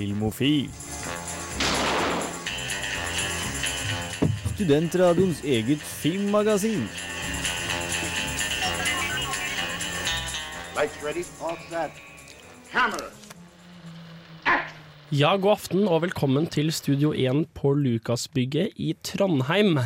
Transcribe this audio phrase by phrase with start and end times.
[0.00, 0.70] Filmofil.
[4.54, 6.86] Studentradioens eget filmmagasin.
[10.72, 12.00] Lights ready, all set.
[12.72, 13.20] Cameras.
[15.12, 19.82] Ja, god aften og velkommen til Studio 1 på Lukasbygget i Trondheim.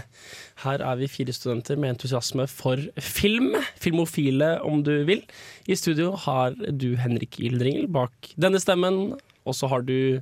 [0.63, 5.27] Her er vi fire studenter med entusiasme for film, filmofile om du vil.
[5.67, 10.21] I studio har du Henrik Ildringel bak denne stemmen, og så har du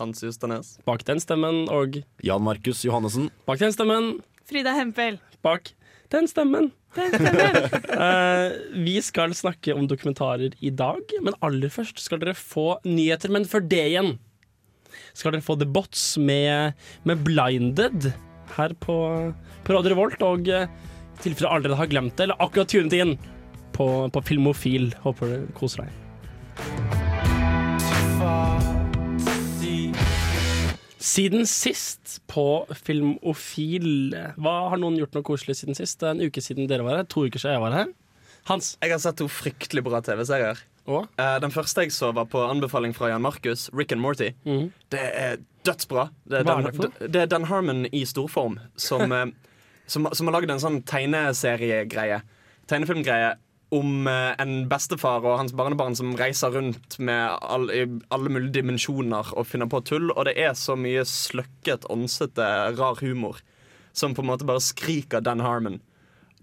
[0.00, 0.74] Hans Justernes.
[0.86, 3.30] bak den stemmen, og Jan Markus Johannessen.
[3.46, 5.20] bak den stemmen, Frida Hempel.
[5.42, 5.72] bak
[6.10, 6.72] den stemmen.
[6.94, 7.14] Den.
[7.94, 8.52] Eh,
[8.84, 13.30] vi skal snakke om dokumentarer i dag, men aller først skal dere få nyheter.
[13.30, 14.16] Men før det igjen
[15.14, 16.74] skal dere få The Bots med,
[17.06, 18.10] med Blinded
[18.56, 18.96] her på,
[19.64, 20.22] på Radio Revolt.
[20.26, 23.14] Og eh, i tilfelle dere allerede har glemt det, eller akkurat tunet inn
[23.74, 24.90] på, på Filmofil.
[25.06, 26.03] Håper du koser deg.
[31.04, 36.00] Siden sist på Filmofil Hva Har noen gjort noe koselig siden sist?
[36.00, 37.08] Det er en uke siden dere var her.
[37.12, 37.90] To uker siden jeg var her.
[38.48, 38.74] Hans.
[38.82, 40.58] Jeg har sett to fryktelig bra TV-serier.
[40.88, 44.32] Eh, Den første jeg så, var på anbefaling fra Jan Markus, Rick and Morty.
[44.44, 44.72] Mm.
[44.92, 46.08] Det er dødsbra.
[46.28, 49.26] Det er, Dan, det det er Dan Harmon i storform som, eh,
[49.86, 52.22] som, som har lagd en sånn tegneseriegreie.
[52.68, 53.34] Tegnefilmgreie
[53.74, 58.58] om eh, en bestefar og hans barnebarn som reiser rundt med all, i alle mulige
[58.60, 60.12] dimensjoner og finner på tull.
[60.14, 62.46] Og det er så mye sløkket, ånsete,
[62.78, 63.42] rar humor
[63.94, 65.78] som på en måte bare skriker Dan Harmon.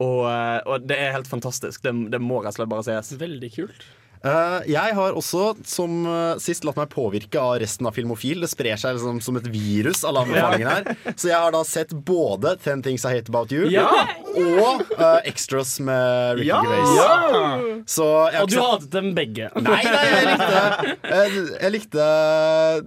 [0.01, 1.83] Og, eh, og det er helt fantastisk.
[1.83, 3.15] Det, det må rett og slett bare sies.
[3.21, 3.88] Veldig kult.
[4.22, 8.44] Eh, jeg har også, som eh, sist, latt meg påvirke av resten av Filmofil.
[8.44, 11.13] Det sprer seg liksom som et virus, alle anbefalingene her.
[11.16, 15.73] Så jeg har da sett både Ten Things I Hate About You og uh, Extras
[15.83, 16.59] med Ricky Ja!
[16.61, 17.81] Gervais.
[17.89, 19.50] Så jeg Og du hatet dem begge.
[19.58, 20.61] Nei, nei, jeg likte,
[21.09, 22.09] jeg, jeg likte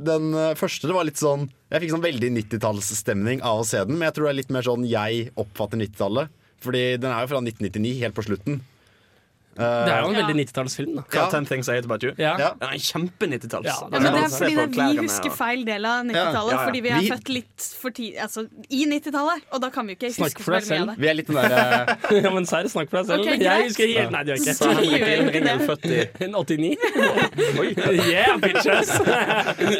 [0.07, 0.89] den første.
[0.89, 4.17] Det var litt sånn Jeg fikk sånn veldig 90-tallsstemning av å se den, men jeg
[4.17, 6.31] tror det er litt mer sånn jeg oppfatter 90-tallet.
[6.64, 8.63] Fordi den er jo fra 1999, helt på slutten.
[9.55, 10.20] Det er jo en Ja.
[10.27, 10.95] veldig 90-tallsfilm.
[10.97, 11.03] da.
[11.15, 11.25] Ja.
[11.31, 12.13] Ten Things I Hate About You?
[12.19, 12.37] Ja.
[12.39, 12.51] Ja.
[12.61, 13.65] Den er kjempe-90-talls.
[13.65, 16.35] Ja, Ja, det er fordi det, vi husker feil del av 90-tallet.
[16.35, 16.65] Ja, ja, ja.
[16.67, 19.43] Fordi vi er Vi- født litt for tid, altså, i 90-tallet.
[19.53, 20.81] Og da kan vi jo ikke Snakk huske for deg selv.
[20.83, 20.98] av det.
[21.05, 23.20] Vi er litt den derre ja, men serr, snakk for deg selv.
[23.20, 24.55] Okay, jeg husker helt Nei, du gjør ikke.
[24.55, 26.77] Så er ikke født i En 89?
[28.11, 28.91] yeah, bitches!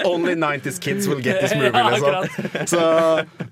[0.05, 2.67] Only 90s kids will get this movie, liksom.
[2.69, 2.81] Så,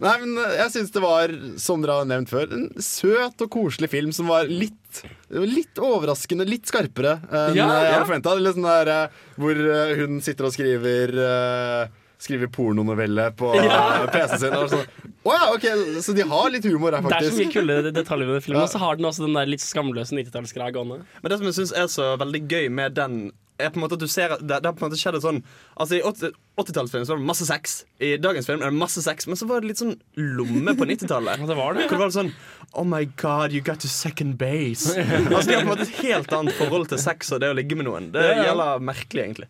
[0.01, 3.91] nei, men jeg syns det var, som dere har nevnt før, en søt og koselig
[3.93, 4.92] film som var litt
[5.31, 7.97] Litt overraskende, litt skarpere enn Ja, jeg ja.
[7.99, 8.37] hadde forventa.
[8.53, 9.09] Sånn der, eh,
[9.41, 14.07] hvor eh, hun sitter og skriver eh, Skriver pornonovelle på Ja.
[14.07, 14.53] PC-en sin.
[14.55, 14.85] Og sånn.
[15.27, 15.65] oh, ja, ok,
[16.07, 17.53] Så de har litt humor her, Det er så mye faktisk.
[17.59, 18.69] kule detaljer ved filmen, Ja.
[18.69, 21.01] og så har den også den der litt skamløse 90-tallsgreia gående.
[21.23, 23.95] Men det som jeg syns er så veldig gøy med den, er på en måte
[23.99, 25.43] at du ser det, det har på en måte skjedd sånn
[25.79, 26.33] Altså I 80
[26.63, 27.85] 80-tallsfilm så var det masse sex.
[28.01, 30.85] I dagens film er det masse sex, men så var det litt sånn lomme på
[30.87, 31.39] 90-tallet.
[31.43, 31.89] Ja, det var det.
[31.91, 32.33] Hvor det var sånn
[32.75, 34.95] Oh my god, you got to second base.
[34.97, 37.57] altså De har på en måte et helt annet forhold til sex og det å
[37.59, 38.07] ligge med noen.
[38.15, 38.45] Det Ja, ja.
[38.51, 39.49] gjelder merkelig, egentlig.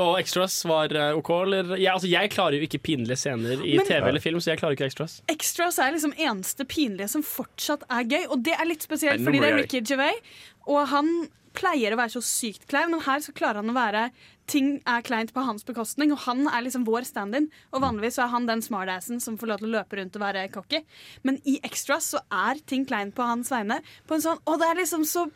[0.00, 1.74] Og Extras var eh, OK, eller?
[1.76, 4.60] Jeg, altså, jeg klarer jo ikke pinlige scener i Men- TV eller film, så jeg
[4.62, 5.18] klarer ikke Extras.
[5.28, 8.24] Extras er liksom eneste pinlige som fortsatt er gøy.
[8.32, 10.20] Og det er litt spesielt, fordi det er Ricky Gervais.
[10.68, 11.12] Og han
[11.56, 14.10] pleier å være så sykt klein, men her så klarer han å være
[14.50, 17.44] Ting er kleint på hans bekostning, og han er liksom vår stand-in.
[17.70, 20.24] Og vanligvis så er han den smartassen som får lov til å løpe rundt og
[20.24, 20.80] være cocky.
[21.22, 23.78] Men i Extras så er ting kleint på hans vegne.
[24.10, 25.28] På en sånn Å, det er liksom så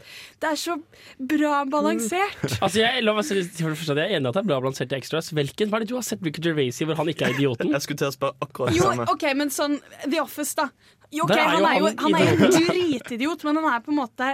[0.43, 0.75] Det er så
[1.19, 2.43] bra balansert.
[2.65, 4.51] Altså, jeg, la meg si, for det første jeg er enig i at det er
[4.51, 5.31] bra balansert i Extras.
[5.37, 7.71] Hvilken hva er det du har sett Ricky Gervaisi hvor han ikke er idioten?
[7.71, 9.07] Jeg skulle til å spørre akkurat det samme.
[9.07, 9.15] Jo.
[9.15, 10.73] OK, men sånn The Office, da.
[11.15, 13.71] Jo, ok, er han, jo er jo, han han er jo en dritidiot, men han
[13.77, 14.31] er på en måte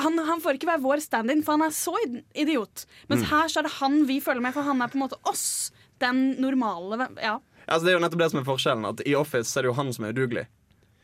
[0.00, 1.94] han, han får ikke være vår stand-in, for han er så
[2.34, 2.86] idiot.
[3.12, 5.20] Mens her så er det han vi følger med, for han er på en måte
[5.28, 5.72] oss.
[6.02, 7.38] Den normale Ja.
[7.66, 8.86] Altså, det er jo nettopp det som er forskjellen.
[8.88, 10.46] At I Office er det jo han som er udugelig.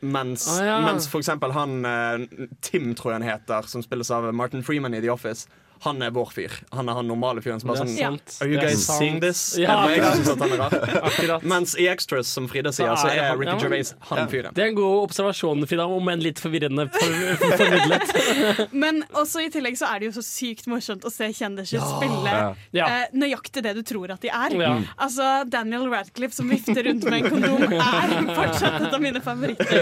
[0.00, 0.78] Mens, ah, ja.
[0.82, 2.26] mens for eksempel han eh,
[2.62, 5.48] Tim, tror jeg han heter, som spilles av Martin Freeman i The Office.
[5.84, 6.54] Han er vår fyr.
[6.74, 8.16] Han er han normale fyren som bare sånn er.
[8.42, 9.42] Are you guys seeing this?
[9.60, 10.12] Ja, Er jeg ja.
[10.16, 10.76] synes at han er rar?
[11.10, 11.44] Akkurat.
[11.48, 13.56] Mens i Extras, som Frida sier, Så så er Ricky.
[13.62, 14.54] Gervais han fyren.
[14.56, 18.68] Det er en god observasjon, Frida, om enn litt forvirrende for, for, formidlet.
[18.84, 22.34] Men også i tillegg så er det jo så sykt morsomt å se kjendiser spille
[22.76, 22.86] Ja.
[22.88, 24.56] eh, nøyaktig det du tror at de er.
[24.58, 24.72] Ja.
[24.98, 29.78] Altså Daniel Radcliffe som vifter rundt med en kondom, er fortsatt et av mine favoritter.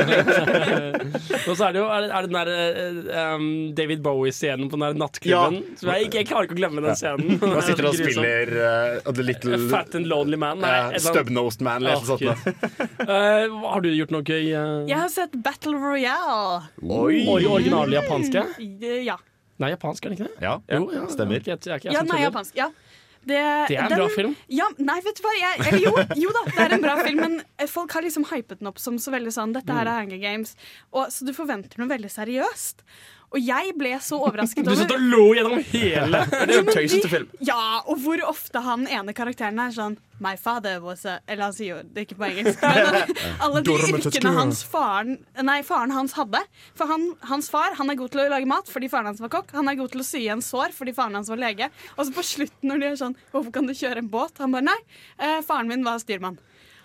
[1.47, 4.71] Og så er det jo er det, er det den der eh, um, David Bowie-scenen
[4.71, 5.63] på den der nattklubben.
[5.87, 7.39] Så jeg, ikke- jeg klarer ikke å glemme den scenen.
[7.41, 10.59] Han sitter og spiller uh, The Little Fat and Lonely Man.
[10.65, 10.99] Nei, uh.
[11.07, 12.27] Stubnosed Man eller noe sånt.
[13.07, 14.51] Uh, har du gjort noe gøy?
[14.51, 14.75] eh?
[14.91, 16.67] Jeg har sett Battle Royale.
[16.83, 18.45] Oi, originale japanske?
[18.59, 19.17] Mm, Ja.
[19.63, 20.43] Nei, japansk er det ikke det?
[20.45, 21.39] Ja, Jo, ja, stemmer.
[21.41, 22.59] Jeg, jeg, jeg, jeg, Ja, nei, japansk.
[22.59, 22.67] Ja.
[23.27, 23.39] Det,
[23.71, 24.35] Det er en den- bra film.
[24.53, 25.33] Ja, nei, vet du hva?
[25.35, 25.93] Jeg, eller jo,
[26.27, 29.01] jo da, det er en bra film, men folk har liksom hypet den opp som
[29.03, 29.79] så veldig sånn Dette Mm.
[29.81, 30.53] her er Hunger Games.
[30.93, 32.85] Og, så du forventer noe veldig seriøst.
[33.35, 36.67] Og jeg ble så overrasket over Du satt og lo gjennom hele Det er jo
[36.69, 37.31] tøysete film.
[37.45, 41.57] Ja, og hvor ofte han ene karakteren er sånn My father was a Eller han
[41.57, 42.63] sier jo det er ikke på engelsk.
[42.63, 46.41] Men alle de yrkene hans faren Nei, faren hans hadde.
[46.79, 49.33] For han, hans far han er god til å lage mat fordi faren hans var
[49.35, 49.53] kokk.
[49.59, 51.71] Han er god til å sy igjen sår fordi faren hans var lege.
[51.97, 54.39] Og så på slutten når de er sånn Hvorfor kan du kjøre en båt?
[54.41, 54.79] Han bare nei,
[55.21, 56.39] eh, faren min var styrmann.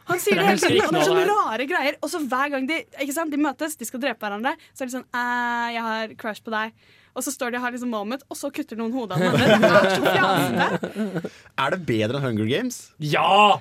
[0.09, 1.95] Han sier det hele tiden, og det er sånne rare greier.
[2.01, 4.89] Og så hver gang de, ikke sant, de møtes, de skal drepe hverandre, så er
[4.89, 6.73] de sånn «Eh, Jeg har crush på deg.
[7.15, 11.31] Og så står de og har liksom moment, og så kutter noen hodet av hverandre.
[11.61, 12.77] Er det bedre enn Hunger Games?
[12.99, 13.59] Ja!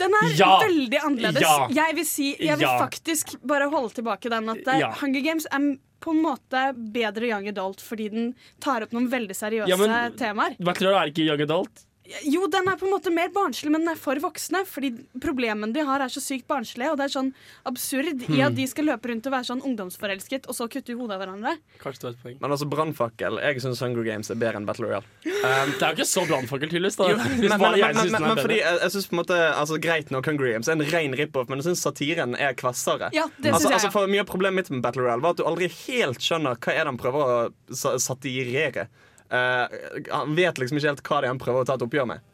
[0.00, 0.50] Den er Ja.
[0.62, 1.42] veldig annerledes.
[1.44, 1.68] Ja.
[1.70, 2.78] Jeg vil si, jeg vil Ja.
[2.80, 4.92] faktisk bare holde tilbake den at eh, Ja.
[5.00, 9.36] Hunger Games er på en måte bedre young adult fordi den tar opp noen veldig
[9.36, 10.56] seriøse Ja, men- temaer.
[10.58, 11.84] Bachelor er ikke young adult.
[12.26, 14.64] Jo, den er på en måte mer barnslig, men den er for voksne.
[14.66, 14.88] Fordi
[15.22, 17.28] problemene de har, er så sykt barnslige, og det er sånn
[17.68, 18.40] absurd i Hmm.
[18.48, 21.22] at de skal løpe rundt og være sånn ungdomsforelsket, og så kutte i hodet av
[21.22, 21.52] hverandre.
[21.78, 22.36] Kanskje det var et poeng.
[22.40, 25.06] Men altså, Brannfakkel Jeg syns Hunger Games er bedre enn Battle Royale.
[25.24, 26.96] Um, Det er jo ikke så brannfakkel, tydeligvis.
[26.98, 27.08] da.
[27.12, 29.20] jo, men, men, men, jeg men, synes men, er fordi jeg, jeg synes på en
[29.22, 32.58] måte altså, Greit nok Hunger Games er en ren rip-off, men jeg syns satiren er
[32.58, 33.12] kvassere.
[33.14, 33.78] Ja, det altså, synes jeg.
[33.78, 36.58] altså, for Mye av problemet mitt med Battle Royale var at du aldri helt skjønner
[36.58, 38.88] hva er det han prøver å satirere.
[39.32, 39.80] Eh,
[40.12, 42.24] han vet liksom ikke helt hva det er han prøver å ta et oppgjør med.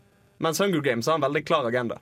[0.42, 1.98] Mens Hunger Games har en veldig klar agenda.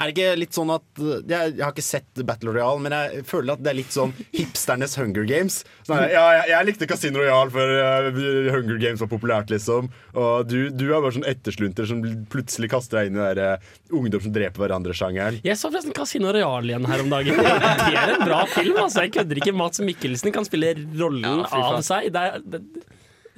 [0.00, 1.26] Er det ikke litt sånn at Jeg,
[1.58, 4.94] jeg har ikke sett Battle Royale, men jeg føler at det er litt sånn hipsternes
[4.96, 5.58] Hunger Games.
[5.84, 8.20] Sånn, ja, jeg, jeg likte Casino Royale før uh,
[8.54, 9.90] Hunger Games var populært, liksom.
[10.14, 12.00] Og du, du er bare sånn etterslunter som
[12.32, 15.42] plutselig kaster deg inn i den der eh, ungdom som dreper hverandre-sjangeren.
[15.44, 17.42] Jeg så forresten Casino Royale igjen her om dagen.
[17.90, 18.78] Det er en bra film.
[18.86, 19.56] altså Jeg kødder ikke.
[19.58, 22.08] Mats Mikkelsen kan spille rollen Ja, av seg.
[22.14, 22.62] Det er, det,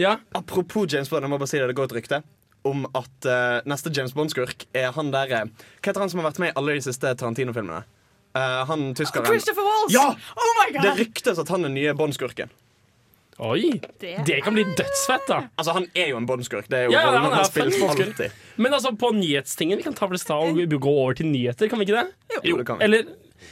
[0.01, 0.17] ja.
[0.39, 2.23] Apropos James Bond, jeg må bare si det, det går et rykte
[2.69, 5.49] om at uh, neste James Bond-skurk er han der eh,
[5.83, 7.83] Hva heter han som har vært med i alle de siste Tarantino-filmene?
[8.33, 9.93] Uh, han tyskeren Christopher Walls!
[9.93, 10.13] Ja!
[10.15, 12.53] Oh my Det ryktes at han er nye Bond-skurken.
[13.43, 13.81] Oi!
[14.01, 15.41] Det Det kan bli dødsfett, da.
[15.59, 16.69] Altså, han er jo en Bond-skurk.
[16.71, 18.39] Det er jo Ja, rollen han han har spilt alltid.
[18.57, 21.89] Men altså, på nyhetstingen Vi kan ta vel og gå over til nyheter, kan vi
[21.89, 22.39] ikke det?
[22.45, 22.85] Jo, det kan vi.
[22.85, 23.11] Eller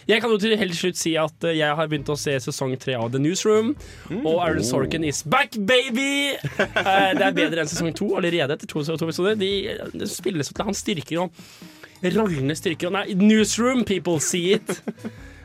[0.09, 2.77] jeg kan jo til helt slutt si at eh, jeg har begynt å se sesong
[2.81, 3.75] tre av The Newsroom.
[4.21, 6.37] Og Aaron Sorkin is back, baby!
[6.81, 9.37] Eh, det er bedre enn sesong to allerede etter to, to episoder.
[9.39, 9.51] De,
[9.95, 12.91] de spilles til han styrker og rollene styrker.
[12.91, 14.81] Og nei, Newsroom, people see it.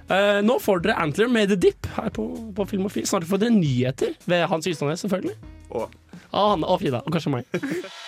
[0.05, 3.07] Uh, nå får dere Antler med The Dip her på, på Filmofil.
[3.09, 5.37] Snart får dere nyheter ved Hans Ystadnes, selvfølgelig.
[5.73, 6.01] Og oh.
[6.29, 7.49] ah, han og Frida, og kanskje meg.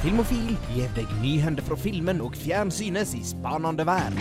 [0.00, 4.16] Filmofil gir deg nyhender fra filmen og fjernsynets i spanende verden.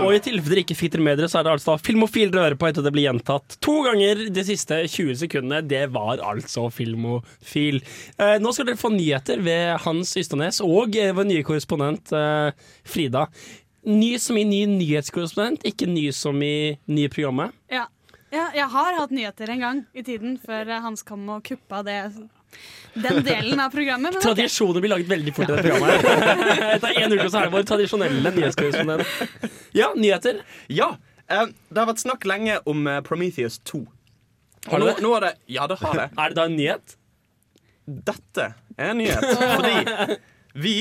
[0.00, 2.58] Og i tilfelle dere ikke fitter med dere, så er det altså Filmofil dere hører
[2.60, 5.60] på etter det blir gjentatt to ganger de siste 20 sekundene.
[5.66, 7.82] Det var altså Filmofil.
[8.14, 12.54] Eh, nå skal dere få nyheter ved Hans Ystadnes og eh, vår nye korrespondent eh,
[12.86, 13.26] Frida.
[13.90, 17.58] Ny som i ny nyhetskorrespondent, ikke ny som i nye programmet.
[17.72, 17.88] Ja.
[18.30, 21.82] Ja, jeg har hatt nyheter en gang i tiden før eh, Hans kom og kuppa
[21.86, 21.98] det,
[22.94, 24.14] den delen av programmet.
[24.14, 24.22] Men.
[24.22, 26.10] Tradisjoner blir laget veldig fort i dette programmet.
[26.76, 29.50] Etter én uke så er det vår tradisjonelle nyhetskorrespondent.
[29.76, 30.44] Ja, nyheter.
[30.70, 30.92] ja,
[31.26, 33.84] eh, det har vært snakk lenge om eh, Prometheus 2.
[34.70, 36.08] Har du det Nå, nå er det Ja, det har det.
[36.14, 36.96] Er det da en nyhet?
[38.10, 39.24] Dette er en nyhet.
[39.56, 40.18] Fordi
[40.54, 40.74] vi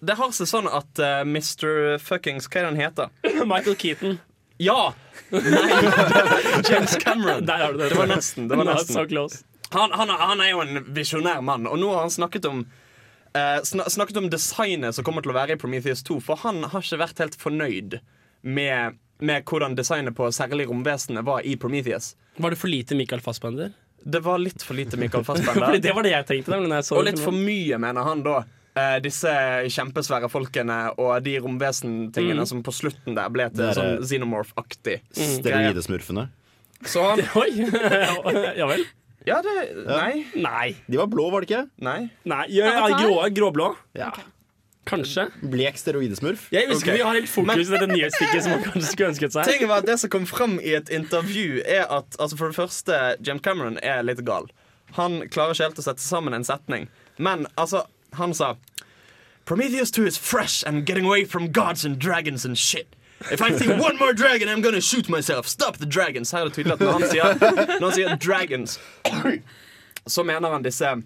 [0.00, 1.98] Det har seg sånn at uh, Mr.
[2.02, 3.12] Fuckings Hva er det han heter?
[3.50, 4.18] Michael Keaton.
[4.56, 4.94] Ja!
[5.30, 5.42] Nei!
[6.70, 7.46] James Cameron.
[7.46, 7.88] Der har du det.
[7.88, 8.48] Det var nesten.
[8.48, 8.94] Det var Not nesten.
[8.94, 9.44] So close.
[9.70, 12.60] Han, han, han er jo en visjonær mann, og nå har han snakket om
[13.34, 16.62] eh, sna snakket om designet som kommer til å være i Prometheus 2, for han
[16.70, 17.96] har ikke vært helt fornøyd
[18.46, 22.12] med, med hvordan designet på særlig romvesenet var i Prometheus.
[22.38, 23.72] Var det for lite Michael Fassbender?
[24.04, 25.80] Det var litt for lite Michael Fassbender.
[25.82, 26.82] det var det jeg tenkte.
[26.86, 28.44] så Og litt for mye, mener han da.
[28.74, 29.30] Eh, disse
[29.70, 34.98] kjempesvære folkene og de romvesen-tingene som på slutten der ble til sånn xenomorph-aktig.
[35.14, 36.26] Steroidesmurfene.
[36.84, 37.04] Så
[37.42, 37.50] Oi!
[38.60, 38.82] ja vel?
[39.24, 39.54] Ja, det
[39.86, 40.24] Nei.
[40.34, 40.68] Nei.
[40.90, 41.62] De var blå, var det ikke?
[41.86, 42.00] Nei.
[42.28, 42.44] Nei.
[42.52, 43.70] Ja, ja, grå, gråblå.
[43.96, 44.10] Ja.
[44.84, 45.28] Kanskje.
[45.40, 46.50] Blek steroidesmurf.
[46.52, 46.98] Jeg husker okay.
[46.98, 49.48] vi har helt fokus i dette nyhetsstikket som man kanskje skulle ønsket seg.
[49.48, 52.58] Ting var at Det som kom fram i et intervju, er at altså for det
[52.58, 54.50] første, James Cameron er litt gal.
[54.98, 56.90] Han klarer ikke helt å sette sammen en setning.
[57.16, 58.54] Men altså, han sa
[59.44, 62.96] Prometheus 2 is fresh and getting away from gods and dragons and shit.
[63.30, 65.46] If I see one more dragon, I'm gonna shoot myself.
[65.46, 66.30] Stop the dragons.
[66.30, 67.34] Her er det tydelig at når han sier,
[67.80, 68.78] når han sier dragons
[70.06, 70.96] så mener han disse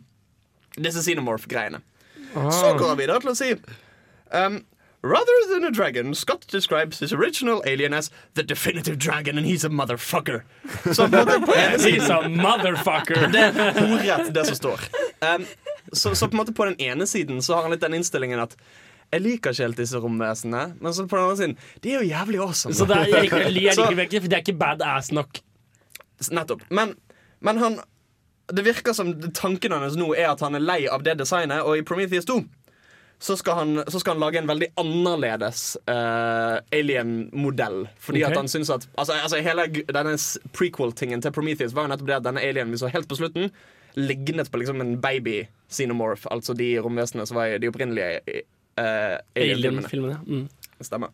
[0.79, 1.81] Disse xenomorph-greiene.
[2.35, 3.55] Så går han videre til å si
[4.31, 4.61] um,
[5.03, 9.65] Rather than a dragon, Scott describes his original alien as the definitive dragon, and he's
[9.65, 10.43] a motherfucker.
[10.93, 13.31] Så på, en måte på He's a motherfucker.
[13.33, 14.81] Det er ordrett det som står.
[15.23, 15.47] Um,
[15.92, 18.42] så, så på en måte på den ene siden så har han litt den innstillingen
[18.42, 18.57] at
[19.09, 21.54] jeg liker ikke helt disse romvesenene, men så på den andre siden
[21.85, 22.75] de er jo jævlig awesome.
[22.76, 25.40] Så det er, jeg, liker- ikke, for de er ikke badass nok.
[26.35, 26.66] Nettopp.
[26.75, 26.97] Men,
[27.40, 27.80] men han
[28.49, 31.78] Det virker som tanken hans nå er at han er lei av det designet, og
[31.78, 32.40] i Prometheus 2
[33.18, 37.88] så skal han, så skal han lage en veldig annerledes uh, alien-modell.
[37.99, 38.30] Fordi okay.
[38.30, 40.14] at han syns at Altså, altså hele denne
[40.54, 43.50] prequel-tingen til Prometheus var jo nettopp det at denne alienen vi så helt på slutten,
[43.97, 48.45] lignet på liksom en baby xenomorph, altså de romvesenene som var i de opprinnelige
[48.80, 50.21] uh, alien-filmene.
[50.26, 50.45] Mm.
[50.85, 51.11] Stemmer.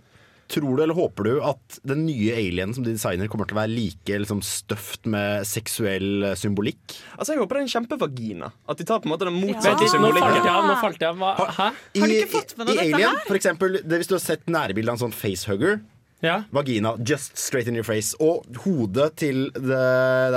[0.52, 3.62] Tror du eller håper du at den nye alienen som de designer, kommer til å
[3.62, 6.83] være like liksom, støft med seksuell eh, symbolikk?
[7.16, 8.50] Altså, jeg håper det er en kjempevagina.
[8.69, 10.50] At de tar på en måte den motsatte symbolikken nå falt symbolikken.
[10.52, 10.69] jeg.
[10.69, 11.23] Nå falt jeg av.
[11.23, 11.49] Hva?
[11.49, 11.71] Hæ?
[11.97, 13.25] Har du ikke fått med I deg dette Alien, her?
[13.31, 15.81] for eksempel, det, hvis du har sett nærbildet av en sånn facehugger,
[16.28, 16.37] Ja.
[16.52, 19.81] vagina just straight in your face, og hodet til det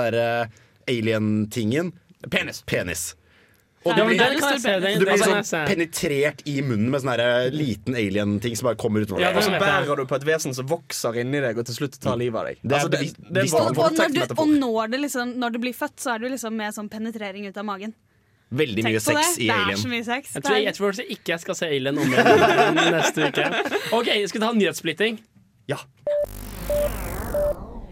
[0.00, 0.26] derre
[0.88, 1.92] alien-tingen,
[2.26, 2.62] Penis.
[2.66, 3.14] penis.
[3.86, 4.18] Og du blir,
[4.98, 9.22] du blir sånn penetrert i munnen med sånn derre liten alien-ting som bare kommer utover.
[9.22, 11.96] Ja, Og så bærer du på et vesen som vokser inni deg og til slutt
[12.02, 12.58] tar livet av deg.
[12.60, 15.54] Det er Altså, det, det er Og, og, når du, og når, det liksom, når
[15.54, 17.94] du blir født, så er du liksom med sånn penetrering ut av magen.
[18.50, 19.44] Veldig mye sex det.
[19.44, 19.78] i det er Alien.
[19.78, 20.34] så mye sex.
[20.34, 23.48] Jeg tror, jeg tror ikke jeg skal se Alien om igjen neste uke.
[23.92, 25.22] OK, skal vi ta nyhetssplitting?
[25.68, 25.82] Ja.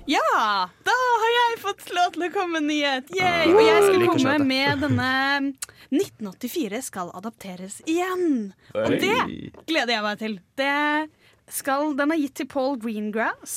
[0.07, 0.71] Ja!
[0.87, 3.09] Da har jeg fått lov til å komme med nyhet.
[3.17, 3.51] Yay!
[3.51, 5.11] Og jeg skal komme med denne
[5.91, 8.53] 1984 skal adapteres igjen.
[8.75, 9.17] Og det
[9.67, 10.37] gleder jeg meg til.
[10.59, 13.57] Det skal, den er gitt til Paul Greengrass.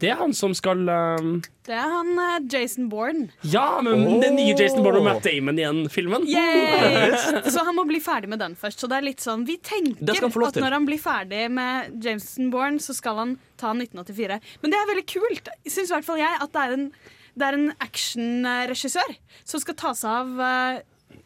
[0.00, 1.28] Det er han som skal um,
[1.64, 3.30] Det er han uh, Jason Bourne.
[3.48, 6.26] Ja, men den nye Jason Bourne og Matt Damon igjen-filmen.
[6.28, 7.14] Yay!
[7.48, 8.82] Så han må bli ferdig med den først.
[8.82, 12.50] Så det er litt sånn, Vi tenker Det at når han blir ferdig med Jameson
[12.52, 14.40] Bourne, så skal han ta 1984.
[14.62, 16.88] Men det er veldig kult, syns i hvert fall jeg, at det er en,
[17.36, 20.82] det er en actionregissør som skal ta seg av uh,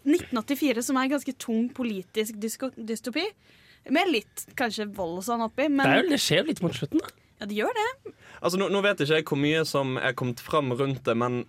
[0.07, 3.27] 1984, som er en ganske tung politisk dystopi.
[3.91, 6.77] Med litt kanskje vold og sånn oppi, Det, er jo, det skjer jo litt mot
[6.77, 7.03] slutten.
[7.03, 8.15] da ja, det gjør det.
[8.41, 11.43] Altså, nå, nå vet ikke jeg hvor mye som er kommet fram rundt det, men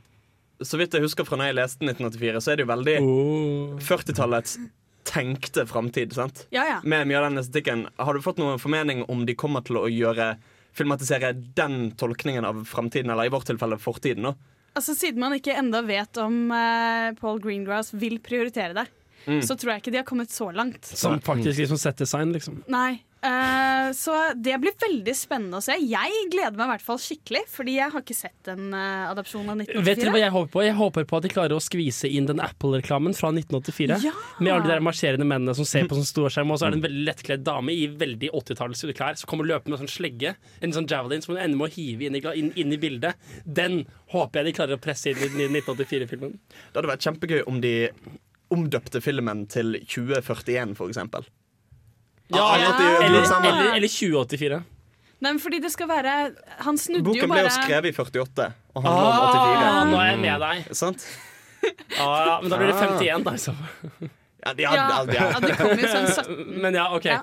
[0.62, 3.80] så vidt jeg husker fra når jeg leste 1984, så er det jo veldig oh.
[3.82, 4.58] 40-tallets
[5.10, 6.14] tenkte framtid.
[6.54, 6.78] Ja, ja.
[6.84, 7.88] Med mye av den estetikken.
[7.98, 10.36] Har du fått noen formening om de kommer til å gjøre
[10.78, 14.30] filmatisere den tolkningen av framtiden, eller i vårt tilfelle fortiden?
[14.30, 14.36] nå?
[14.78, 18.88] Altså, Siden man ikke enda vet om uh, Paul Greengrass vil prioritere det,
[19.22, 19.38] Mm.
[19.46, 20.88] så tror jeg ikke de har kommet så langt.
[20.98, 22.64] Som faktisk liksom set design, liksom.
[22.74, 23.04] Nei.
[23.28, 25.76] Eh, så det blir veldig spennende å se.
[25.80, 29.52] Jeg gleder meg i hvert fall skikkelig, fordi jeg har ikke sett en uh, adopsjon
[29.54, 30.64] av Vet dere hva jeg håper på?
[30.66, 34.00] Jeg håper på at de klarer å skvise inn den Apple-reklamen fra 1984.
[34.06, 34.14] Ja!
[34.40, 36.82] Med alle de der marsjerende mennene som ser på sånn storskjerm, og så er det
[36.82, 40.76] en veldig lettkledd dame i veldig 80-talls klær som kommer løpende med sånn slegge, en
[40.76, 43.30] sånn javelin som hun ender med å hive inn i, inn, inn i bildet.
[43.46, 43.84] Den
[44.16, 46.36] håper jeg de klarer å presse inn i 1984-filmen.
[46.38, 47.76] Det hadde vært kjempegøy om de
[48.52, 51.28] omdøpte filmen til 2041, for eksempel.
[52.32, 54.62] Ja, Ah, eller, eller, eller 2084.
[55.22, 56.12] Nei, men fordi det skal være
[56.66, 59.68] Han snudde jo bare Boken ble jo skrevet i 48 og handler om 84.
[59.68, 60.72] Ah, nå er jeg med deg.
[60.80, 61.06] Sant?
[62.00, 63.34] Ah, ja, men da blir det 51, da.
[63.38, 63.54] Så.
[64.42, 66.56] Ja, de Ja, hadde, ja, ja, det kommer jo sånn 17.
[66.64, 67.06] Men ja, OK.
[67.06, 67.20] Ja.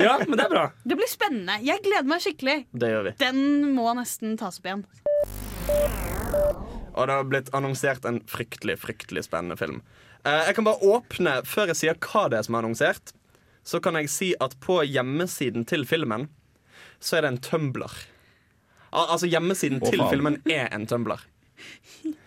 [0.00, 0.62] Ja, men det er bra.
[0.88, 1.58] Det blir spennende.
[1.66, 2.56] Jeg gleder meg skikkelig.
[2.72, 3.12] Det gjør vi.
[3.20, 3.42] Den
[3.76, 4.86] må nesten tas opp igjen.
[6.92, 9.82] Og det har blitt annonsert en fryktelig, fryktelig spennende film.
[10.24, 13.12] Eh, jeg kan bare åpne før jeg sier hva det er som er annonsert.
[13.64, 16.28] Så kan jeg si at på hjemmesiden til filmen
[17.02, 17.92] så er det en tumbler.
[18.92, 21.22] Al altså hjemmesiden oh, til filmen er en tumbler.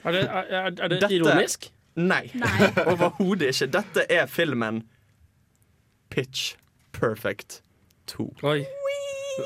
[0.04, 1.72] Er det, er, er det Dette- ironisk?
[1.96, 2.28] Nei,
[2.92, 3.68] overhodet ikke.
[3.72, 4.84] Dette er filmen
[6.12, 6.56] Pitch
[6.92, 7.62] Perfect
[8.08, 8.36] 2.
[8.44, 8.66] Oi.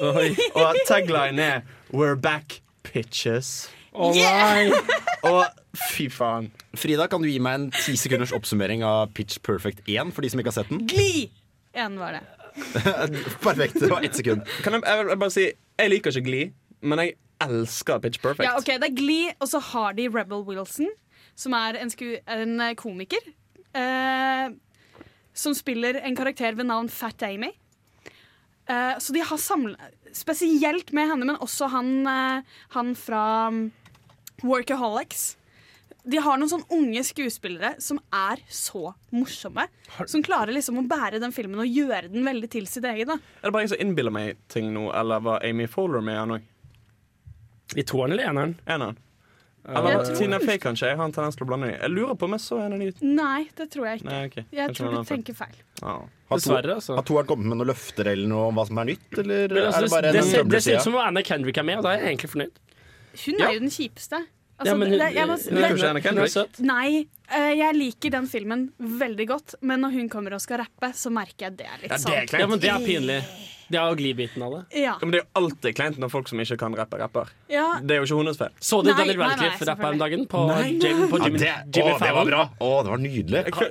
[0.01, 0.29] Oi.
[0.55, 1.61] Og tagline er
[1.93, 3.69] We're back, pitches.
[3.93, 4.69] Å nei.
[5.25, 5.45] Og
[5.89, 6.51] fy faen.
[6.77, 10.29] Frida, kan du gi meg en ti sekunders oppsummering av Pitch Perfect 1 for de
[10.29, 10.85] som ikke har sett den?
[10.89, 11.29] Gli!
[11.73, 12.21] En var det.
[13.45, 14.41] Perfekt, det var ett sekund.
[14.63, 15.43] Kan jeg, jeg vil bare si
[15.79, 16.47] Jeg liker ikke Glee,
[16.81, 17.13] men jeg
[17.45, 18.43] elsker Pitch Perfect.
[18.47, 20.89] Ja, ok, Det er Glee, og så har de Rebel Wilson,
[21.39, 23.21] som er en, sku en eh, komiker.
[23.77, 24.49] eh,
[25.33, 27.51] som spiller en karakter ved navn Fat Amy.
[28.69, 29.77] Eh, så de har samla
[30.13, 32.41] Spesielt med henne, men også han, eh,
[32.73, 33.71] han fra um,
[34.43, 35.35] Workaholics.
[36.07, 39.65] De har noen sånn unge skuespillere som er så morsomme.
[40.07, 43.07] Som klarer liksom å bære den filmen og gjøre den veldig til sitt eget.
[43.07, 46.17] da Er det bare jeg som innbiller meg ting nå, eller var Amy Fowler med
[46.17, 46.47] han òg?
[47.77, 48.55] I toeren eller eneren?
[48.65, 48.97] Eneren.
[49.69, 50.87] Eller Tina Fey, kanskje.
[50.87, 51.75] Jeg har en tendens til å blande dem.
[51.77, 52.87] Jeg lurer på om jeg så en av de.
[53.05, 54.07] Nei, det tror jeg ikke.
[54.09, 54.45] Nei, okay.
[54.55, 55.59] Jeg Kanskje tror du tenker feil.
[55.81, 55.93] Ja.
[55.99, 56.95] Har, to, Dessverre, altså.
[56.97, 59.67] har toeren kommet med noen løfter eller noe om hva som er nytt, eller Men
[59.67, 61.67] altså, er det bare det, en ser, det ser ut som om Anna Kendrick er
[61.69, 62.59] med, og da er jeg egentlig fornøyd.
[63.25, 63.47] Hun Ja.
[63.49, 64.19] er jo den kjipeste.
[64.59, 66.57] Altså, Ja, men hun, det, jeg må, hun, er søt.
[66.59, 70.89] nei, eh, jeg liker den filmen veldig godt, men når hun kommer og skal rappe,
[70.99, 72.41] så merker jeg det er litt Ja, det er sånn.
[72.43, 73.21] Ja, men det er pinlig.
[73.69, 74.61] Det er jo glidbiten av det.
[74.81, 74.85] Ja.
[74.89, 77.29] Ja, men det er jo alltid kleint når folk som ikke kan rappe, rapper.
[77.53, 77.67] ja.
[77.85, 78.53] Det er jo ikke hennes feil.
[78.59, 80.25] Så du Daniel Radcliffe rappe om dagen?
[80.31, 80.89] På, Nei, nei.
[80.89, 82.27] Jim, på Ja, Jimmy, det, å, det var Fallon?
[82.31, 82.41] bra!
[82.59, 83.43] Å, det var nydelig.
[83.45, 83.67] Altså,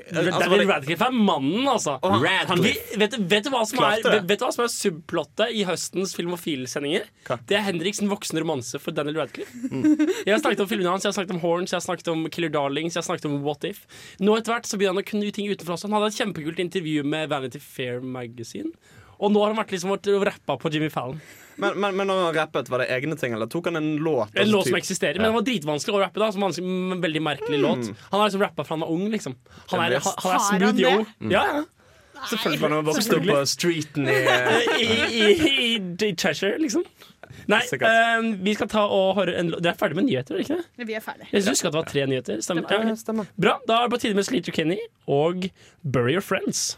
[0.48, 1.96] Daniel Radcliffe er mannen, altså.
[2.02, 4.70] han- Han, vet, du- vet, du hva som er, vet, vet du hva som er
[4.72, 7.08] subplottet i høstens Filmofil-sendinger?
[7.26, 7.38] Hva?
[7.46, 9.52] Det er Henriks voksne romanse for Daniel Radcliffe.
[10.26, 12.24] Jeg har snakket om filmene hans, jeg har snakket om Horns, jeg har snakket om
[12.30, 13.84] Killer Darlings, jeg har snakket om What If.
[14.20, 15.88] Nå etter hvert så begynner han å kunne ting utenfor også.
[15.88, 18.72] Han hadde et kjempekult intervju med Vanity Fair Magazine.
[19.18, 19.94] Og nå har han vært liksom
[20.26, 21.20] rappa på Jimmy Fallon.
[21.58, 24.30] Men, men, men når han rappet, var det egne ting, eller tok han en låt?
[24.34, 26.22] En altså, låt som typ- eksisterer, men den var dritvanskelig å rappe.
[26.22, 29.34] da Som en veldig merkelig låt Han har liksom rappa fra han var ung, liksom.
[29.72, 30.94] Han er, han, han er Har han smooth yo.
[31.02, 31.34] det?
[31.34, 31.64] Ja, ja.
[32.28, 34.14] Selvfølgelig var han vokst opp på streeten i
[34.82, 35.68] I, i,
[36.08, 36.86] i, Cheshire, liksom.
[37.48, 40.46] Nei, eh, vi skal ta og høre en låt Dere er ferdig med nyheter, er
[40.46, 40.88] ikke det?
[40.88, 41.30] Vi er ferdig.
[41.32, 42.42] Jeg husker at det var tre nyheter.
[42.44, 42.70] Stemmer.
[42.70, 42.96] Ja.
[42.98, 43.30] stemmer.
[43.38, 43.58] Bra.
[43.66, 45.48] Da er det på tide med Sleater Kenny og
[45.82, 46.76] Bury Your Friends.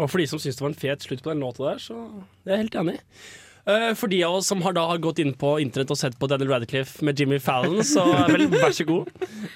[0.00, 1.96] Og for de som syns det var en fet slutt på den låta der, så
[2.44, 2.96] det er jeg helt enig.
[3.68, 6.28] Eh, For de av oss som har da gått inn på internett og sett på
[6.30, 9.10] Daniel Radcliffe med Jimmy Fallon, så vel, vær så god.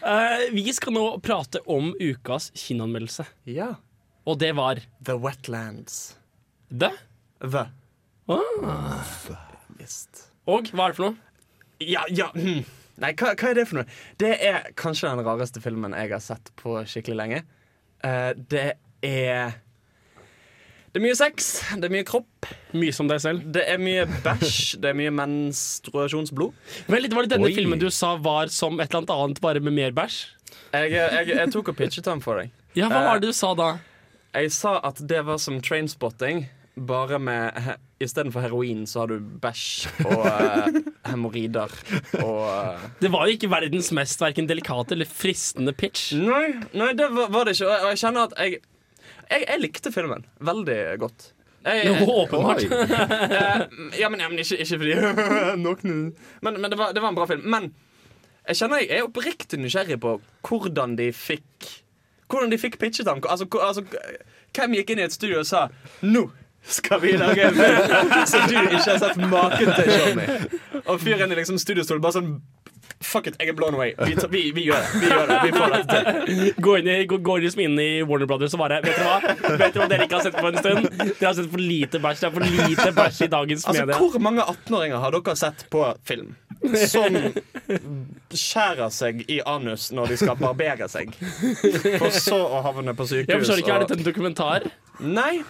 [0.05, 3.71] Eh, Vi skal nå prate om ukas kinoanmeldelse, Ja.
[4.29, 6.17] og det var The Wetlands.
[6.69, 6.93] The.
[7.41, 7.65] The.
[8.29, 9.01] Ah.
[9.79, 10.27] Visst.
[10.49, 11.17] Og hva er det for noe?
[11.85, 12.63] Ja, ja hm.
[13.01, 13.89] Nei, hva, hva er det for noe?
[14.21, 17.41] Det er kanskje den rareste filmen jeg har sett på skikkelig lenge.
[18.05, 18.67] Eh, det
[19.05, 19.57] er
[20.95, 22.47] Det er mye sex, det er mye kropp,
[22.79, 23.41] Mye som deg selv.
[23.51, 26.53] det er mye bæsj, det er mye menstruasjonsblod.
[26.87, 27.55] Vel, litt var det denne Oi.
[27.57, 30.21] filmen du sa var som et eller annet bare med mer bæsj?
[30.75, 32.53] Jeg, jeg, jeg tok og pitchet den for deg.
[32.79, 33.73] Ja, hva Eh, var det du sa da?
[34.35, 36.47] Jeg sa at det var som trainspotting,
[36.79, 41.71] bare med he Istedenfor heroin så har du bæsj og uh, hemoroider
[42.19, 46.11] og eh, Det var jo ikke verdens mest hverken delikate eller fristende pitch.
[46.19, 47.69] Nei, nei det var, var det ikke.
[47.69, 48.59] Og jeg, og jeg kjenner at jeg,
[49.31, 51.33] jeg Jeg likte filmen veldig godt.
[51.65, 52.65] Jeg, Jo, åpenbart.
[53.35, 54.95] Eh, ja, men, ja, men ikke, ikke fordi
[55.65, 57.47] Noen Men, men det, var, det var en bra film.
[57.49, 57.73] Men
[58.49, 61.71] jeg kjenner jeg er oppriktig nysgjerrig på hvordan de fikk
[62.29, 63.21] Hvordan de fikk pitchet ham.
[63.29, 63.85] Altså, altså,
[64.57, 65.69] hvem gikk inn i et studio og sa
[66.03, 66.25] 'Nå
[66.65, 70.83] skal vi lage en film som du ikke har sett maken til, Johnny'?
[70.87, 72.31] Og fyren i liksom studiostolen bare sånn
[73.05, 73.93] Fuck it, jeg er blown away.
[73.99, 75.01] Vi, vi, vi gjør det.
[75.03, 76.45] Vi gjør det, vi får det til.
[76.65, 79.35] Går, inn i, gå, gå liksom inn i Warner Brothers og bare Vet dere hva
[79.61, 80.89] Vet dere hva dere ikke har sett på en stund?
[81.03, 82.23] Dere har sett for lite bæsj.
[82.23, 83.99] Det er for lite bæsj i dagens Altså, media.
[84.01, 86.33] Hvor mange 18-åringer har dere sett på film
[86.89, 87.19] som
[88.33, 91.13] skjærer seg i anus når de skal barbere seg,
[92.01, 93.29] for så å havne på sykehus?
[93.29, 94.69] Jeg forstår ikke, Er dette en dokumentar?
[95.05, 95.43] Nei,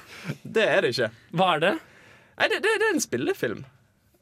[0.43, 1.11] det er det ikke.
[1.38, 1.75] Hva er det?
[2.35, 3.62] Nei, det, det, det er en spillefilm.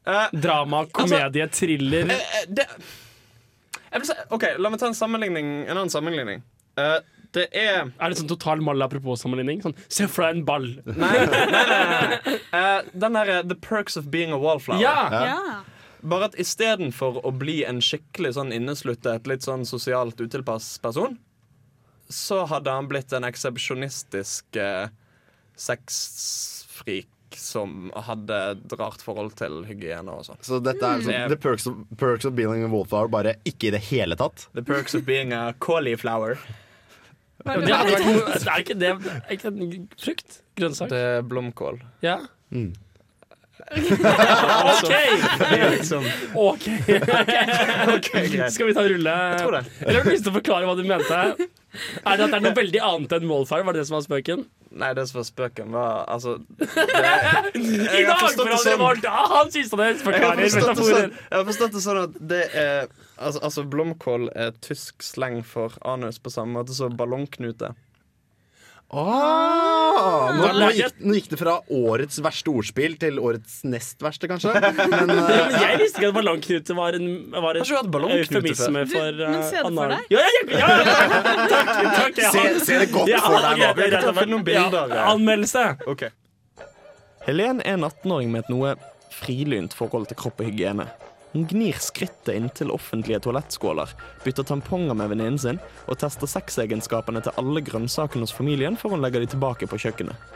[0.02, 2.10] Uh, Drama, komedie, thriller?
[2.10, 2.68] Uh, uh, det
[4.00, 6.40] si, OK, la meg ta en sammenligning En annen sammenligning.
[6.78, 7.00] Uh,
[7.36, 9.60] det er Er det sånn total mal apropos-sammenligning?
[9.64, 10.68] Sånn, Se for deg en ball.
[10.88, 12.38] Nei, nei, nei, nei.
[12.52, 14.80] Uh, den derre The Perks of Being a Wallflower.
[14.80, 15.08] Ja!
[15.12, 15.60] Ja.
[16.02, 21.14] Bare at istedenfor å bli en skikkelig sånn innesluttet, litt sånn sosialt utilpass person,
[22.10, 24.90] så hadde han blitt en eksepsjonistisk eh,
[27.38, 30.38] som hadde et rart forhold til hygiene og sånn.
[30.44, 31.28] Så dette er liksom Mm.
[31.32, 34.46] The Perks of, perks of Being a Wallflower, bare ikke i det hele tatt.
[34.54, 36.38] The Perks of Being a Cauliflower.
[37.44, 40.40] Ja, det noe- er ikke det er ikke en frukt?
[40.56, 40.88] Grønnsak?
[40.92, 41.80] Det er blomkål.
[42.04, 42.20] Ja.
[42.52, 42.72] Mm.
[43.72, 44.90] OK!
[44.90, 46.78] Er liksom Okay.
[47.96, 48.48] Okay.
[48.50, 49.12] Skal vi ta en rulle?
[49.32, 49.62] Jeg tror det.
[49.82, 51.20] Eller har du lyst til å forklare hva du mente?
[51.22, 53.64] Er det at det er noe veldig annet enn Wallfire?
[53.66, 54.44] Var det det som var spøken?
[54.72, 57.12] Nei, det som var spøken, var altså det,
[57.58, 58.78] I dag for sånn.
[58.80, 61.16] var da han syntes det Jeg har, forklarer forstått det sånn, metaforer.
[61.28, 62.86] jeg har forstått det sånn at det er
[63.22, 67.68] Altså, altså blomkål er tysk sleng for anus på samme måte som ballongknute.
[68.92, 74.28] Ah, nå, nå, gikk, nå gikk det fra årets verste ordspill til årets nest verste,
[74.28, 74.52] kanskje.
[74.92, 79.22] Men eh, jeg visste ikke at ballongknute var en var et hatt eufemisme Du, for
[79.22, 80.12] men uh, se det for deg.
[80.12, 81.22] Ja, ja, ja, ja.
[81.48, 82.20] Takk, takk.
[82.20, 83.70] jeg se, se det godt for deg nå.
[83.70, 85.64] ok, det er noen bilder, anmeldelse.
[85.88, 86.10] Ok
[87.22, 88.74] Helen er en 18-åring med et noe
[89.22, 90.88] frilynt forhold til kropp og hygiene.
[91.32, 97.40] Hun gnir skrittet inntil offentlige toalettskåler, bytter tamponger med venninnen sin og tester sexegenskapene til
[97.40, 100.28] alle grønnsakene hos familien før hun legger de tilbake på kjøkkenet.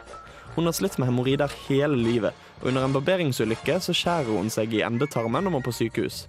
[0.56, 2.32] Hun har slitt med hemoroider hele livet,
[2.62, 6.24] og under en barberingsulykke så skjærer hun seg i endetarmen og må på sykehus.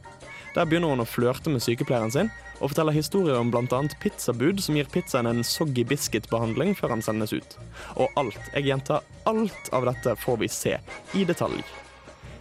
[0.52, 3.82] Der begynner hun å flørte med sykepleieren sin og forteller historier om bl.a.
[4.04, 7.60] pizzabud som gir pizzaen en soggy biscuit-behandling før han sendes ut.
[7.96, 10.80] Og alt, jeg gjentar, alt av dette får vi se
[11.16, 11.62] i detalj.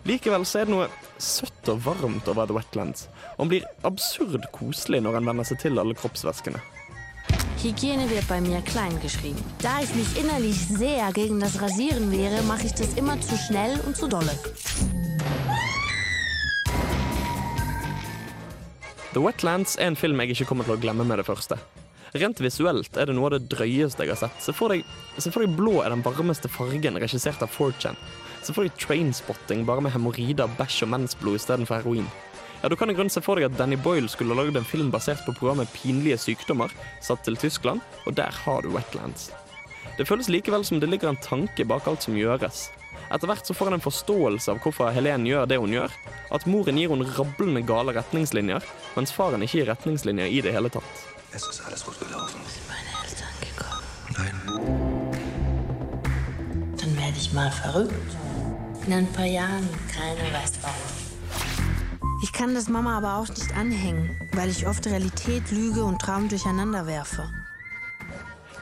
[0.07, 0.87] Likevel så er det noe
[1.19, 5.59] søtt og varmt over The Wetlands, og han blir absurd koselig når han venner seg
[5.65, 6.61] til alle kroppsvæskene.
[7.59, 9.43] Hygiene wird bei mir klein geschrieben.
[9.63, 13.81] Da ich mich innerlich sehr gegen das Rasieren wehre, mache ich das immer zu schnell
[13.87, 14.31] und zu dolle.
[19.15, 21.59] The Wetlands er en film jeg ikke kommer til å glemme med det første.
[22.15, 24.39] Rent visuelt er det noe av det drøyeste jeg har sett.
[24.45, 24.87] Se for deg,
[25.19, 27.99] se for deg blå er den varmeste fargen, regissert av 4chan.
[28.47, 32.07] Se får du trainspotting bare med hemoroider, bæsj og mensblod istedenfor heroin.
[32.63, 34.65] Ja, Du kan i grunnen se for deg at Danny Boyle skulle ha lagd en
[34.65, 36.71] film basert på programmet Pinlige sykdommer,
[37.03, 39.33] satt til Tyskland, og der har du Wetlands.
[39.99, 42.69] Det føles likevel som det ligger en tanke bak alt som gjøres.
[43.11, 45.91] Etter hvert så får han en forståelse av hvorfor Helen gjør det hun gjør.
[46.31, 48.63] At moren gir hun rablende gale retningslinjer,
[48.95, 51.03] mens faren ikke gir retningslinjer i det hele tatt.
[52.71, 53.35] Meine Eltern
[54.15, 54.37] Nein.
[56.79, 58.26] Dann werde ich mal verrückt.
[58.87, 60.77] In ein paar Jahren, keiner weiß warum.
[62.23, 66.29] Ich kann das Mama aber auch nicht anhängen, weil ich oft Realität, Lüge und Traum
[66.29, 67.29] durcheinander werfe.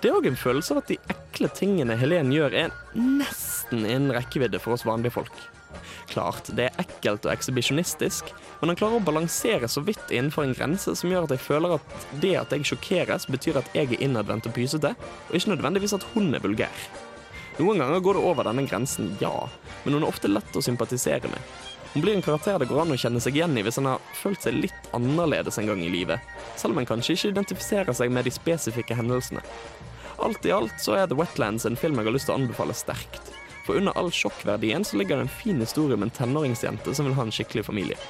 [0.00, 4.12] Det er òg en følelse av at de ekle tingene Helen gjør, er nesten innen
[4.12, 5.38] rekkevidde for oss vanlige folk.
[6.10, 8.28] Klart, det er ekkelt og ekshibisjonistisk,
[8.60, 11.78] men han klarer å balansere så vidt innenfor en grense som gjør at jeg føler
[11.78, 14.92] at det at jeg sjokkeres, betyr at jeg er innadvendt og pysete,
[15.28, 16.84] og ikke nødvendigvis at hun er vulgær.
[17.54, 19.48] Noen ganger går det over denne grensen, ja,
[19.84, 21.52] men hun er ofte lett å sympatisere med.
[21.92, 24.02] Hun blir en karakter det går an å kjenne seg igjen i hvis han har
[24.18, 26.18] følt seg litt annerledes en gang i livet,
[26.58, 29.44] selv om en kanskje ikke identifiserer seg med de spesifikke hendelsene.
[30.24, 32.74] Alt i alt så er The Wetlands en film jeg har lyst til å anbefale
[32.74, 33.30] sterkt.
[33.64, 37.14] For under all sjokkverdien så ligger det en fin historie om en tenåringsjente som vil
[37.14, 38.02] ha en skikkelig familie.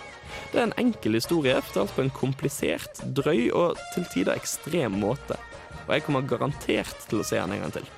[0.51, 5.37] Det er en enkel historie fortalt på en komplisert, drøy og til tider ekstrem måte.
[5.85, 7.89] Og jeg kommer garantert til å se den en gang til.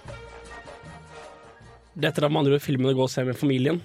[1.97, 3.81] Dette er med andre ord filmen å gå og se med familien.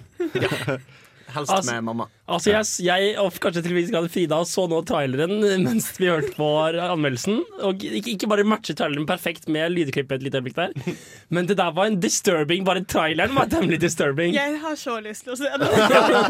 [1.32, 2.04] Helst Altså- med mamma.
[2.28, 5.32] Altså jeg, jeg og kanskje til en viss grad Frida så nå traileren
[5.64, 7.38] mens vi hørte på anmeldelsen.
[7.64, 10.74] Og ikke, ikke bare matcher traileren perfekt med lydklippet et lite øyeblikk der,
[11.32, 12.66] men det der var en disturbing.
[12.68, 14.34] Bare traileren var temmelig disturbing.
[14.36, 15.70] Jeg har så lyst til å se det.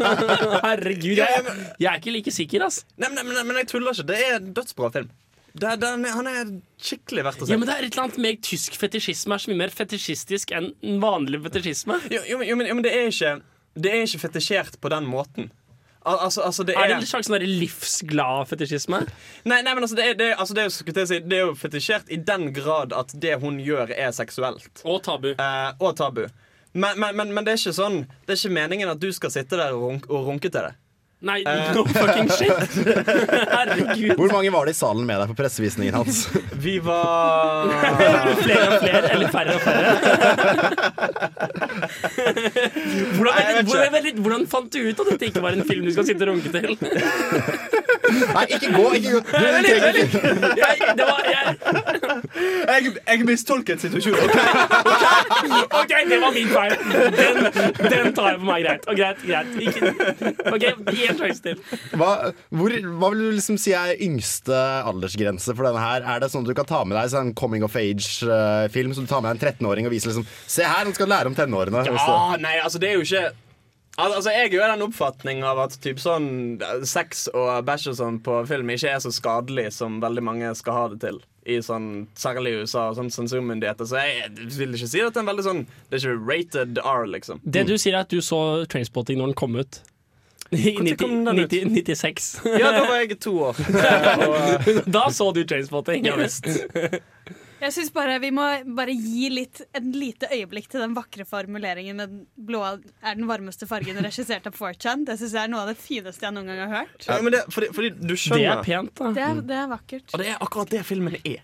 [0.69, 1.43] Herregud, jeg,
[1.83, 2.87] jeg er ikke like sikker, altså.
[2.95, 4.07] Nei, men, men, men jeg tuller ikke.
[4.13, 5.11] Det er en dødsbra film.
[5.53, 6.47] Det, det, han er
[6.81, 7.53] skikkelig verdt å se.
[7.53, 10.53] Ja, men Det er et eller annet med tysk fetisjisme er så mye mer fetisjistisk
[10.57, 11.99] enn vanlig fetisjisme.
[12.09, 13.33] Jo, jo, men- jo, men, jo, men det er ikke
[13.75, 15.51] Det er ikke fetisjert på den måten.
[16.05, 18.99] Al altså, altså det Er er, det en slags sånn livsglad fetisjisme?
[19.45, 22.09] Nei, nei, men altså det er, det altså, det er, si, det er jo fetisjert
[22.11, 24.81] i den grad at det hun gjør, er seksuelt.
[24.83, 25.31] Og tabu.
[25.37, 26.25] Eh, og tabu.
[26.73, 29.29] Men, men, men, men det er ikke sånn Det er ikke meningen at du skal
[29.29, 30.73] sitte der og, runk, og runke til det.
[31.23, 31.71] Nei, Eh.
[31.75, 32.51] no fucking shit!
[33.55, 34.15] Herregud.
[34.19, 36.25] Hvor mange var det i salen med deg på pressevisningen hans?
[36.65, 37.71] Vi var
[38.43, 39.87] Flere og flere, eller færre og færre.
[43.15, 45.63] Hvordan, Nei, jeg vet hvordan, hvordan, hvordan fant du ut at dette ikke var en
[45.67, 46.71] film du skal sitte og runke til?
[48.35, 48.83] Nei, ikke gå!
[48.99, 50.43] ikke gå Du, Vent litt, trenger vent ikke- litt.
[50.59, 51.43] Jeg, det var, jeg,
[52.67, 54.29] Jeg, jeg mistolket situasjonen.
[55.79, 56.73] OK, det var min feil.
[57.17, 57.35] Den,
[57.93, 58.59] den tar jeg på meg.
[58.63, 58.83] Greit.
[58.87, 59.49] Og greit, greit.
[59.63, 59.81] Ikke,
[60.51, 61.12] OK, gi en sjanse til.
[61.99, 62.11] Hva,
[62.53, 64.57] hvor, hva vil du liksom si er yngste
[64.89, 66.07] aldersgrense for denne her?
[66.15, 69.09] Er det sånn at du kan ta med deg sånn coming of age-film, så du
[69.09, 71.85] tar med deg en 13-åring og viser liksom Se her, han skal lære om tenårene.
[71.87, 73.31] Ja, nei, altså det er jo ikke
[73.97, 78.17] altså, Jeg er jo den oppfatning av at typ sånn sex og bæsj og sånn
[78.25, 81.21] på film ikke er så skadelig som veldig mange skal ha det til.
[81.43, 83.87] I sånn, Særlig i USA og sånn sensurmyndigheter.
[83.89, 86.79] Så jeg vil ikke si at det er en veldig sånn Det er ikke rated
[86.79, 87.41] R, liksom.
[87.43, 89.81] Det du sier, er at du så Trainspotting når den kom ut.
[90.55, 91.51] I Når kom den ut?
[91.51, 92.27] 90, 96.
[92.59, 93.61] Ja, da var jeg to år.
[94.97, 96.05] Da så du Trainspotting.
[96.05, 96.47] ja visst.
[97.63, 98.43] Jeg synes bare Vi må
[98.75, 103.27] bare gi litt en lite øyeblikk til den vakre formuleringen med den blå er den
[103.29, 105.05] varmeste fargen regissert av 4chan.
[105.07, 107.07] Det synes jeg er noe av det fineste jeg noen gang har hørt.
[107.07, 109.11] Ja, men det, fordi, fordi du Det er pent, da.
[109.15, 110.07] Det er, det er vakkert.
[110.11, 111.39] Og det er akkurat det filmen er.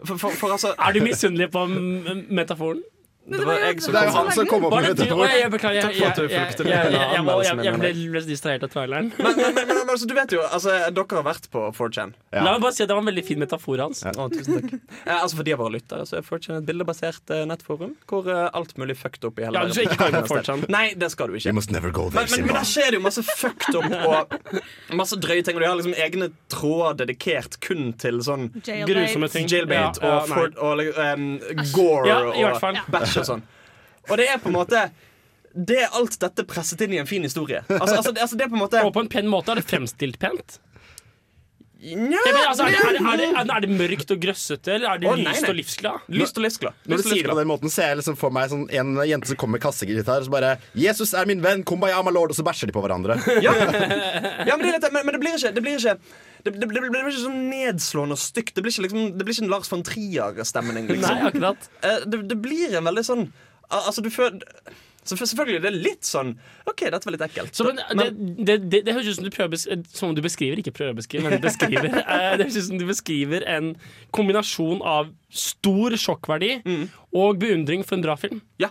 [0.00, 2.82] For, for, for altså Er du misunnelig på metaforen?
[3.30, 5.20] Det var jeg som Det kom han som kom opp med det du?
[5.22, 5.76] Jeg, jeg beklager.
[5.76, 9.12] Jeg, Takk for at du jeg, fulgte med ble, min, distrahert av traileren.
[9.18, 12.12] men, men, men, men, altså, du vet jo, altså, Dere har vært på 4chan.
[12.30, 12.44] Ja.
[12.46, 14.00] La meg bare si at Det var en veldig fin metafor hans.
[14.06, 14.76] Å, tusen takk.
[15.10, 18.26] Eh, altså For de av våre lyttere så er 4chan et bildebasert eh, nettforum hvor
[18.30, 20.64] eh, alt mulig fucked up i hele Ja, du skal ikke gå inn på 4chan.
[20.72, 21.48] Nei, det skal du ikke.
[21.50, 23.90] You must never go there, Men, men, men der skjer det jo masse fucked up
[23.90, 25.58] og masse drøye ting.
[25.58, 29.48] Og de har liksom egne tråder dedikert kun til sånn Grusomme ting.
[29.50, 31.28] jailbait Ja, ja, og, for, og um,
[31.74, 32.80] gore Ja, i hvert og fall.
[32.94, 33.46] bæsj og sånn.
[34.10, 34.84] Og det er på en måte
[35.54, 37.64] Det er alt dette presset inn i en fin historie.
[37.68, 39.58] Altså, altså, det, altså det er på en måte Og på en pen måte er
[39.58, 40.60] det fremstilt pent.
[41.80, 42.18] Nja,
[42.50, 45.08] altså, er, det, er, er, er det- er det mørkt og grøssete, eller er det
[45.08, 45.48] Å, lyst nei.
[45.48, 46.08] og livsglad?
[46.12, 46.74] Lyst og livsglad.
[46.84, 49.30] Når du sier det på den måten, ser jeg liksom for meg sånn, en jente
[49.30, 52.36] som kommer med kassegitar og så bare 'Jesus er min venn, kumbaya, my lord', og
[52.36, 53.16] så bæsjer de på hverandre.
[53.46, 53.54] Ja,
[54.44, 55.96] ja men, det litt, men, men det blir ikke Det blir ikke
[56.44, 58.54] det, det, det, blir ikke sånn nedslående og stygt.
[58.56, 60.84] Det blir ikke, liksom, det blir ikke en Lars von Trier-stemning.
[60.86, 61.26] Nei, Liksom.
[61.32, 61.68] akkurat.
[61.80, 63.26] Eh, det, det blir en veldig sånn
[63.70, 64.40] Altså, du føler
[65.18, 66.32] så Selvfølgelig, det er litt sånn
[66.70, 67.54] OK, dette var litt ekkelt.
[67.56, 68.08] Så, men, det,
[68.46, 69.60] det, det, det høres ut som du, prøver,
[69.94, 71.88] som du beskriver, ikke beskrive, men beskriver.
[72.02, 73.72] eh, det høres ut som du beskriver en
[74.16, 76.86] kombinasjon av stor sjokkverdi Mm.
[77.16, 78.40] og beundring for en bra film.
[78.60, 78.70] Ja.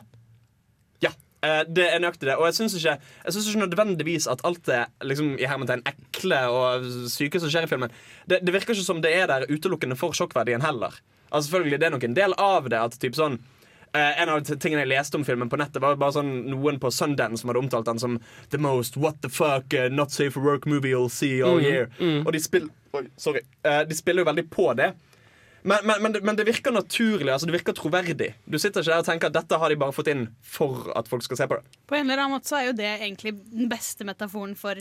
[1.03, 1.11] ja.
[1.45, 2.35] Eh, det er nøyaktig det.
[2.39, 2.97] Og jeg syns ikke,
[3.29, 7.93] ikke nødvendigvis at alt det liksom, i hermetegn ekle og syke som skjer i filmen,
[8.29, 10.99] det, det virker ikke som det er der utelukkende for sjokkverdien heller.
[11.29, 12.79] Altså selvfølgelig, Det er nok en del av det.
[12.79, 13.39] At typ sånn
[13.93, 16.91] eh, En av tingene jeg leste om filmen på nettet, var bare sånn noen på
[16.93, 20.41] Sundance som hadde omtalt den som the most what the fuck, uh, not safe for
[20.45, 21.89] work movie you'll see all year.
[22.25, 24.93] Og de, spill, oi, sorry, Eh, de spiller jo veldig på det.
[25.61, 28.29] Men, men, men, det, men det virker naturlig, altså det virker troverdig.
[28.47, 31.09] Du sitter ikke der og tenker at dette har de bare fått inn for at
[31.11, 31.79] folk skal se på det.
[31.89, 34.79] På en eller annen måte så er jo det egentlig den beste metaforen for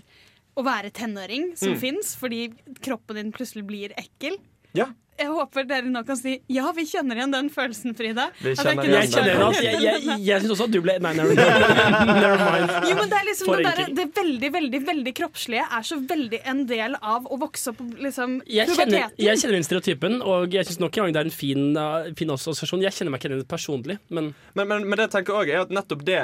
[0.58, 1.80] å være tenåring som Mm.
[1.82, 4.38] finnes, fordi kroppen din plutselig blir ekkel.
[4.76, 4.86] Ja,
[5.18, 8.28] Jeg håper dere nå kan si ja, vi kjenner igjen den følelsen, Frida.
[8.38, 10.80] Vi er kjenner igjen noe Jeg kjenner at jeg, jeg, jeg syns også at du
[10.84, 11.34] ble Nei, never,
[12.22, 12.74] never mind.
[12.90, 16.40] Jo, men det er liksom det, der, det veldig, veldig veldig kroppslige er så veldig
[16.52, 19.24] en del av å vokse opp liksom, Jeg kjenner, puberteten.
[19.26, 22.12] jeg kjenner den stereotypen, og jeg syns nok en gang det er en fin, uh,
[22.18, 22.84] fin assosiasjon.
[22.86, 25.64] Jeg kjenner meg ikke igjen personlig, men Men, men, men det jeg tenker også er
[25.66, 26.20] at nettopp det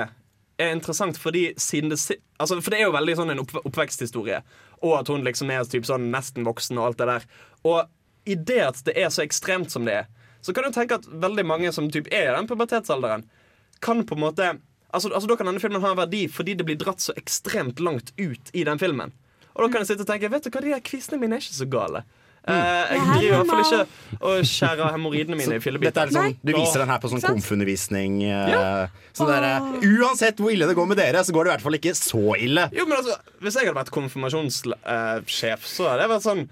[0.63, 3.57] er interessant fordi siden det si- altså, For det er jo veldig sånn en opp,
[3.65, 4.39] oppveksthistorie.
[4.87, 7.27] Og at hun liksom er typ sånn nesten voksen og alt det der.
[7.67, 7.83] Og
[8.27, 10.07] i det at det er så ekstremt som det er,
[10.45, 13.25] så kan du tenke at veldig mange som typ er i den pubertetsalderen,
[13.81, 14.55] kan på en måte
[14.95, 17.81] Altså, altså Da kan denne filmen ha en verdi fordi det blir dratt så ekstremt
[17.83, 19.11] langt ut i den filmen.
[19.55, 21.43] Og da kan jeg sitte og tenke Vet du hva, de her kvisene mine er
[21.43, 22.05] ikke så gale.
[22.47, 26.11] Eh, jeg er driver i hvert fall ikke og skjærer hemoroidene mine i er fillebiter.
[26.13, 28.19] Sånn, du viser den her på sånn komfundervisning.
[28.29, 28.65] eh, Ja.
[29.17, 29.47] Så der,
[29.81, 32.37] uansett hvor ille det går med dere, så går det i hvert fall ikke så
[32.37, 32.69] ille.
[32.77, 36.45] Jo, men altså, Hvis jeg hadde vært konfirmasjonssjef, så hadde jeg vært sånn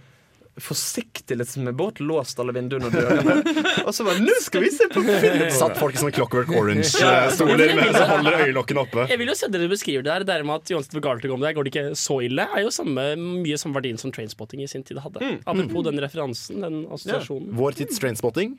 [0.61, 3.55] forsiktig litt med båt, låst alle vinduene og dørene.
[3.87, 5.45] Og så bare Nå skal vi se på film!
[5.55, 9.07] Satt folk i sånne Clockwork Orange-stoler mens de holder øyelokkene oppe.
[9.09, 10.27] jeg vil jo se dere du beskriver det der.
[10.29, 12.75] Det med at Johansen hvor galt det går går det ikke så ille, er jo
[12.75, 15.39] samme, mye samme verdien som Trainspotting i sin tid hadde.
[15.47, 17.53] Apropos den referansen, den assosiasjonen.
[17.57, 18.59] Vår tids trainspotting.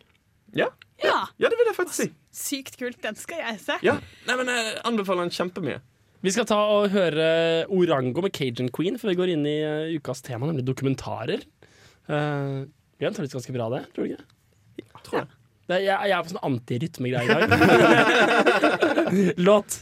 [0.58, 0.70] Ja.
[1.04, 2.12] Ja, ja, det vil jeg faktisk si.
[2.34, 3.00] Sykt kult.
[3.04, 3.78] Den skal jeg se.
[3.86, 3.98] Ja.
[4.30, 5.82] Nei, men Jeg anbefaler den kjempemye.
[6.24, 7.26] Vi skal ta og høre
[7.74, 11.44] Orango med Cajun Queen før vi går inn i uh, ukas tema, nemlig dokumentarer.
[12.10, 14.24] Uh, vi har en ganske bra det, tror du ikke?
[15.04, 15.28] Tror jeg.
[15.68, 17.48] Det er, jeg, jeg er på sånn antirytmegreie i dag.
[19.48, 19.80] Låt.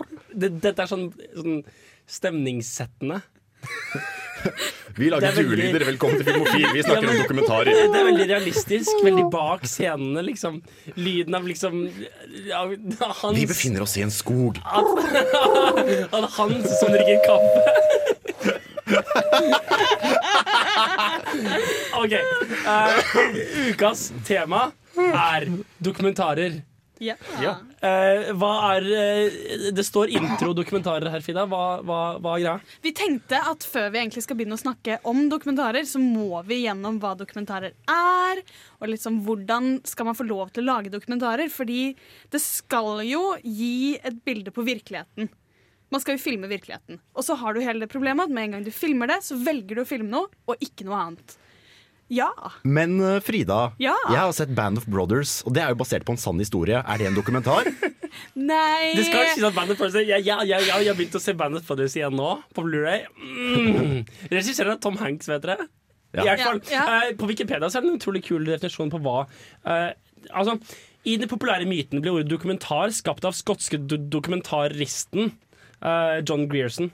[0.34, 1.60] Det, dette er sånn, sånn
[2.10, 3.20] stemningssettende.
[4.96, 5.84] Vi lager er duelyder.
[5.90, 6.64] Velkommen til Filmofil.
[6.74, 7.70] Vi snakker Ja, om dokumentarer.
[7.92, 9.02] Det er veldig realistisk.
[9.04, 10.62] Veldig bak scenene, liksom.
[10.96, 11.82] Lyden av liksom
[12.56, 12.74] av
[13.20, 14.58] hans, Vi befinner oss i en skog.
[14.64, 17.62] At han som drikker kaffe.
[22.00, 22.14] OK.
[22.64, 22.98] Uh,
[23.70, 26.62] ukas tema er dokumentarer.
[27.00, 27.16] Ja.
[27.80, 31.46] Eh, hva er eh, Det står intro-dokumentarer her, Frida.
[31.48, 32.54] Hva, hva, hva er greia?
[32.84, 36.62] Vi tenkte at før vi egentlig skal begynne å snakke om dokumentarer, så må vi
[36.66, 38.42] gjennom hva dokumentarer er,
[38.80, 41.48] og liksom hvordan skal man få lov til å lage dokumentarer.
[41.52, 41.82] Fordi
[42.32, 45.30] det skal jo gi et bilde på virkeligheten.
[45.90, 47.00] Man skal jo filme virkeligheten.
[47.18, 49.38] Og så har du hele det problemet at med en gang du filmer det, så
[49.40, 51.34] velger du å filme noe, og ikke noe annet.
[52.10, 52.30] Ja.
[52.66, 53.94] Men eh, Frida, Ja.
[54.10, 56.80] jeg har sett Band of Brothers, og det er jo basert på en sann historie.
[56.82, 57.68] Er det en dokumentar?
[58.34, 61.22] Nei Du skal sies at Bandit Brothers Jeg, jeg, jeg, jeg, jeg har begynt å
[61.22, 64.00] se Band of Brothers igjen nå, på Blu-ray mm.
[64.32, 65.68] Regisseren er Tom Hanks, vet dere.
[66.10, 66.24] Ja.
[66.24, 67.00] I hvert fall, Ja, ja.
[67.06, 69.90] eh, på Wikipedia så er det en utrolig kul definisjon på hva uh,
[70.34, 70.56] Altså,
[71.06, 75.30] I den populære myten ble ordet dokumentar skapt av skotske do dokumentaristen
[75.80, 76.90] uh, John Grierson.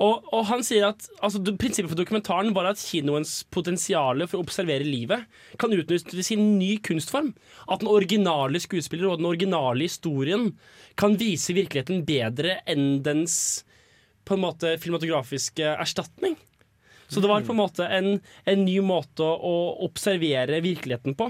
[0.00, 4.44] Og, og han sier at altså, Prinsippet for dokumentaren var at kinoens potensial for å
[4.46, 5.26] observere livet
[5.60, 7.34] kan utnyttes i en ny kunstform.
[7.68, 10.54] At den originale skuespiller og den originale historien
[11.00, 13.34] kan vise virkeligheten bedre enn dens
[14.24, 16.38] på en måte filmatografiske erstatning.
[17.10, 21.26] Så det var på en måte en, en ny måte å, observere virkeligheten på.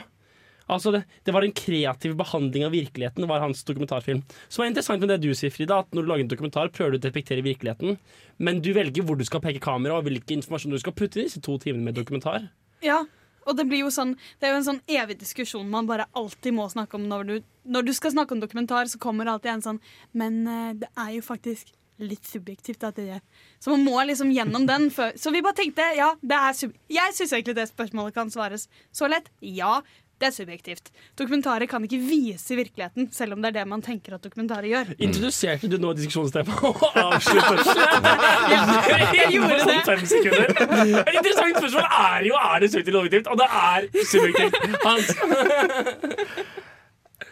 [0.71, 4.23] Altså det, det var en kreativ behandling av virkeligheten, var hans dokumentarfilm.
[4.49, 6.95] Som er interessant med det du sier, Frida, at når du lager en dokumentar, prøver
[6.95, 7.99] du å detektere virkeligheten,
[8.39, 11.27] men du velger hvor du skal peke kamera, og hvilken informasjon du skal putte i
[11.27, 12.49] disse to timene med dokumentar.
[12.85, 13.03] Ja,
[13.49, 16.55] og det blir jo sånn Det er jo en sånn evig diskusjon man bare alltid
[16.57, 19.53] må snakke om når du, når du skal snakke om dokumentar, så kommer det alltid
[19.55, 19.81] en sånn
[20.13, 23.25] Men eh, det er jo faktisk litt subjektivt at det er
[23.61, 26.77] Så man må liksom gjennom den før Så vi bare tenkte ja, det er sub
[26.93, 29.29] Jeg syns egentlig det spørsmålet kan svares så lett.
[29.41, 29.81] Ja,
[30.21, 30.91] det er subjektivt.
[31.19, 34.93] Dokumentarer kan ikke vise virkeligheten, selv om det er det man tenker at dokumentarer gjør.
[35.01, 37.71] Introduserte du nå diskusjonstemaet og avsluttet
[39.21, 39.81] jeg gjorde Sånn det.
[39.89, 40.55] fem sekunder.
[41.01, 44.55] Et interessant spørsmål er jo er det subjektivt objektivt, og det er subjektivt.
[44.85, 45.15] Hans,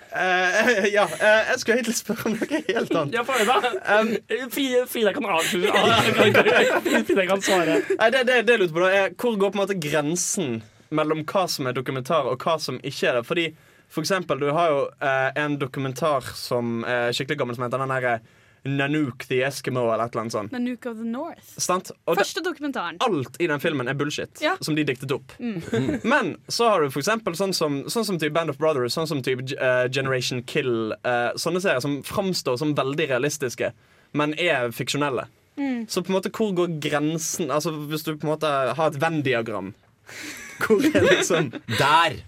[0.08, 3.12] Uh, ja, uh, jeg skulle egentlig spørre om noe helt annet.
[3.14, 3.58] ja, for da.
[4.54, 5.82] Frida, Frida kan avslutte.
[7.10, 7.76] Frida kan svare.
[7.92, 10.62] Nei, det, det, det jeg lurte på da er Hvor går på en måte grensen
[10.90, 13.26] mellom hva som er dokumentar, og hva som ikke er det?
[13.28, 13.46] Fordi
[13.88, 17.94] for eksempel, du har jo eh, en dokumentar som er skikkelig gammel, som heter den
[17.94, 18.18] derre
[18.68, 20.52] Nanook the Eskimo, eller et eller annet sånt.
[20.52, 21.46] Nanook of the North.
[21.62, 21.92] Stant?
[22.10, 22.98] Og Første dokumentaren.
[23.00, 24.56] alt i den filmen er bullshit, Ja.
[24.60, 25.32] som de diktet opp.
[26.04, 29.06] Men så har du for eksempel sånn som, sånn som type Band of Brothers, sånn
[29.08, 30.92] som type uh, Generation Kill.
[31.06, 33.72] Uh, sånne serier som framstår som veldig realistiske,
[34.12, 35.28] men er fiksjonelle.
[35.88, 38.46] Så på en måte, hvor går grensen Altså Hvis du på en måte
[38.78, 39.72] har et Venn-diagram,
[40.64, 42.20] hvor er liksom Der!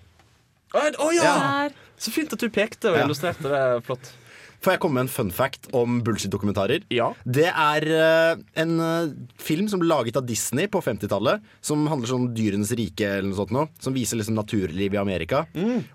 [0.70, 1.34] Å oh, ja!
[1.34, 1.76] Der.
[2.00, 3.04] Så fint at du pekte og Ja.
[3.08, 4.12] illustrerte det flott.
[4.60, 6.84] Får jeg komme med en fun fact om bullshit-dokumentarer?
[6.92, 7.08] Ja.
[7.24, 11.40] Det er uh, en uh, film som ble laget av Disney på 50-tallet.
[11.64, 15.46] Som handler om dyrenes rike, eller noe sånt noe, som viser liksom naturliv i Amerika.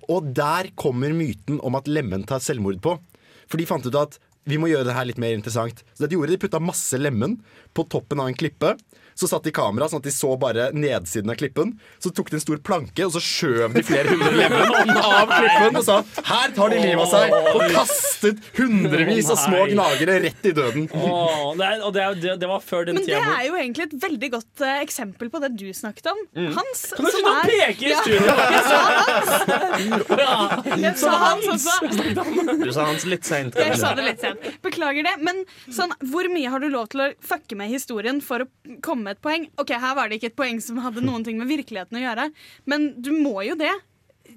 [0.10, 2.98] Og der kommer myten om at lemen tar selvmord på.
[3.46, 4.18] For de fant ut at
[4.50, 5.82] vi må gjøre det her litt mer interessant.
[5.94, 7.40] Så det de gjorde, de putta masse lemen
[7.78, 8.76] på toppen av en klippe.
[9.16, 11.70] Så satt de kamera sånn at de så bare nedsiden av klippen.
[12.04, 15.80] Så tok de en stor planke, og så skjøv de flere hundre lemen av klippen
[15.80, 17.32] og sa 'her tar de livet av seg'.
[17.56, 20.90] Og kastet hundrevis av små gnagere rett i døden.
[20.92, 23.56] Åh, det, er, og det, er, det, det var før den Men det er jo
[23.56, 26.20] egentlig et veldig godt uh, eksempel på det du snakket om.
[26.58, 26.84] Hans.
[26.98, 28.02] Kan du som er- peke i Ja.
[28.56, 30.82] Jeg sa hans.
[30.82, 31.74] Jeg sa hans også.
[32.66, 33.56] Du sa hans litt seint.
[33.60, 34.46] Jeg sa det litt sent.
[34.66, 35.16] Beklager det.
[35.24, 38.48] Men sånn, hvor mye har du lov til å fucke med historien for å
[38.86, 39.50] komme med et poeng?
[39.62, 42.30] Ok, Her var det ikke et poeng som hadde noen ting med virkeligheten å gjøre,
[42.70, 43.74] men du må jo det.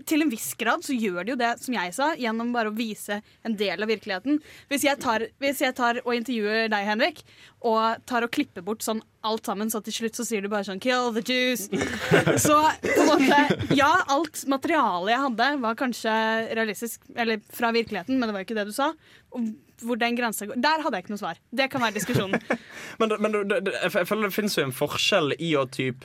[0.06, 2.76] Til en viss grad så gjør de jo det, som jeg sa, gjennom bare å
[2.76, 4.40] vise en del av virkeligheten.
[4.70, 7.22] Hvis jeg tar, hvis jeg tar og intervjuer deg, Henrik,
[7.66, 10.66] og tar og klipper bort sånn alt sammen, så til slutt så sier du bare
[10.68, 11.66] sånn 'kill the juice'.
[12.46, 16.12] Så på en måte, ja, alt materialet jeg hadde, var kanskje
[16.54, 18.92] realistisk, eller fra virkeligheten, men det var jo ikke det du sa.
[19.34, 19.50] Og
[19.82, 21.40] hvor den grensa går Der hadde jeg ikke noe svar.
[21.54, 22.40] Det kan være diskusjonen.
[22.98, 26.02] Men, men jeg føler det finnes jo en forskjell i å typ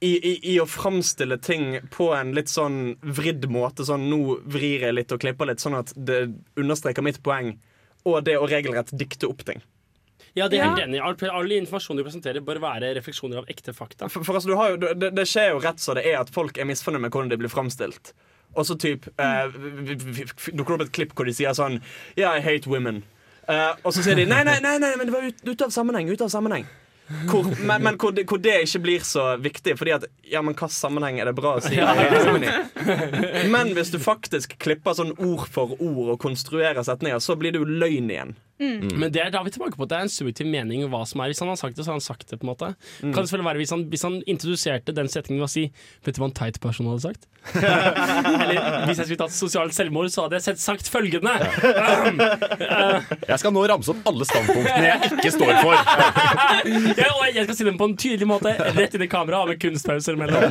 [0.00, 3.86] i, i, I å framstille ting på en litt sånn vridd måte.
[3.88, 7.56] Sånn nå vrir jeg litt og klipper litt, sånn at det understreker mitt poeng.
[8.06, 9.64] Og det å regelrett dikte opp ting.
[10.38, 11.00] Ja, det er helt enig.
[11.02, 14.10] All, all informasjon du presenterer, bør være refleksjoner av ekte fakta.
[14.12, 16.32] For, for altså, du har jo, det, det skjer jo rett så det er at
[16.34, 18.12] folk er misfornøyd med hvordan de blir framstilt.
[18.56, 21.80] Og så typ eh, dukker det opp et klipp hvor de sier sånn
[22.16, 23.02] Yeah, I hate women.
[23.48, 25.74] Eh, og så sier de nei, nei, nei, nei men det var ute ut av
[25.74, 26.10] sammenheng.
[26.12, 26.68] Ut av sammenheng.
[27.08, 29.76] Hvor, men men hvor, det, hvor det ikke blir så viktig.
[29.80, 31.78] Fordi at Ja, men hva sammenheng er det bra å si?
[31.78, 33.48] I?
[33.52, 37.62] Men hvis du faktisk klipper sånn ord for ord og konstruerer setninger, så blir det
[37.62, 38.36] jo løgn igjen.
[38.58, 41.20] Men det er da vi tilbake på at det er en subjektiv mening hva som
[41.22, 41.30] er.
[41.30, 42.38] Hvis han har sagt det, så har han sagt det.
[42.40, 45.46] på en måte Kan det selvfølgelig være hvis han, hvis han introduserte den setningen ved
[45.48, 45.64] å si
[46.04, 47.28] Vet du hva en teit person hadde sagt?
[47.54, 51.32] Eller hvis jeg skulle tatt sosialt selvmord, så hadde jeg sett sagt følgende.
[53.28, 55.76] Jeg skal nå ramse opp alle standpunktene jeg ikke står for.
[56.98, 59.60] Ja, og jeg skal si dem på en tydelig måte, rett inn i kameraet, med
[59.62, 60.44] kunstpauser imellom.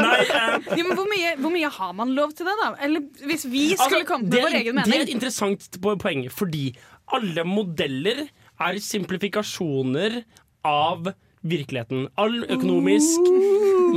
[0.00, 2.70] Nei, uh, Ja, men hvor mye, hvor mye har man lov til det, da?
[2.86, 4.92] Eller hvis vi skulle Altså, kommet med er- vår egen mening?
[4.92, 6.64] Det er et interessant poeng, fordi
[7.14, 8.26] alle modeller
[8.56, 10.22] er simplifikasjoner
[10.66, 11.12] av
[11.46, 12.06] virkeligheten.
[12.18, 13.26] All økonomisk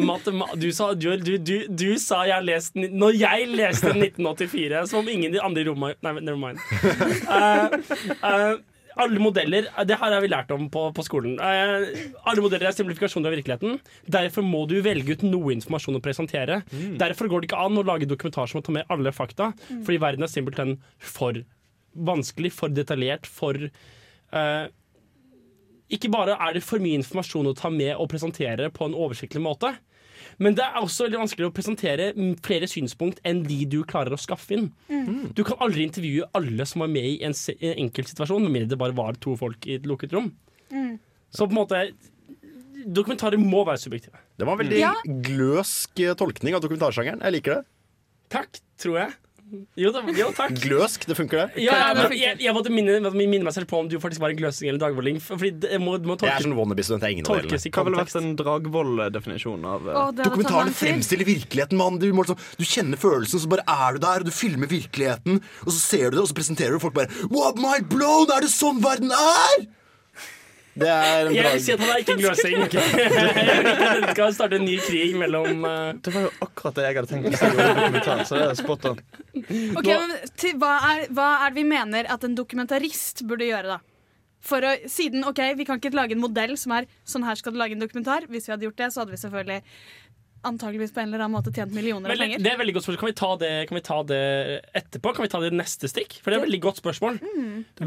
[0.06, 4.84] matema du, sa, du, du, du, du sa jeg har lest Når jeg leste 1984,
[4.92, 6.62] som om ingen i andre i rommet Nei, never mind.
[7.26, 7.74] Uh,
[8.28, 8.54] uh,
[9.00, 11.40] alle modeller Det her har vi lært om på, på skolen.
[11.42, 11.90] Uh,
[12.30, 13.80] alle modeller er simplifikasjoner av virkeligheten.
[14.06, 16.62] Derfor må du velge ut noe informasjon å presentere.
[17.02, 20.04] Derfor går det ikke an å lage dokumentar som tar ta med alle fakta, fordi
[20.04, 21.42] verden er simpelthen for
[21.96, 23.56] vanskelig, for detaljert, for
[24.34, 24.66] uh,
[25.90, 29.42] Ikke bare er det for mye informasjon å ta med og presentere på en oversiktlig
[29.42, 29.72] måte,
[30.38, 34.14] men det er også veldig vanskelig å presentere mm, flere synspunkt enn de du klarer
[34.14, 34.68] å skaffe inn.
[35.34, 38.52] Du kan aldri intervjue alle som var med i en, se- en enkelt situasjon, med
[38.54, 40.30] mindre det bare var to folk i et lukket rom.
[41.34, 41.82] Så på en måte
[42.80, 44.16] Dokumentarer må være subjektive.
[44.40, 44.94] Det var en veldig Ja.
[45.26, 47.20] gløsk eh, tolkning av dokumentarsjangeren.
[47.26, 47.66] Jeg liker det.
[48.32, 49.18] Takk, tror jeg.
[49.80, 50.54] Jo, da, jo takk.
[50.62, 51.64] Gløsk, det funker, det.
[51.64, 54.22] Ja, ja, men jeg, jeg måtte minne, måtte minne meg selv på om du faktisk
[54.22, 55.18] var en gløsing eller dragvolling.
[55.22, 57.02] for- Fordi det må, det må Jeg er sånn wannabe-student.
[57.02, 57.50] Jeg er ingen av delene.
[57.50, 61.98] tolkes Hva ville vært en Dragvoll-definisjon av hadde tatt Dokumentaren fremstiller virkeligheten, mann.
[62.00, 65.42] Du, må liksom, du kjenner følelsen, så bare er du der, og du filmer virkeligheten.
[65.66, 68.30] Og så ser du det, og så presenterer du, og folk bare What, my blown!
[68.36, 69.68] Er det sånn verden er?!
[70.80, 72.58] Det er en Jeg vil si at han er ikke en gløsing.
[74.00, 75.92] Det skal starte en ny krig mellom uh...
[76.00, 78.28] Det var jo akkurat det jeg hadde tenkt.
[78.30, 79.04] Så det er spot on.
[79.80, 83.78] Ok, men til, hva, er, hva er det vi mener at en dokumentarist burde gjøre,
[83.78, 83.80] da?
[84.40, 87.56] For å, siden, ok, Vi kan ikke lage en modell som er sånn her skal
[87.56, 88.28] du lage en dokumentar.
[88.32, 89.64] Hvis vi hadde gjort det, så hadde vi selvfølgelig
[90.48, 92.40] antageligvis på en eller annen måte tjent millioner av penger.
[92.40, 93.02] det er veldig godt spørsmål.
[93.02, 94.22] Kan vi, ta det, kan vi ta det
[94.80, 95.14] etterpå?
[95.16, 96.16] Kan vi ta det i neste stikk?
[96.22, 97.20] For det er et veldig godt spørsmål.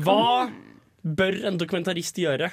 [0.05, 0.27] Hva
[1.03, 2.53] bør en dokumentarist gjøre?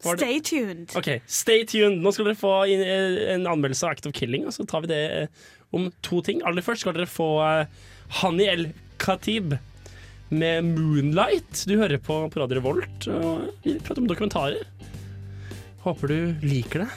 [0.00, 0.92] Stay tuned.
[0.96, 2.00] Ok, Stay tuned.
[2.00, 4.84] Nå skal dere få inn, eh, en anmeldelse av Act of Killing, og så tar
[4.84, 6.40] vi det eh, om to ting.
[6.48, 7.66] Aller først skal dere få eh,
[8.20, 8.70] Hani El
[9.00, 9.56] Khatib
[10.30, 11.66] med 'Moonlight'.
[11.66, 14.64] Du hører på, på Radio Revolt, og vi prater om dokumentarer.
[15.84, 16.90] Håper du liker det.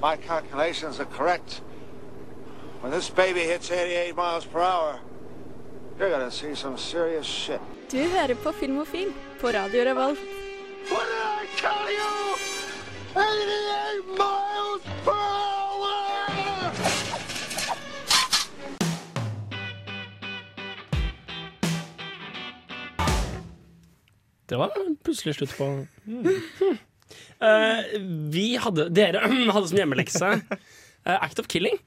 [0.00, 1.60] My calculations are correct.
[2.80, 5.00] When this baby hits 88 miles per hour,
[5.98, 7.60] you're gonna see some serious shit.
[7.92, 10.18] Du hører på Filmofil på Radio Revolt.
[10.90, 12.10] What did I tell you?
[13.14, 16.72] 88 miles per hour!
[24.48, 24.70] Det var
[25.04, 26.76] plutselig slutt på Eh,
[27.40, 29.22] Vi hadde Dere
[29.54, 31.78] hadde som hjemmelekse eh, Act of Killing.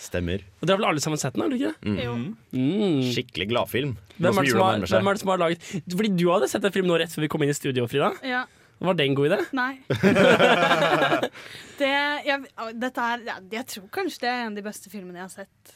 [0.00, 0.42] Stemmer.
[0.60, 1.42] Og Dere har vel alle sammen sett den?
[1.44, 1.72] har ikke?
[1.82, 2.04] det?
[2.06, 2.12] Jo.
[2.56, 3.00] Mm.
[3.12, 3.96] Skikkelig gladfilm.
[4.16, 6.86] Hvem er, har, hvem er det som har laget Fordi du hadde sett en film
[6.88, 8.12] nå rett før vi kom inn i studio, Frida.
[8.26, 8.44] Ja.
[8.76, 9.38] Var det en god idé?
[9.56, 9.70] Nei.
[11.80, 11.90] det,
[12.26, 12.38] jeg,
[12.76, 15.34] dette er, ja, jeg tror kanskje det er en av de beste filmene jeg har
[15.44, 15.74] sett.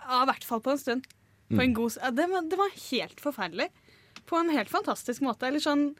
[0.00, 1.06] Ja, I hvert fall på en stund.
[1.50, 3.68] På en god, s- ja, det, var, det var helt forferdelig.
[4.30, 5.46] På en helt fantastisk måte.
[5.50, 5.92] Eller sånn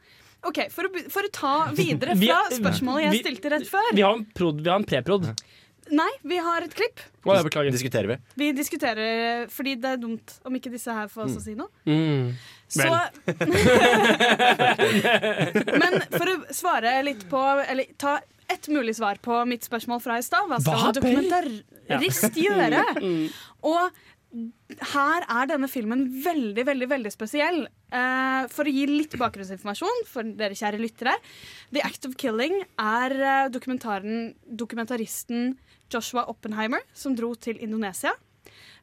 [0.49, 3.89] OK, for å, for å ta videre fra spørsmålet jeg stilte rett før.
[3.93, 5.23] Vi har en, prod, vi har en preprod.
[5.91, 7.01] Nei, vi har et klipp.
[7.25, 7.73] Å, jeg beklager.
[7.75, 8.17] Diskuterer vi.
[8.39, 11.67] Vi diskuterer fordi det er dumt om ikke disse her får oss å si noe.
[11.89, 12.31] Mm.
[12.71, 12.87] Så
[15.81, 18.13] Men for å svare litt på Eller ta
[18.51, 20.47] ett mulig svar på mitt spørsmål fra i stad.
[20.47, 22.81] Hva skal Hva en dokumentarist gjøre?
[23.73, 23.83] Og
[24.31, 27.65] her er denne filmen veldig, veldig veldig spesiell.
[27.91, 31.17] Uh, for å gi litt bakgrunnsinformasjon for dere kjære lyttere.
[31.75, 35.57] The Act of Killing er eh, dokumentaristen
[35.91, 38.11] Joshua Oppenheimer som dro til Indonesia.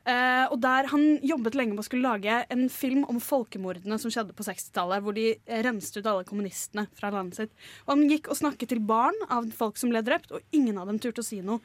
[0.08, 4.10] Uh, og der Han jobbet lenge med å skulle lage en film om folkemordene som
[4.12, 5.02] skjedde på 60-tallet.
[5.04, 5.26] Hvor de
[5.64, 7.52] renste ut alle kommunistene fra landet sitt.
[7.86, 10.86] Og Han gikk og snakket til barn av folk som ble drept, og ingen av
[10.92, 11.60] dem turte å si noe.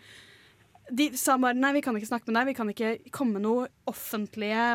[0.94, 3.46] De sa bare nei, vi kan ikke snakke med deg, vi kan ikke komme med
[3.48, 4.68] noen offentlige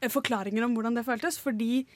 [0.00, 1.40] eh, forklaringer om hvordan det føltes.
[1.40, 1.86] Fordi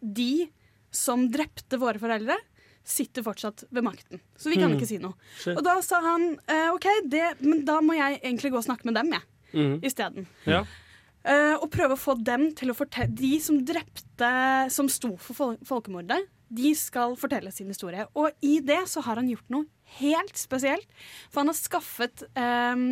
[0.00, 0.48] de
[0.92, 2.38] som drepte våre foreldre,
[2.84, 4.20] sitter fortsatt ved makten.
[4.36, 4.78] Så vi kan mm.
[4.78, 5.14] ikke si noe.
[5.38, 5.54] Shit.
[5.54, 8.88] Og da sa han eh, OK, det, men da må jeg egentlig gå og snakke
[8.88, 9.28] med dem, jeg.
[9.52, 9.74] Mm.
[9.84, 10.26] Isteden.
[10.48, 10.64] Ja.
[11.22, 14.30] Uh, og prøve å få dem til å fortelle De som drepte,
[14.74, 18.04] som sto for fol folkemordet, de skal fortelle sin historie.
[18.18, 19.66] Og i det så har han gjort noe
[19.98, 20.88] helt spesielt.
[21.32, 22.86] For han har skaffet eh,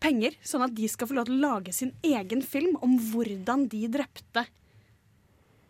[0.00, 3.66] penger, sånn at de skal få lov til å lage sin egen film om hvordan
[3.72, 4.46] de drepte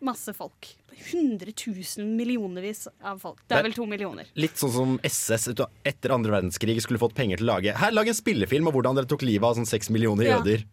[0.01, 0.67] masse folk.
[1.11, 3.43] Hundretusen millionervis av folk.
[3.47, 4.29] Det er vel to millioner.
[4.39, 8.09] Litt sånn som SS etter andre verdenskrig skulle fått penger til å lage Her, lag
[8.09, 10.39] en spillefilm om hvordan dere tok livet av sånn seks millioner Ja.
[10.39, 10.65] jøder.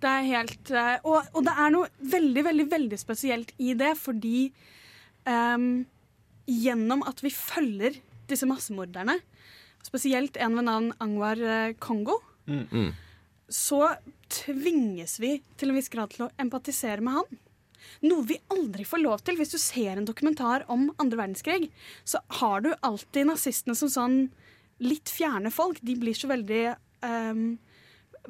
[0.00, 3.94] Det er helt eh, og, og det er noe veldig, veldig, veldig spesielt i det,
[3.96, 4.50] fordi
[5.26, 5.84] ehm,
[6.46, 7.98] gjennom at vi følger
[8.30, 9.18] disse massemorderne,
[9.86, 12.92] spesielt en ved navn Angwar eh, Kongo, Mm.
[13.50, 13.96] så
[14.30, 17.38] tvinges vi til en viss grad til å empatisere med han.
[18.06, 19.34] Noe vi aldri får lov til.
[19.38, 21.70] Hvis du ser en dokumentar om andre verdenskrig,
[22.04, 24.16] så har du alltid nazistene som sånn
[24.78, 25.80] litt fjerne folk.
[25.82, 27.58] De blir så veldig ehm,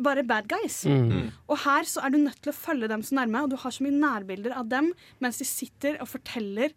[0.02, 0.82] bare bad guys.
[0.88, 1.30] Mm.
[1.48, 3.74] Og her så er du nødt til å følge dem så nærme, og du har
[3.74, 4.92] så mye nærbilder av dem
[5.22, 6.74] mens de sitter og forteller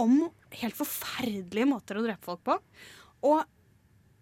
[0.00, 0.22] om
[0.60, 2.56] helt forferdelige måter å drepe folk på.
[3.28, 3.42] Og,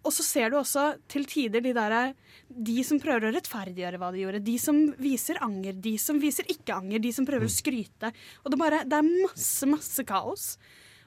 [0.01, 2.13] og så ser du også til tider de der
[2.51, 4.43] De som prøver å rettferdiggjøre hva de gjorde.
[4.45, 8.11] De som viser anger, de som viser ikke anger, de som prøver å skryte.
[8.43, 10.55] Og det, bare, det er masse, masse kaos.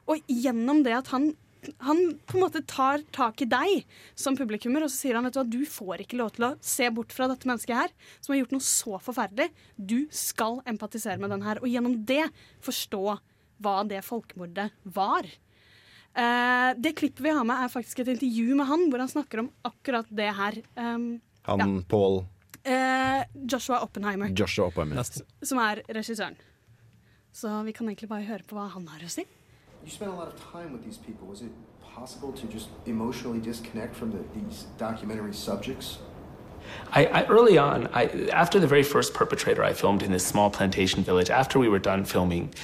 [0.08, 1.32] Og gjennom det at han
[1.86, 3.84] han på en måte tar tak i deg
[4.18, 6.52] som publikummer og så sier han vet du hva, du får ikke lov til å
[6.64, 9.48] se bort fra dette mennesket her, som har gjort noe så forferdelig.
[9.76, 12.26] Du skal empatisere med den her, og gjennom det
[12.64, 13.02] forstå
[13.64, 15.28] hva det folkemordet var.
[16.14, 19.44] Eh, det klippet vi har med, er faktisk et intervju med han, hvor han snakker
[19.44, 20.60] om akkurat det her.
[20.78, 22.22] Um, Han Paul
[22.64, 25.04] eh, Joshua Oppenheimer, Joshua Oppenheimer.
[25.42, 26.36] som er regissøren.
[27.34, 29.24] Så vi kan egentlig bare høre på hva han har å si.
[29.84, 31.28] You spent a lot of time with these people.
[31.28, 31.50] Was it
[31.82, 35.98] possible to just emotionally disconnect from the, these documentary subjects?
[36.92, 40.50] I, I early on, I, after the very first perpetrator I filmed in this small
[40.50, 42.54] plantation village, after we were done filming,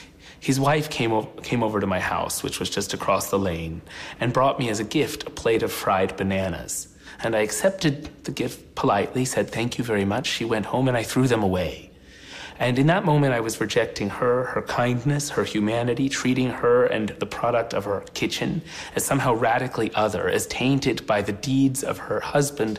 [0.41, 3.83] his wife came, o- came over to my house, which was just across the lane,
[4.19, 6.89] and brought me as a gift a plate of fried bananas.
[7.23, 10.27] And I accepted the gift politely, said thank you very much.
[10.27, 11.90] She went home and I threw them away.
[12.61, 17.09] And in that moment, I was rejecting her, her kindness, her humanity, treating her and
[17.09, 18.61] the product of her kitchen
[18.95, 22.79] as somehow radically other, as tainted by the deeds of her husband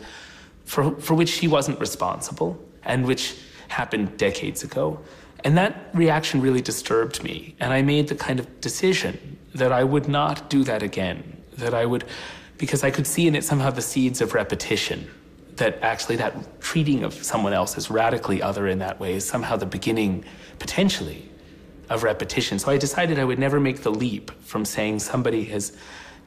[0.66, 3.36] for, for which she wasn't responsible and which
[3.70, 5.00] happened decades ago.
[5.44, 7.56] And that reaction really disturbed me.
[7.60, 11.74] And I made the kind of decision that I would not do that again, that
[11.74, 12.06] I would,
[12.60, 15.10] because I could see in it somehow the seeds of repetition
[15.58, 19.56] that actually that treating of someone else as radically other in that way is somehow
[19.56, 20.24] the beginning
[20.60, 21.30] potentially
[21.90, 22.58] of repetition.
[22.58, 25.74] So i decided i would never make the leap from saying somebody has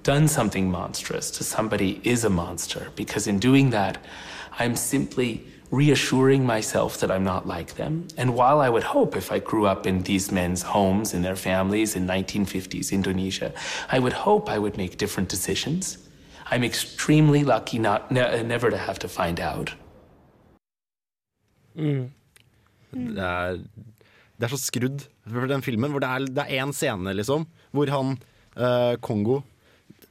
[0.04, 3.96] done something monstrous to somebody is a monster because in doing that
[4.58, 8.06] i'm simply reassuring myself that i'm not like them.
[8.18, 11.36] And while i would hope if i grew up in these men's homes in their
[11.36, 13.52] families in 1950s indonesia
[13.90, 15.98] i would hope i would make different decisions
[16.52, 19.74] I'm extremely lucky not ne- never to have to find out.
[22.94, 23.58] Det er,
[24.38, 27.48] det er så skrudd for den filmen, hvor det er, det er en scene, liksom,
[27.74, 28.14] hvor han
[28.54, 29.40] uh, Kongo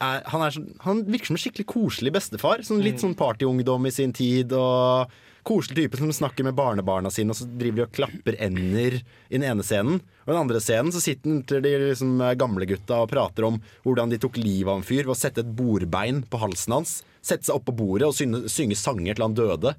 [0.04, 2.64] er, han, er sånn, han virker som en skikkelig koselig bestefar.
[2.66, 4.54] Sånn, litt sånn partyungdom i sin tid.
[4.58, 5.12] Og
[5.44, 9.36] koselig type som snakker med barnebarna sine, og så driver de og klapper ender i
[9.36, 10.02] den ene scenen.
[10.24, 14.20] Og i den andre scenen så sitter de liksom, gamlegutta og prater om hvordan de
[14.24, 16.98] tok livet av en fyr ved å sette et bordbein på halsen hans.
[17.24, 19.76] Sette seg opp på bordet og synge, synge sanger til han døde.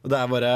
[0.00, 0.54] Og det er bare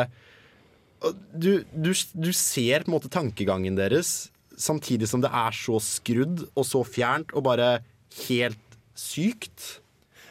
[1.36, 6.46] du, du, du ser på en måte tankegangen deres, samtidig som det er så skrudd
[6.54, 7.70] og så fjernt og bare
[8.24, 9.82] helt sykt.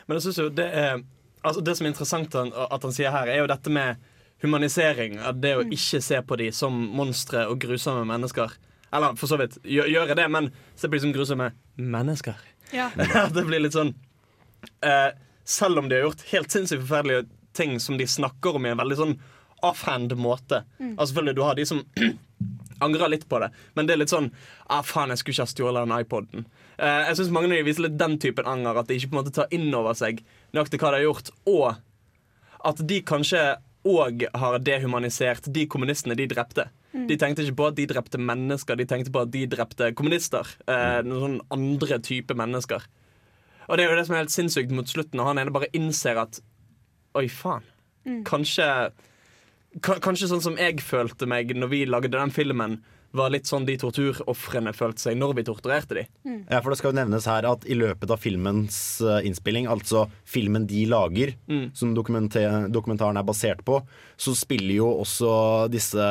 [0.08, 1.04] Men jeg synes jo det er
[1.44, 3.98] altså Det som er interessant at han sier her, er jo dette med
[4.44, 5.20] humanisering.
[5.24, 8.52] At det å ikke se på de som monstre og grusomme mennesker.
[8.94, 12.36] Eller for så vidt gjø- gjøre det, men se på de som grusomme mennesker.
[12.74, 12.88] Ja.
[13.30, 13.92] Det blir litt sånn
[14.82, 15.12] eh,
[15.46, 18.80] Selv om de har gjort helt sinnssykt forferdelige ting som de snakker om i en
[18.80, 19.12] veldig sånn
[19.62, 20.64] offhand måte.
[20.80, 20.96] Mm.
[20.96, 21.84] Altså selvfølgelig, Du har de som
[22.88, 24.32] angrer litt på det, men det er litt sånn
[24.66, 26.48] ah, faen, jeg skulle ikke ha stjålet den iPoden.
[26.80, 29.20] Eh, jeg synes mange av de viser litt den typen anger, at de ikke på
[29.20, 30.24] en måte tar inn over seg
[30.54, 31.68] nøyaktig hva de har gjort, og
[32.64, 33.44] at de kanskje
[33.84, 36.70] òg har dehumanisert de kommunistene de drepte.
[36.94, 37.08] Mm.
[37.10, 40.48] De tenkte ikke på at de drepte mennesker, de tenkte på at de drepte kommunister.
[40.70, 42.86] Eh, noen sånn andre type mennesker.
[43.68, 45.72] Og det er jo det som er helt sinnssykt mot slutten, når han ene bare
[45.76, 46.42] innser at
[47.14, 47.66] Oi, faen.
[48.08, 48.24] Mm.
[48.26, 48.68] Kanskje
[49.84, 52.76] Kanskje sånn som jeg følte meg når vi lagde den filmen,
[53.14, 56.04] var litt sånn de torturofrene følte seg når vi torturerte de.
[56.50, 60.08] Ja, for Det skal jo nevnes her at i løpet av filmens eh, innspilling, altså
[60.26, 61.72] filmen de lager, Mm.
[61.76, 63.82] som dokumentaren er basert på,
[64.18, 66.02] så spiller jo også disse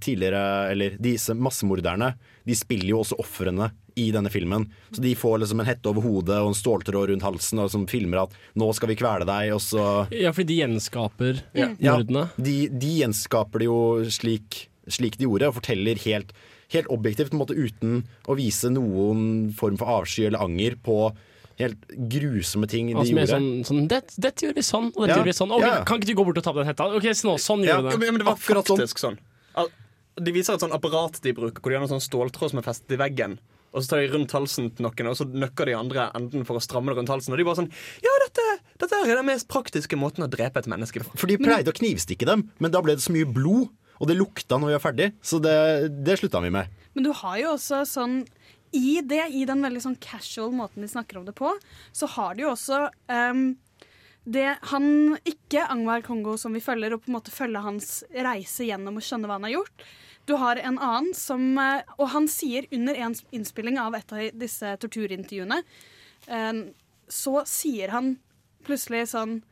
[0.00, 2.14] tidligere Eller disse massemorderne
[2.46, 4.66] De spiller jo også ofrene i denne filmen.
[4.92, 7.86] Så de får liksom en hette over hodet og en ståltråd rundt halsen og som
[7.86, 12.28] filmer at 'nå skal vi kvele deg', og så Ja, fordi de gjenskaper ja, mordene.
[12.36, 16.32] de, de gjenskaper det jo slik, slik de gjorde, og forteller helt,
[16.72, 20.98] helt objektivt, på en måte uten å vise noen form for avsky eller anger på
[21.60, 21.78] helt
[22.10, 23.30] grusomme ting de Altså, gjorde.
[23.30, 25.52] sånn, sånn Dette det gjør vi sånn, og dette Ja, gjør vi sånn.
[25.54, 25.84] Okay, ja.
[25.84, 26.88] Kan ikke du gå bort og ta på den hetta?
[26.96, 28.12] Ok, så nå, sånn Ja, gjør vi det.
[28.12, 28.78] men det var Akkurat sånn.
[28.82, 29.18] faktisk sånn.
[29.54, 29.70] Al-
[30.16, 32.62] De viser et sånn apparat de bruker, hvor de har en sånn ståltråd som er
[32.62, 33.38] festet i veggen.
[33.74, 36.54] Og så tar de rundt halsen til noen, og så nøkker de andre enden for
[36.58, 37.32] å stramme det rundt halsen.
[37.34, 37.70] Og de bare sånn
[38.02, 41.16] Ja, dette, dette er den mest praktiske måten å drepe et menneske på.
[41.18, 43.68] For de pleide å knivstikke dem, men da ble det så mye blod,
[44.04, 45.56] og det lukta når vi var ferdig, så det,
[46.04, 46.68] det slutta vi med.
[46.94, 48.20] Men du har jo også sånn
[48.76, 51.50] I det, i den veldig sånn casual måten de snakker om det på,
[51.94, 53.44] så har de jo også um,
[54.24, 58.68] det han Ikke Angvar Kongo som vi følger, og på en måte følge hans reise
[58.68, 59.86] gjennom og skjønne hva han har gjort.
[60.24, 64.38] Du har en annen som eh, Og han sier under en innspilling av et av
[64.40, 65.60] disse torturintervjuene,
[66.26, 66.62] eh,
[67.12, 68.14] så sier han
[68.64, 69.42] plutselig sånn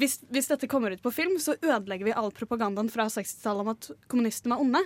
[0.00, 3.72] hvis, hvis dette kommer ut på film, så ødelegger vi all propagandaen fra 60-tallet om
[3.74, 4.82] at kommunistene var onde.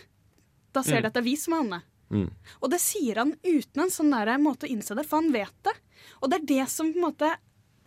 [0.74, 1.02] Da ser Mm.
[1.02, 1.80] de at det er vi som er onde.
[2.62, 5.54] Og det sier han uten en sånn der måte å innse det, for han vet
[5.66, 5.72] det.
[6.22, 7.36] Og det er det som måte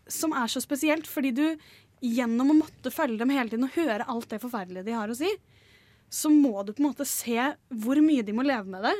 [0.07, 1.57] Som er så spesielt, fordi du
[1.99, 5.17] gjennom å måtte følge dem hele tiden og høre alt det forferdelige de har å
[5.17, 5.27] si,
[6.09, 7.35] så må du på en måte se
[7.67, 8.93] hvor mye de må leve med det.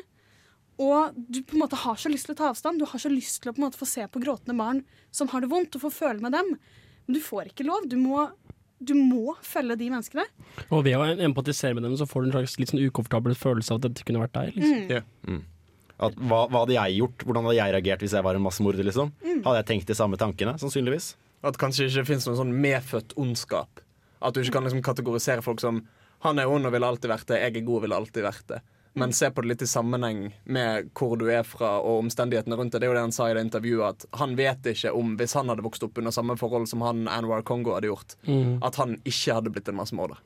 [0.84, 2.80] Og du på en måte har så lyst til å ta avstand.
[2.80, 4.84] Du har så lyst til å på en måte få se på gråtende barn
[5.16, 6.58] som har det vondt, og få føle med dem.
[7.08, 7.88] Men du får ikke lov.
[7.90, 8.28] Du må,
[8.80, 10.28] du må følge de menneskene.
[10.68, 13.74] Og ved å empatisere med dem, så får du en slags litt sånn ukomfortabel følelse
[13.74, 14.58] av at dette kunne vært deg.
[14.58, 15.08] Liksom.
[15.28, 15.46] Mm.
[15.98, 17.24] At, hva, hva hadde jeg gjort?
[17.26, 18.86] Hvordan hadde jeg reagert hvis jeg var en massemorder?
[18.86, 19.14] Liksom?
[19.24, 19.40] Mm.
[19.48, 20.58] Hadde jeg tenkt de samme tankene?
[20.62, 21.16] Sannsynligvis.
[21.48, 23.82] At kanskje ikke finnes noen sånn medfødt ondskap.
[24.22, 25.86] At du ikke kan liksom kategorisere folk som
[26.26, 28.48] han er ond og ville alltid vært det, jeg er god og ville alltid vært
[28.50, 28.62] det.
[28.94, 32.72] Men se på det litt i sammenheng med hvor du er fra og omstendighetene rundt
[32.74, 32.80] det.
[32.82, 35.34] Det er jo det han sa i det intervjuet, at han vet ikke om hvis
[35.38, 38.64] han hadde vokst opp under samme forhold som han Anwar Kongo hadde gjort, Mm.
[38.64, 40.18] at han ikke hadde blitt en massemorder.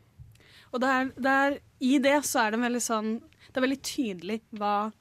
[0.72, 3.10] Og der, der, er, i det så er det veldig sånn
[3.52, 4.92] Det er veldig tydelig hva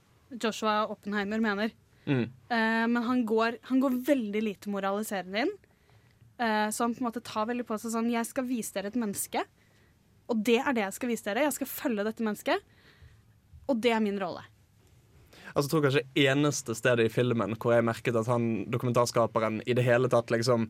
[0.43, 1.71] Joshua Oppenheimer mener.
[2.07, 2.25] Mm.
[2.51, 5.53] Eh, men han går, han går veldig lite moraliserende inn.
[6.41, 8.91] Eh, så han på en måte tar veldig på seg sånn Jeg skal vise dere
[8.91, 9.45] et menneske.
[10.31, 11.45] Og det er det jeg skal vise dere.
[11.47, 12.63] Jeg skal følge dette mennesket.
[13.71, 14.43] Og det er min rolle.
[15.51, 19.75] Altså, jeg tror kanskje eneste stedet i filmen hvor jeg merket at han dokumentarskaperen i
[19.75, 20.69] det hele tatt liksom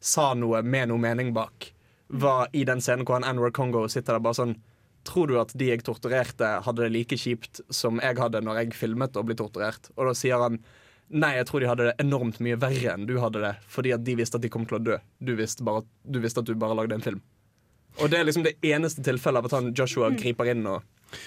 [0.00, 1.72] sa noe med noe mening bak,
[2.10, 4.56] var i den scenen hvor han Anwar Kongo sitter der bare sånn
[5.08, 8.74] Tror du at de jeg torturerte, hadde det like kjipt som jeg hadde når jeg
[8.76, 9.88] filmet og ble torturert?
[9.96, 10.58] Og da sier han
[11.10, 14.04] Nei, jeg tror de hadde det enormt mye verre enn du hadde det, fordi at
[14.06, 14.98] de visste at de kom til å dø.
[15.18, 17.22] Du visste, bare, du visste at du bare lagde en film.
[17.98, 20.20] Og det er liksom det eneste tilfellet av at han Joshua Mm.
[20.20, 20.84] griper inn og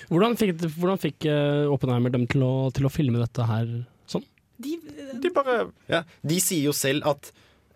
[0.09, 3.69] Hvordan fikk, hvordan fikk eh, Oppenheimer dem til å, til å filme dette her
[4.09, 4.25] sånn?
[4.63, 4.77] De,
[5.34, 7.34] bare ja, De sier jo selv at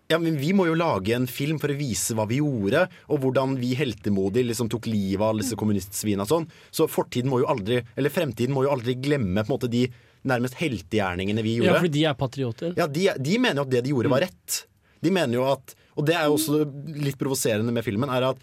[0.08, 3.18] ja, men vi må jo lage en film for å vise hva vi gjorde, og
[3.20, 6.46] hvordan vi heltemodig liksom tok livet av alle disse kommunistsvina og sånn.
[6.72, 9.84] Så fortiden må jo aldri, eller fremtiden må jo aldri glemme på en måte de
[10.28, 11.74] nærmest heltegjerningene vi gjorde.
[11.74, 12.72] Ja, fordi de er patrioter.
[12.80, 14.62] Ja, de, de mener jo at det de gjorde var rett.
[15.04, 16.62] De mener jo at, Og det er jo også
[16.96, 18.40] litt provoserende med filmen, er at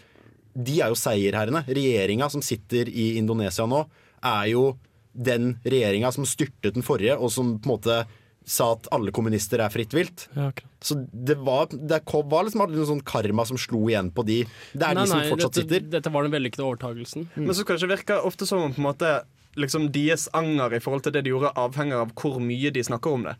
[0.56, 1.64] de er jo seierherrene.
[1.68, 3.84] Regjeringa som sitter i Indonesia nå,
[4.24, 4.70] er jo
[5.16, 7.98] den regjeringa som styrtet den forrige, og som på en måte
[8.46, 10.28] sa at alle kommunister er fritt vilt.
[10.36, 10.52] Ja.
[10.84, 14.44] Så det var, det var liksom aldri noen sånn karma som slo igjen på de.
[14.70, 15.88] Det er Nei, de som nei, fortsatt dette, sitter.
[15.96, 17.26] Dette var den vellykkede overtagelsen.
[17.34, 19.16] Men så kan det ikke virke ofte som om på en måte
[19.58, 23.18] liksom deres anger i forhold til det de gjorde, avhenger av hvor mye de snakker
[23.18, 23.34] om det.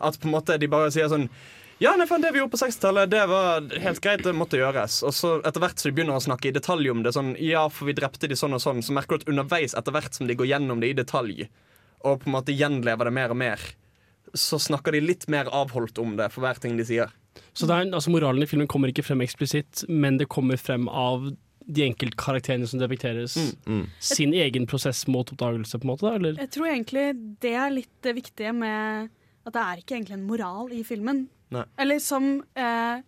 [0.00, 1.28] At på en måte de bare sier sånn
[1.78, 5.02] Ja, nei, det vi gjorde på 60-tallet, det var helt greit, det måtte gjøres.
[5.04, 7.66] Og så etter hvert som de begynner å snakke i detalj om det, sånn Ja,
[7.68, 10.28] for vi drepte de sånn og sånn, så merker du at underveis, etter hvert som
[10.28, 11.50] de går gjennom det i detalj,
[12.00, 13.66] og på en måte gjenlever det mer og mer,
[14.32, 17.12] så snakker de litt mer avholdt om det for hver ting de sier.
[17.52, 20.88] Så det er, altså, moralen i filmen kommer ikke frem eksplisitt, men det kommer frem
[20.88, 21.28] av
[21.66, 23.36] de enkeltkarakterene som depekteres.
[24.00, 26.08] Sin egen prosess mot oppdagelse, på en måte?
[26.08, 26.40] da, Eller?
[26.40, 27.06] Jeg tror egentlig
[27.44, 29.10] det er litt det viktige med
[29.46, 31.26] at det er ikke egentlig en moral i filmen.
[31.54, 31.64] Nei.
[31.78, 33.02] Eller som eh,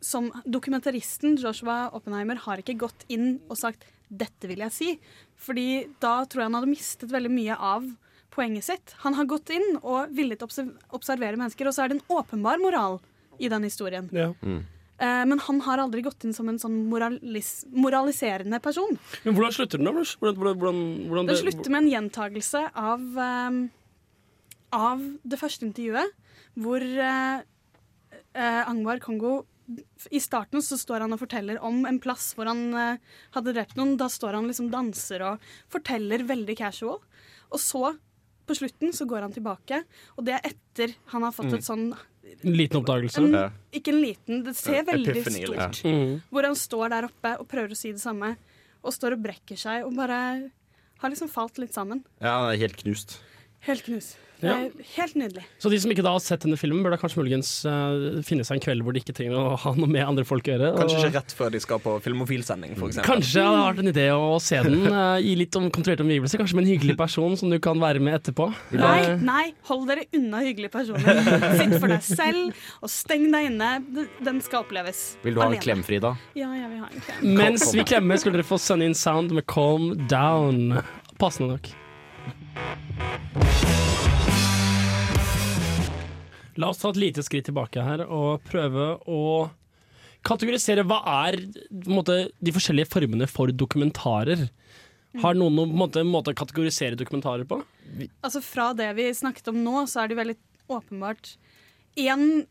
[0.00, 4.98] Som dokumentaristen Joshua Oppenheimer har ikke gått inn og sagt 'dette vil jeg si',
[5.40, 7.86] fordi da tror jeg han hadde mistet veldig mye av
[8.34, 8.94] poenget sitt.
[9.04, 12.60] Han har gått inn og villet observ observere mennesker, og så er det en åpenbar
[12.60, 12.98] moral
[13.40, 14.10] i den historien.
[14.12, 14.32] Ja.
[15.02, 18.98] Eh, men han har aldri gått inn som en sånn moralis moraliserende person.
[19.24, 20.04] Men hvordan slutter den, da?
[20.04, 23.62] Hvordan, hvordan, hvordan, hvordan Det slutter med en gjentagelse av, ehm,
[24.72, 26.12] av det første intervjuet,
[26.58, 27.40] hvor eh,
[28.34, 29.42] eh, Angvar Kongo
[30.12, 32.98] I starten så står han og forteller om en plass hvor han eh,
[33.36, 33.94] hadde drept noen.
[34.00, 36.98] Da står han liksom danser og forteller veldig casual.
[37.52, 37.92] Og så,
[38.48, 39.82] på slutten, så går han tilbake,
[40.18, 41.58] og det er etter han har fått Mm.
[41.58, 41.84] et sånn
[42.42, 43.20] En liten oppdagelse?
[43.22, 45.90] en, Ikke en liten, det ser veldig epiphany, stort ja.
[45.92, 46.22] mm.
[46.30, 48.36] Hvor han står der oppe og prøver å si det samme,
[48.82, 50.50] og står og brekker seg og bare
[51.02, 52.04] har liksom falt litt sammen.
[52.20, 53.20] Ja, han er helt knust.
[53.66, 54.14] Helt knus.
[54.42, 54.56] Det Ja.
[54.58, 55.42] er helt nydelig.
[55.62, 58.42] Så de som ikke da har sett denne filmen, bør da kanskje muligens uh, finne
[58.44, 60.70] seg en kveld hvor de ikke trenger å ha noe med andre folk å gjøre.
[60.80, 62.98] Kanskje og- ikke rett før de skal på filmofilsending, f.eks.
[63.06, 66.42] Kanskje det hadde vært en idé å se den uh, i litt om kontrollerte omgivelser.
[66.42, 68.50] Kanskje med en hyggelig person som du kan være med etterpå.
[68.74, 71.22] Nei, Eh, nei, hold dere unna hyggelige personer.
[71.58, 73.70] Sitt for deg selv og steng deg inne.
[74.24, 75.16] Den skal oppleves.
[75.22, 75.62] Vil du ha en alene.
[75.62, 76.16] klem, Frida?
[76.34, 77.36] Ja, jeg vil ha en klem.
[77.38, 80.82] Mens vi klemmer, skulle dere få sende in Sound med Calm Down.
[81.18, 81.70] Passende nok.
[86.60, 89.22] La oss ta et lite skritt tilbake her og prøve å
[90.26, 94.46] kategorisere hva er på måte, de forskjellige formene for dokumentarer.
[95.20, 97.58] Har noen noen en måte, måte å kategorisere dokumentarer på?
[98.24, 100.38] Altså Fra det vi snakket om nå, så er det veldig
[100.72, 101.34] åpenbart
[102.00, 102.44] en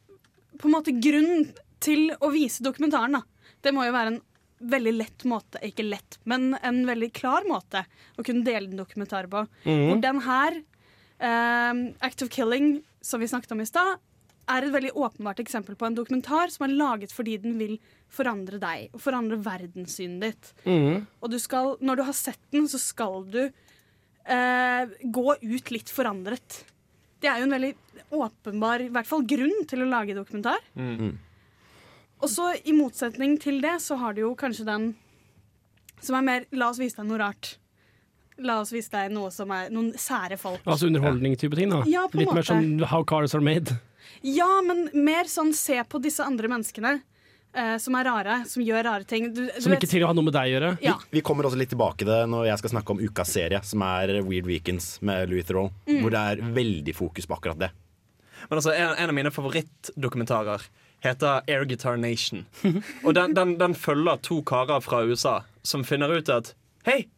[0.59, 1.47] på en måte grunn
[1.81, 3.15] til å vise dokumentaren.
[3.17, 3.23] da.
[3.63, 4.21] Det må jo være en
[4.71, 7.85] veldig lett måte, ikke lett, men en veldig klar måte
[8.17, 9.45] å kunne dele en dokumentar på.
[9.65, 9.85] Mm.
[9.87, 10.59] Hvor den her,
[11.17, 13.99] eh, Act of Killing, som vi snakket om i stad,
[14.51, 17.75] er et veldig åpenbart eksempel på en dokumentar som er laget fordi den vil
[18.11, 20.51] forandre deg og forandre verdenssynet ditt.
[20.65, 21.05] Mm.
[21.21, 25.93] Og du skal, når du har sett den, så skal du eh, gå ut litt
[25.93, 26.63] forandret.
[27.21, 27.73] Det er jo en veldig
[28.17, 30.59] åpenbar i hvert fall grunn til å lage dokumentar.
[32.21, 34.91] Og så i motsetning til det, så har du jo kanskje den
[36.01, 37.55] som er mer La oss vise deg noe rart.
[38.41, 40.63] La oss vise deg noe som er noen sære folk.
[40.65, 41.69] Altså underholdning-type ting?
[41.69, 43.77] da Ja, Litt mer sånn How Cars Are Made.
[44.25, 46.99] Ja, men mer sånn se på disse andre menneskene
[47.51, 49.25] Uh, som er rare, som gjør rare ting.
[49.35, 50.67] Du, du Som ikke trenger å ha noe med deg å gjøre.
[50.85, 50.93] Ja.
[51.11, 53.83] Vi kommer også litt tilbake til det når jeg skal snakke om ukas serie, som
[53.83, 55.97] er Weird Weekends med Louis Theroux, Mm.
[55.99, 57.69] hvor det er veldig fokus på akkurat det.
[58.47, 60.63] Men altså, en, en av mine favorittdokumentarer
[61.03, 62.45] heter Air Guitar Nation.
[63.05, 66.53] Og den, den, den følger to karer fra USA som finner ut at
[66.87, 67.09] Hei,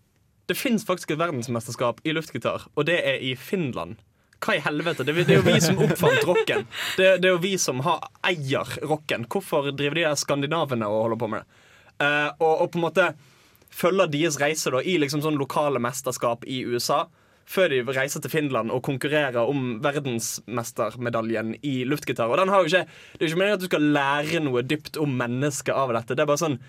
[0.50, 3.96] det fins faktisk et verdensmesterskap i luftgitar, og det er i Finland.
[4.44, 5.06] Hva i helvete?
[5.08, 6.66] Det, er- jo vi som oppfant rocken.
[6.98, 9.24] Det, det er jo vi som har, eier rocken.
[9.32, 11.62] Hvorfor driver de her skandinavene og holder på med det?
[12.04, 13.06] Uh, og, og på en måte
[13.74, 17.06] følger deres reise da, i liksom sånn lokale mesterskap i USA.
[17.48, 22.28] Før de reiser til Finland og konkurrerer om verdensmestermedaljen i luftgitar.
[22.32, 24.64] Og den har jo ikke, Det er jo ikke meningen at du skal lære noe
[24.64, 26.16] dypt om mennesket av dette.
[26.16, 26.60] Det er bare sånn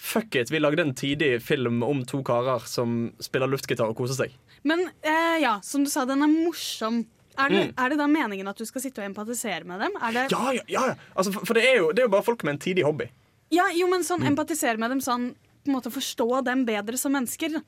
[0.00, 4.16] Fuck it, vi lagde en tidig film om to karer som spiller luftgitar og koser
[4.16, 4.36] seg.
[4.64, 7.02] Men eh, ja, som du sa, den er morsom.
[7.38, 7.74] Er det, Mm.
[7.84, 9.92] er det da meningen at du skal sitte og empatisere med dem?
[10.02, 10.94] Er det, Ja, ja, ja, ja.
[11.16, 13.06] Altså, for for det, er jo, det er jo bare folk med en tidig hobby.
[13.52, 14.32] Ja, jo, men sånn Mm.
[14.34, 15.34] empatisere med dem sånn
[15.64, 17.60] på en måte forstå dem bedre som mennesker.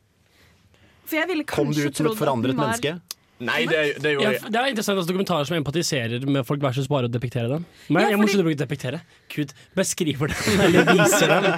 [1.04, 3.00] For jeg ville Kom du ut som et trodd forandret var menneske?
[3.48, 6.88] Nei, det, det jo Ja, det er interessant at dokumentarer som empatiserer med folk versus
[6.90, 7.66] bare å depektere dem.
[7.88, 9.02] Men Ja, jeg må slutte å bruke depiktere.
[9.32, 11.48] Gud, beskriver dem eller viser dem.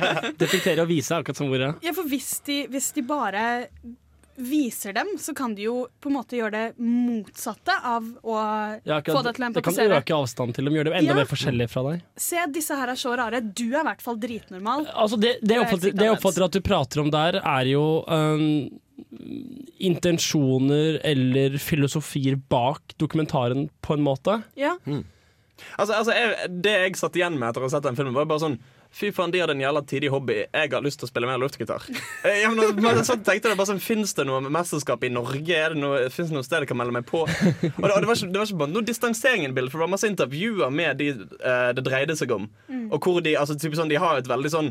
[0.40, 1.74] Depektere og vise er akkurat som ordet.
[1.84, 3.44] Ja, for hvis de, hvis de bare
[4.36, 8.34] viser dem, så kan du jo på en måte gjøre det motsatte av å
[8.84, 9.88] Ja, akkurat- få deg til å empatisere.
[9.88, 11.14] det kan øke avstanden til dem, gjøre dem enda Ja.
[11.14, 12.02] mer forskjellige fra deg.
[12.16, 13.40] Se, disse her er så rare.
[13.40, 14.86] Du er i hvert fall dritnormal.
[14.92, 17.64] Altså det, det, jeg er oppfatter, det jeg oppfatter at du prater om der, er
[17.70, 18.70] jo um,
[19.80, 24.42] intensjoner eller filosofier bak dokumentaren, på en måte.
[24.56, 24.76] Ja.
[25.78, 28.26] Altså, altså jeg, Det jeg satt igjen med etter å ha sett den filmen, var
[28.26, 28.58] bare sånn
[28.94, 30.36] Fy faen, de hadde en jævla tidig hobby.
[30.44, 31.82] Jeg har lyst til å spille mer luftgitar.
[32.24, 35.56] Eh, Ja, men, men, så tenkte jeg bare sånn, Fins det noe mesterskap i Norge?
[35.56, 37.24] Er det noe, Fins det noe sted jeg kan melde meg på?
[37.24, 39.80] Og det, og det, var, ikke, det var ikke bare noe distansering i bildet, for
[39.80, 42.46] det var masse intervjuer med de eh, det dreide seg om.
[42.68, 42.86] Mm.
[42.94, 44.70] Og hvor de, altså, typisk sånn, de har et veldig sånn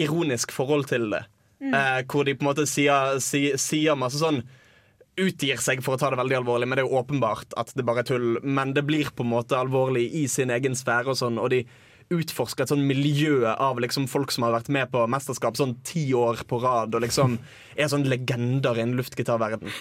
[0.00, 1.24] ironisk forhold til det.
[1.64, 1.74] Mm.
[1.74, 4.44] Eh, hvor de på en måte sier, sier, sier masse sånn
[5.16, 7.84] utgir seg for å ta det veldig alvorlig, men det er jo åpenbart at det
[7.88, 8.36] bare er tull.
[8.44, 11.64] Men det blir på en måte alvorlig i sin egen sfære, og sånn Og de
[12.14, 16.08] utforsker et sånn miljø av liksom folk som har vært med på mesterskap sånn ti
[16.16, 17.38] år på rad, og liksom
[17.76, 19.72] er sånn legender i en luftgitarverden.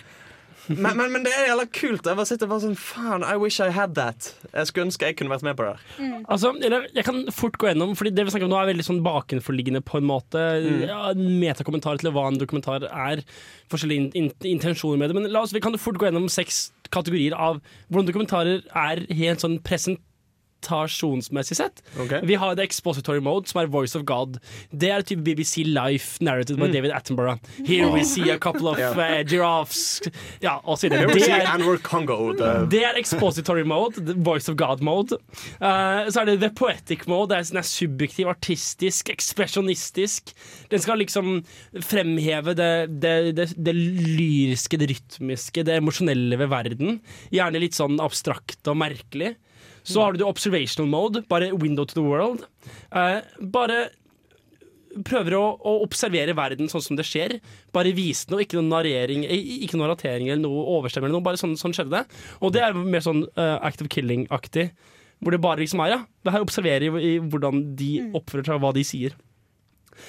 [0.67, 2.07] Men, men, men det er jævla kult.
[2.07, 4.31] Jeg bare sitter bare sånn Faen, I wish I had that.
[4.49, 5.75] Jeg skulle ønske jeg kunne vært med på det.
[5.99, 6.23] Mm.
[6.23, 8.87] Altså, eller, jeg kan fort gå gjennom, Fordi det vi snakker om nå er veldig
[8.87, 10.41] sånn bakenforliggende på en måte.
[10.65, 10.81] Mm.
[10.89, 13.21] Ja, metakommentar til hva en dokumentar er.
[13.73, 15.19] Forskjellige in in intensjoner med det.
[15.19, 19.45] Men la oss, vi kan fort gå gjennom seks kategorier av hvordan dokumentarer er helt
[19.45, 19.59] sånn
[20.65, 21.81] presentasjonsmessig sett.
[21.99, 22.21] Okay.
[22.23, 24.39] Vi har The Expository Mode, som er Voice of God.
[24.71, 26.73] Det er type BBC Life narrated by Mm.
[26.73, 27.39] David Attenborough.
[27.67, 30.01] Here we see a couple of uh, giraffes
[30.41, 31.07] Ja, og så videre.
[31.13, 32.33] Det er- Congo.
[32.69, 35.13] det er expository mode, the voice of God mode.
[35.61, 40.33] Uh, så er det the poetic mode, det er, den er subjektiv, artistisk, ekspresjonistisk.
[40.71, 41.43] Den skal liksom
[41.81, 46.99] fremheve det, det, det, det lyriske, det rytmiske, det emosjonelle ved verden.
[47.31, 49.35] Gjerne litt sånn abstrakt og merkelig.
[49.85, 52.45] Så har du observational mode, bare window to the world.
[52.91, 53.21] Eh,
[53.53, 53.83] bare
[55.05, 57.37] prøver å, å observere verden sånn som det skjer.
[57.75, 61.09] Bare vise noe, ikke noe narrering, ikke noe ratering eller noe overstemming.
[61.09, 62.19] eller noe, Bare sånn, sånn skjedde det.
[62.39, 64.69] Og det er mer sånn uh, of Killing-aktig.
[65.23, 66.01] Hvor det bare liksom er, ja.
[66.23, 69.15] Det her observerer i, i hvordan de oppfører seg, og hva de sier.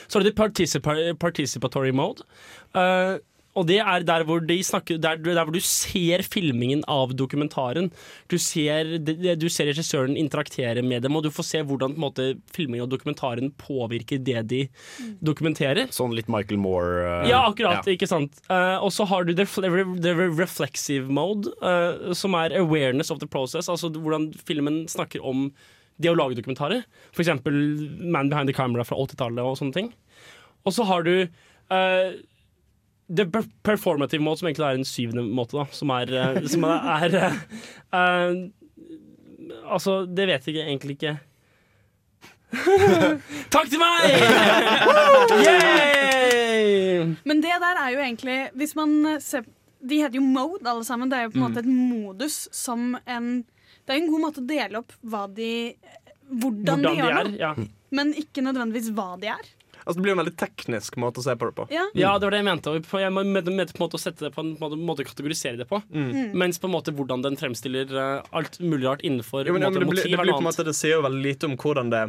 [0.07, 2.25] Så har du participatory mode.
[2.75, 3.19] eh,
[3.57, 7.91] og det er der hvor, de snakker, der, der hvor du ser filmingen av dokumentaren.
[8.31, 12.85] Du ser, du ser regissøren interaktere med dem, og du får se hvordan måte, filmingen
[12.87, 14.63] av dokumentaren påvirker det de
[15.25, 15.89] dokumenterer.
[15.95, 17.87] Sånn litt Michael Moore uh, Ja, akkurat.
[17.87, 19.45] ikke sant Uh, Og så har du the,
[20.03, 23.69] the, reflexive mode, uh, som er awareness of the process.
[23.73, 25.49] Altså hvordan filmen snakker om
[26.03, 26.85] det å lage dokumentarer.
[27.17, 27.57] Eksempel
[28.05, 29.93] Man Behind the Camera fra 80-tallet og sånne ting.
[30.67, 32.17] Og så har du eh,
[33.09, 33.25] the
[33.63, 35.65] performative mode, som egentlig er en syvende måte, da.
[35.73, 37.37] Som er, eh, som er eh,
[37.93, 38.51] eh,
[39.71, 41.17] Altså, det vet jeg egentlig ikke.
[43.55, 44.07] Takk til meg!
[45.43, 47.15] Yay!
[47.27, 48.93] Men det der er jo egentlig Hvis man
[49.23, 49.45] ser
[49.87, 51.11] De heter jo mode, alle sammen.
[51.11, 51.49] Det er jo på en Mm.
[51.51, 53.45] måte et modus som en
[53.87, 55.51] Det er jo en god måte å dele opp hva de
[56.27, 57.25] Hvordan, de gjør er.
[57.31, 57.53] det, Ja.
[57.95, 59.45] men ikke nødvendigvis hva de er.
[59.87, 61.69] Altså, det blir en veldig teknisk måte å se på det på.
[61.71, 61.85] Ja.
[61.95, 62.73] Ja, det var det jeg mente.
[62.99, 65.61] Jeg mente mente på en måte å sette det på en måte, måte å kategorisere
[65.61, 65.79] det på.
[65.95, 66.35] Mm.
[66.35, 69.79] Mens på en måte hvordan den fremstiller eh, alt mulig rart innenfor Jo, men, måte,
[69.79, 71.95] det, blir, motiv det, blir på en måte, det sier jo veldig lite om hvordan
[71.95, 72.07] det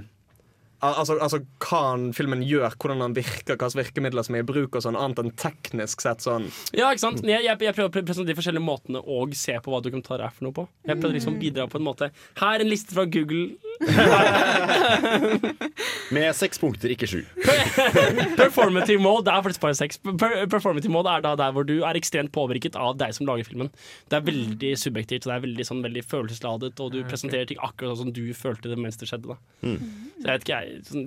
[0.78, 1.80] Altså, altså hva
[2.14, 5.32] filmen gjør, hvordan han virker, hva virkemidler som er i bruk, og sånn, annet enn
[5.34, 6.46] teknisk sett sånn.
[6.78, 7.24] Ja, ikke sant?
[7.26, 10.36] Jeg, jeg, jeg prøver å presentere de forskjellige måtene å se på hva dokumentar er
[10.36, 10.68] for noe på.
[10.86, 13.58] Jeg prøver liksom å bidra på en måte Her er en liste fra Google.
[16.16, 17.22] Med seks punkter, ikke sju.
[18.40, 19.96] Performative mode det er faktisk bare seks.
[20.04, 23.70] Performative mode er da der hvor du er ekstremt påvirket av deg som lager filmen.
[24.10, 27.62] Det er veldig subjektivt, og det er veldig, sånn, veldig følelsesladet, og du presenterer ting
[27.62, 29.28] akkurat sånn som du følte det mens det skjedde.
[29.36, 29.38] Da.
[29.64, 29.68] Så
[30.24, 31.06] jeg vet ikke, jeg sånn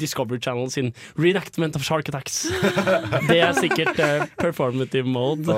[0.00, 0.88] Discovery Channel sin
[1.18, 2.34] reenactment of Shark Attacks.
[3.28, 4.06] Det er sikkert uh,
[4.40, 5.56] performative mode.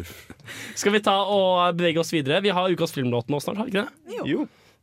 [0.80, 2.40] Skal vi ta og bevege oss videre?
[2.44, 3.92] Vi har ukas filmlåt nå snart, har vi ikke det?
[4.30, 4.40] Jo.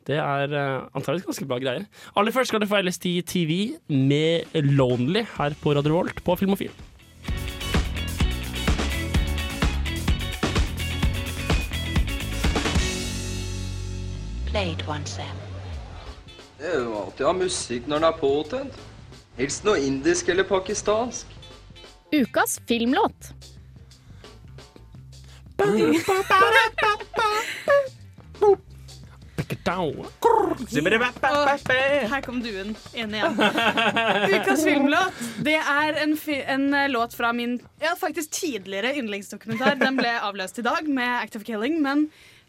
[0.07, 1.87] Det er uh, antakeligvis ganske bra greier.
[2.15, 6.71] Aller først skal det få til TV med Lonely her på Radio Volt på Filmofil.
[14.47, 15.21] Play it once.
[16.57, 18.79] Det er jo alltid å ha musikk når den er påtent.
[19.37, 21.27] Helst noe indisk eller pakistansk.
[22.15, 23.33] Ukas filmlåt.
[31.37, 33.35] Og her kom duen Enig igjen.
[34.33, 36.15] Ukas filmlåt Det er en,
[36.55, 39.77] en eh, låt fra min ja, faktisk tidligere yndlingsdokumentar.
[39.81, 42.07] Den ble avløst i dag med Act of Killing, men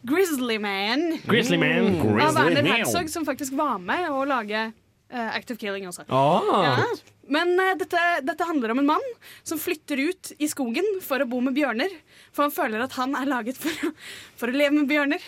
[0.09, 1.89] Grizzly Man, Grizzly Man.
[2.01, 6.07] av Grizzly Werner Herzog, som faktisk var med å lage uh, Act of Killing også.
[6.09, 6.63] Ah.
[6.65, 6.87] Ja.
[7.29, 9.11] Men uh, dette, dette handler om en mann
[9.43, 11.93] som flytter ut i skogen for å bo med bjørner.
[12.31, 13.93] For han føler at han er laget for
[14.39, 15.25] for å leve med bjørner.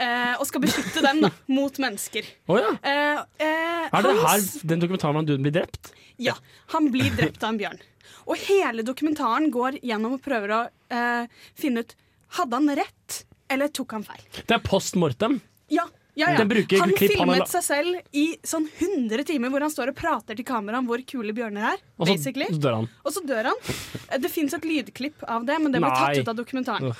[0.00, 2.26] Eh, og skal beskytte dem da, mot mennesker.
[2.48, 2.72] Oh, ja.
[2.80, 5.92] Eh, eh, Er det her den dokumentaren om duden blir drept?
[6.22, 6.34] Ja,
[6.72, 7.80] han blir drept av en bjørn.
[8.24, 10.60] Og hele dokumentaren går gjennom og prøver å
[10.94, 11.26] eh,
[11.58, 11.96] finne ut
[12.32, 13.16] Hadde han rett,
[13.52, 14.22] eller tok han feil.
[14.48, 15.34] Det er post mortem.
[15.68, 15.84] Ja,
[16.16, 16.38] ja, ja.
[16.40, 20.36] Han klipp han filmet seg selv i sånn 100 timer hvor han står og prater
[20.36, 21.82] til kamera om hvor kule bjørner er.
[22.00, 22.48] Og så basically.
[22.56, 22.88] dør han.
[23.04, 23.60] Og så dør han.
[24.08, 26.00] Eh, Det fins et lydklipp av det, men det ble Nei.
[26.00, 26.96] tatt ut av dokumentaren.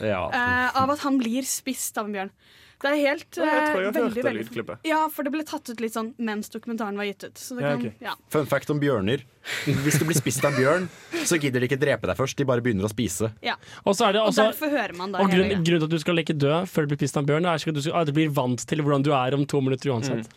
[0.00, 0.24] Ja.
[0.32, 2.32] uh, av at han blir spist av en bjørn.
[2.80, 4.86] Det er helt uh, jeg tror jeg eh, har hørt veldig, veldig lydklippet.
[4.88, 7.36] Ja, for det ble tatt ut litt sånn mens dokumentaren var gitt ut.
[7.40, 8.14] Så det Ja, kan, ja.
[8.32, 9.26] Fun fact om bjørner.
[9.84, 10.88] Hvis du blir spist av bjørn,
[11.28, 12.38] så gidder de ikke drepe deg først.
[12.40, 13.34] De bare begynner å spise.
[13.44, 13.58] Ja.
[13.84, 16.16] Og så er det Og derfor hører man da og grunnen til at du skal
[16.16, 18.32] leke død før du blir spist av bjørn, er at du, skal, at du blir
[18.32, 20.32] vant til hvordan du er om to minutter uansett.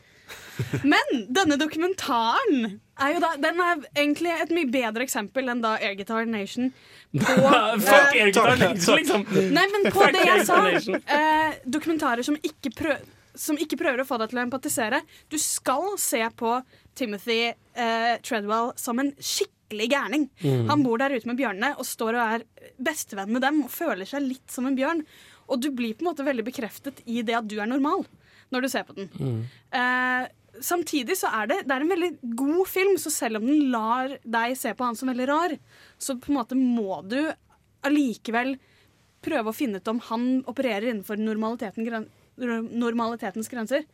[0.83, 5.75] Men denne dokumentaren er jo da, den er egentlig et mye bedre eksempel enn da
[5.79, 6.69] Air Guitar Nation
[7.13, 7.33] på
[7.87, 9.25] Fuck eh, Air Guitar Nation, liksom!
[9.55, 10.61] Nei, men på Fuck det jeg sa,
[11.17, 12.97] eh, dokumentarer som ikke, prø
[13.33, 14.99] som ikke prøver å få deg til å empatisere.
[15.33, 16.53] Du skal se på
[16.93, 20.27] Timothy eh, Treadwell som en skikkelig gærning.
[20.43, 20.67] Mm.
[20.69, 22.45] Han bor der ute med bjørnene og står og er
[22.77, 25.01] bestevenn med dem og føler seg litt som en bjørn.
[25.49, 28.05] Og du blir på en måte veldig bekreftet i det at du er normal
[28.53, 29.09] når du ser på den.
[29.73, 30.27] Eh,
[30.63, 34.17] samtidig så er det, det er en veldig god film, så selv om den lar
[34.23, 35.55] deg se på han som veldig rar,
[35.97, 37.19] så på en måte må du
[37.83, 38.55] allikevel
[39.23, 43.87] prøve å finne ut om han opererer innenfor normaliteten, normalitetens grenser.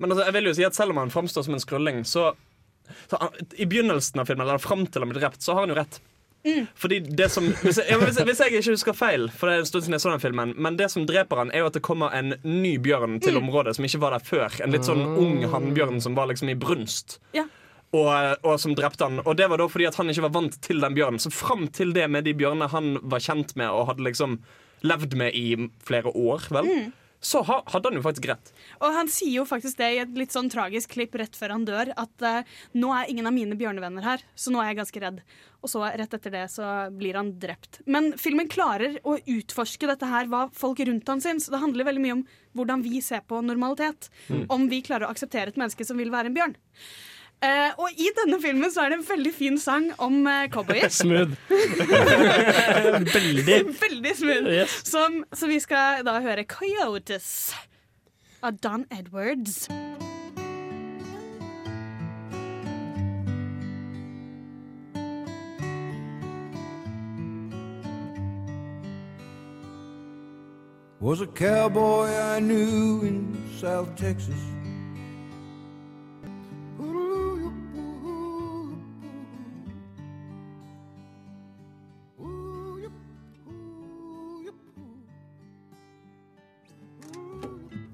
[0.00, 2.30] Men altså, jeg vil jo si at selv om han framstår som en skrølling, så,
[3.10, 5.74] så han, I begynnelsen av filmen, eller fram til han blir drept, så har han
[5.74, 6.00] jo rett.
[6.44, 6.66] Mm.
[6.74, 9.54] Fordi det som hvis jeg, ja, hvis, jeg- hvis jeg ikke husker feil, for det
[9.56, 11.66] er en stund siden jeg så den filmen Men det som dreper han, er jo
[11.66, 13.42] at det kommer en ny bjørn til Mm.
[13.48, 14.60] området som ikke var der før.
[14.64, 17.18] En litt sånn ung hannbjørn som var liksom i brunst.
[17.34, 17.44] Ja.
[17.92, 19.20] og, og som drepte han.
[19.26, 21.18] Og det var da fordi at han ikke var vant til den bjørnen.
[21.18, 24.38] Så fram til det med de bjørnene han var kjent med og hadde liksom
[24.86, 26.92] levd med i flere år, vel, Mm.
[27.20, 28.52] Så hadde han jo faktisk rett.
[28.80, 31.66] Og han sier jo faktisk det i et litt sånn tragisk klipp rett før han
[31.68, 32.48] dør, at eh,
[32.80, 35.20] nå er ingen av mine bjørnevenner her, så nå er jeg ganske redd.
[35.60, 36.66] Og så rett etter det så
[36.96, 37.82] blir han drept.
[37.84, 41.50] Men filmen klarer å utforske dette her, hva folk rundt han syns.
[41.52, 44.08] Det handler veldig mye om hvordan vi ser på normalitet.
[44.32, 44.46] Mm.
[44.48, 46.56] Om vi klarer å akseptere et menneske som vil være en bjørn.
[47.42, 50.88] Eh, og i denne filmen så er det en veldig fin sang om uh, cowboyer.
[51.02, 51.32] Smooth.
[53.14, 53.56] Veldig.
[53.80, 54.52] Veldig smooth.
[54.52, 54.82] Yes.
[54.84, 57.54] Som, så vi skal da høre Coyotes
[58.42, 59.68] av Don Edwards.
[71.00, 74.59] Was a cowboy I knew in South Texas.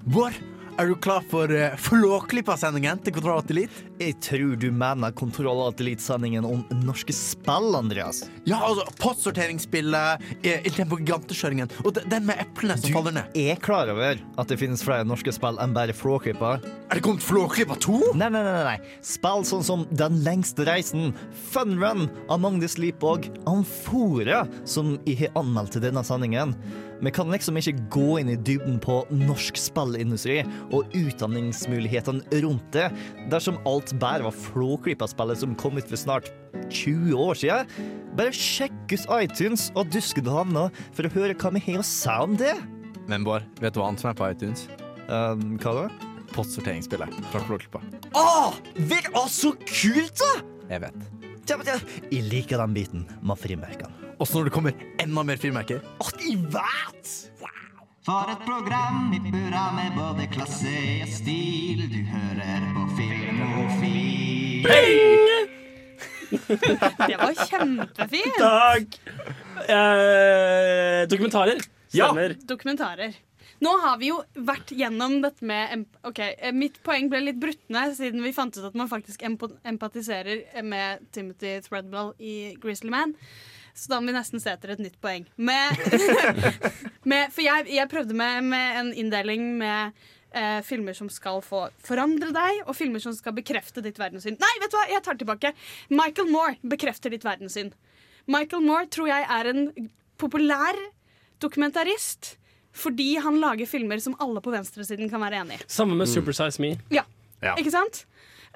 [0.07, 0.37] Bård,
[0.79, 3.73] er du klar for uh, Flåklypa-sendingen til Kontroll Atelit?
[3.99, 8.21] Jeg tror du mener Kontroll Atelit-sendingen om norske spill, Andreas.
[8.47, 13.35] Ja, altså postsorteringsspillet, eh, Il Tempo og den med eplene som faller ned.
[13.35, 16.55] Du er klar over at det finnes flere norske spill enn bare Flåklypa.
[16.87, 18.13] Er det kommet Flåklypa 2?
[18.15, 18.77] Nei, nei, nei, nei.
[19.03, 21.11] Spill sånn som Den lengste reisen,
[21.51, 26.55] Fun Run, Among the Sleep og Amfora, som jeg har anmeldt til denne sendingen.
[26.97, 30.39] Vi kan liksom ikke gå inn i dybden på norsk spillindustri
[30.73, 32.87] og utdanningsmulighetene rundt det,
[33.31, 36.31] dersom alt bare var Flåklypa-spillet som kom ut for snart
[36.73, 37.69] 20 år siden.
[38.17, 42.33] Bare sjekk ut iTunes og Duskedalene for å høre hva vi har å si om
[42.39, 42.55] det.
[43.07, 44.67] Men Bård, vet du hva annet som er på iTunes?
[45.07, 45.85] hva da?
[46.33, 47.79] Postsorteringsspillet fra Flåklypa.
[48.17, 48.25] Å,
[48.89, 50.33] vel, å, så kult, da!
[50.73, 51.07] Jeg vet.
[52.11, 54.06] Jeg liker den biten med frimerkene.
[54.17, 55.81] Også når det kommer enda mer frimerker.
[56.01, 57.11] Å, i vet!
[58.07, 60.71] For et program i burra med både klasse
[61.03, 61.83] og stil.
[61.91, 64.63] Du hører på Filmofil.
[66.31, 68.39] Det var kjempefint!
[68.39, 68.97] Takk!
[69.67, 71.61] Eh, dokumentarer.
[71.91, 72.35] Stemmer.
[72.47, 73.19] Dokumentarer.
[73.63, 77.63] Nå har vi jo vært gjennom dette med Ok, eh, Mitt poeng ble litt brutt
[77.73, 83.15] ned siden vi fant ut at man faktisk empatiserer med Timothy Threadwell i Grizzly Man.
[83.77, 85.27] Så da må vi nesten se etter et nytt poeng.
[85.37, 85.77] Med,
[87.11, 89.93] med, for jeg, jeg prøvde med, med en inndeling med
[90.33, 94.39] eh, filmer som skal få forandre deg, og filmer som skal bekrefte ditt verdenssyn.
[94.41, 95.53] Nei, vet du hva, jeg tar tilbake.
[95.93, 97.69] Michael Moore bekrefter ditt verdenssyn.
[98.27, 99.63] Michael Moore tror jeg er en
[100.19, 100.75] populær
[101.43, 102.33] dokumentarist
[102.77, 105.63] fordi han lager filmer som alle på venstresiden kan være enig i.
[105.71, 106.75] Samme med Super Size Me.
[106.93, 107.05] Ja,
[107.41, 107.53] Ja.
[107.57, 108.03] ikke sant?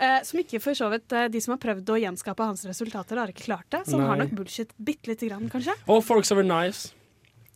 [0.02, 3.20] Eh, som ikke for så vidt eh, De som har prøvd å gjenskape hans resultater,
[3.22, 3.84] har ikke klart det.
[3.86, 5.76] Så han har nok bullshit bitte lite grann, kanskje.
[5.86, 6.96] Og Folks are nice.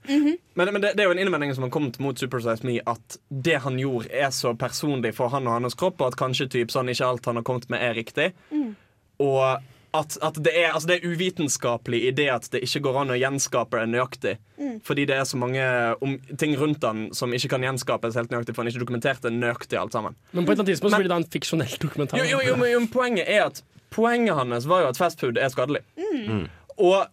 [0.08, 0.38] Mm -hmm.
[0.54, 2.80] Men, men det, det er jo en innvending som har kommet mot Super Size Me,
[2.86, 6.48] at det han gjorde, er så personlig for han og hans kropp, og at kanskje
[6.48, 8.34] typ sånn ikke alt han har kommet med, er riktig.
[8.52, 8.76] Mm.
[9.20, 9.58] Og
[10.00, 13.14] at, at det, er, altså det er uvitenskapelig i det at det ikke går an
[13.16, 14.36] å gjenskape det nøyaktig.
[14.60, 14.76] Mm.
[14.88, 15.68] Fordi det er så mange
[16.06, 19.80] om, ting rundt han som ikke kan gjenskapes helt nøyaktig, for han ikke dokumenterte nøyaktig
[19.80, 20.18] alt sammen.
[20.32, 22.22] Men på et eller annet tidspunkt så blir det da en fiksjonell dokumentar.
[22.22, 23.64] Jo, jo, jo, men, jo, men poenget er at
[23.96, 25.80] Poenget hans var jo at fastfood er skadelig.
[25.96, 26.48] Mm.
[26.84, 27.06] Og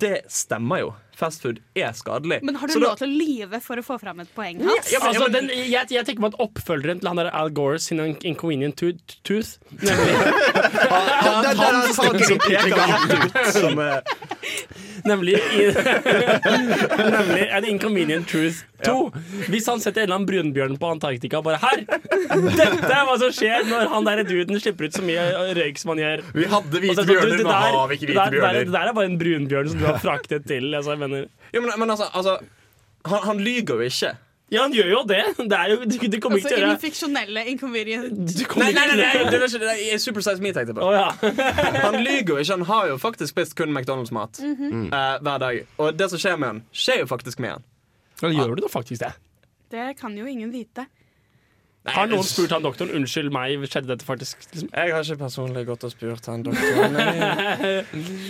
[0.00, 0.92] det stemmer jo.
[1.22, 2.40] Fastfood er skadelig.
[2.42, 4.90] Men har du lov til å lyve for å få fram et poeng hans?
[4.98, 8.74] altså, den, jeg, jeg tenker på at oppfølgeren til han der Al Gore sin Inconvenient
[8.82, 8.90] to
[9.22, 10.16] Tooth Nemlig
[10.90, 12.26] Han- han- han snakker
[12.58, 13.78] han, han, han, ut, som,
[15.08, 15.62] Nemlig i,
[17.16, 18.94] Nemlig en Inconvenient Truth 2.
[19.52, 21.82] Hvis han setter en eller annen brunbjørn på Antarktika og bare Her!
[21.86, 25.26] Dette er hva som skjer når han der duden slipper ut så mye
[25.58, 26.24] røyk som han gjør.
[26.38, 28.64] Vi hadde hvite bjørner, nå har vi ikke hvite det det der- bjørner.
[28.66, 30.68] Det der er bare en brunbjørn som du har fraktet til.
[30.74, 31.26] Altså, jeg mener.
[31.54, 32.38] Jo, men, men altså, altså
[33.10, 34.12] han, han lyger jo ikke.
[34.52, 35.22] Ja, han gjør jo det.
[35.38, 38.84] det, er jo, du, du kommer ikke Altså, til å gjøre fiksjonelle inconvenient Nei, nei,
[38.90, 40.88] nei, nei, det er ikke det er Super Size Me tenkte jeg på.
[41.86, 42.52] Han lyger jo ikke.
[42.58, 44.86] Han har jo faktisk spist kun McDonald's-mat mm -hmm.
[44.92, 45.62] uh, hver dag.
[45.78, 47.62] Og det som skjer med han, skjer jo faktisk med han.
[48.32, 49.12] Gjør du da faktisk det?
[49.70, 50.86] Det kan jo ingen vite.
[51.84, 54.44] Har noen spurt han doktoren unnskyld meg, skjedde dette faktisk?
[54.52, 54.68] Liksom?
[54.70, 56.94] Jeg har ikke personlig gått og spurt han doktoren.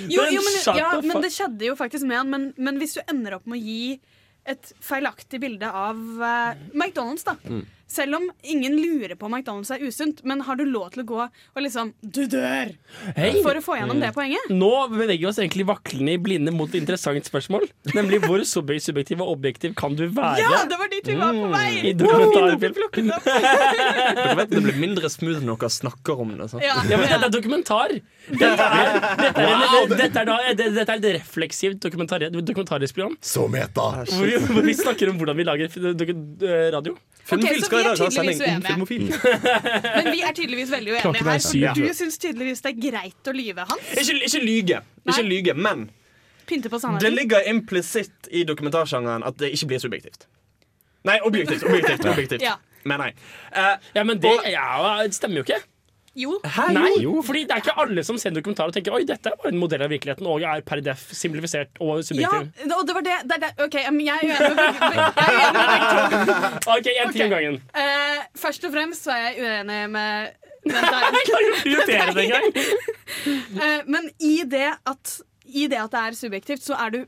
[0.09, 2.31] Jo, jo men, ja, men det skjedde jo faktisk med han.
[2.31, 4.01] Men, men hvis du ender opp med å gi
[4.49, 7.37] et feilaktig bilde av eh, McDonald's, da.
[7.47, 7.65] Mm.
[7.93, 11.07] Selv om ingen lurer på om McDonald's er usunt, men har du lov til å
[11.11, 12.71] gå og liksom Du dør!
[13.19, 13.33] Hei.
[13.45, 14.49] For å få gjennom det poenget.
[14.53, 17.67] Nå beveger vi oss egentlig vaklende i blinde mot et interessant spørsmål.
[17.93, 20.41] Nemlig hvor sub- subjektiv og objektiv kan du være?
[20.41, 21.69] Ja, det var dit vi var på vei!
[21.91, 23.13] I dokumentarfilm.
[24.39, 26.49] Vet det blir mindre smooth når dere snakker om det.
[26.65, 26.79] Ja.
[26.89, 27.95] Ja, men dette er dokumentar.
[28.33, 33.17] Dette er, dette er, en- dette er, da, dette er et refleksivt dokumentar, dokumentarisk program.
[33.21, 33.91] Så meta.
[34.13, 36.97] Hvor, hvor vi snakker om hvordan vi lager eh, radio.
[37.23, 38.67] Filmofil så skal vi er tydeligvis uenige.
[38.67, 39.03] filmofil.
[39.97, 41.41] Men vi er tydeligvis veldig uenige er her.
[41.47, 43.91] For du syns tydeligvis det er greit å lyve, Hans.
[43.97, 45.89] Ikke, ikke lyge, ikke lyge, men
[46.47, 50.27] Pynte på det ligger implisitt i dokumentarsjangeren at det ikke blir subjektivt.
[51.07, 51.63] Nei, objektivt.
[51.67, 52.57] objektivt, objektivt Ja.
[52.85, 53.13] Men nei.
[53.55, 55.61] Uh, Ja, men det, ja, det stemmer jo ikke.
[56.19, 56.35] Jo.
[56.77, 56.91] Nei,
[57.25, 59.53] fordi det er ikke alle som ser en dokumentar og tenker Oi, dette er bare
[59.55, 62.51] en modell av virkeligheten og er per def simplifisert og subjektiv.
[62.61, 63.51] Ja, og det var det, det, det.
[63.65, 66.71] OK, men jeg er uenig med begge- jeg to.
[66.77, 67.59] OK, en ting om gangen.
[67.73, 70.39] Uh, først og fremst så er jeg uenig med.
[70.73, 72.53] Jeg klarer å prioritere det engang.
[73.63, 75.11] Eh, men i det, at,
[75.45, 77.01] i det at det er subjektivt, så er du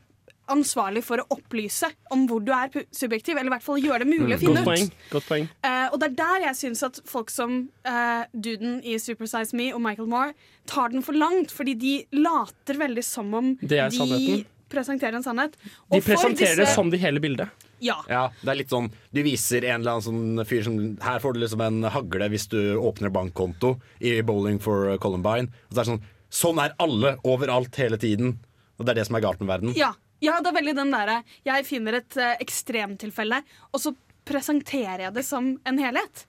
[0.53, 4.09] ansvarlig for å opplyse om hvor du er subjektiv, eller i hvert fall gjøre det
[4.11, 4.71] mulig å finne Godt ut.
[4.71, 4.91] poeng.
[5.13, 5.49] Godt poeng.
[5.65, 9.57] Uh, og det er der jeg syns at folk som uh, duden i Super Size
[9.57, 10.35] Me og Michael Moore
[10.67, 14.45] tar den for langt, fordi de later veldig som om de sannheten.
[14.73, 15.53] presenterer en sannhet.
[15.61, 17.49] De Og de presenterer det disse- som det hele bildet.
[17.85, 17.99] Ja.
[18.09, 21.35] Ja, det er litt sånn Du viser en eller annen sånn fyr som Her får
[21.35, 25.51] du liksom en hagle hvis du åpner bankkonto i Bowling for Columbine.
[25.69, 26.03] Og så er det sånn
[26.35, 28.39] Sånn er alle overalt hele tiden.
[28.79, 29.75] Og det er det som er galt med verden.
[29.77, 29.93] Ja,
[30.25, 33.93] ja, det er veldig den derre Jeg finner et eh, ekstremtilfelle, og så
[34.29, 36.25] presenterer jeg det som en helhet.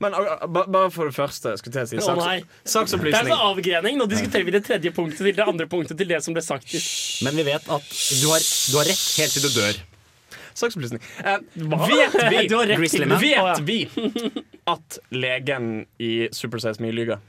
[0.00, 2.36] Men uh, ba- bare for det første, skulle jeg si Å nei.
[2.38, 3.32] saks, Det er saksopplysning.
[3.34, 3.98] sånn avgrening.
[4.00, 6.70] Nå diskuterer vi det tredje punktet til det andre punktet til det som ble sagt.
[7.26, 7.90] Men vi vet at
[8.22, 9.82] du har, du har rett helt til du dør.
[10.56, 11.02] Saksopplysning.
[11.20, 13.20] Eh, vet vi, Du har rett Grizzly til Man.
[13.20, 13.58] Å, ja.
[13.60, 13.82] vi
[14.72, 15.68] at legen
[16.00, 17.20] i Super Size Me lyver?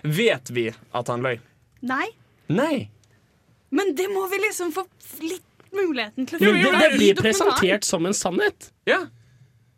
[0.00, 1.36] Vet vi at han løy?
[1.84, 2.06] Nei,
[2.48, 2.88] Nei.
[3.70, 4.84] Men det må vi liksom få
[5.22, 8.70] litt muligheten til å Men det, det blir presentert som en sannhet.
[8.90, 9.04] Ja.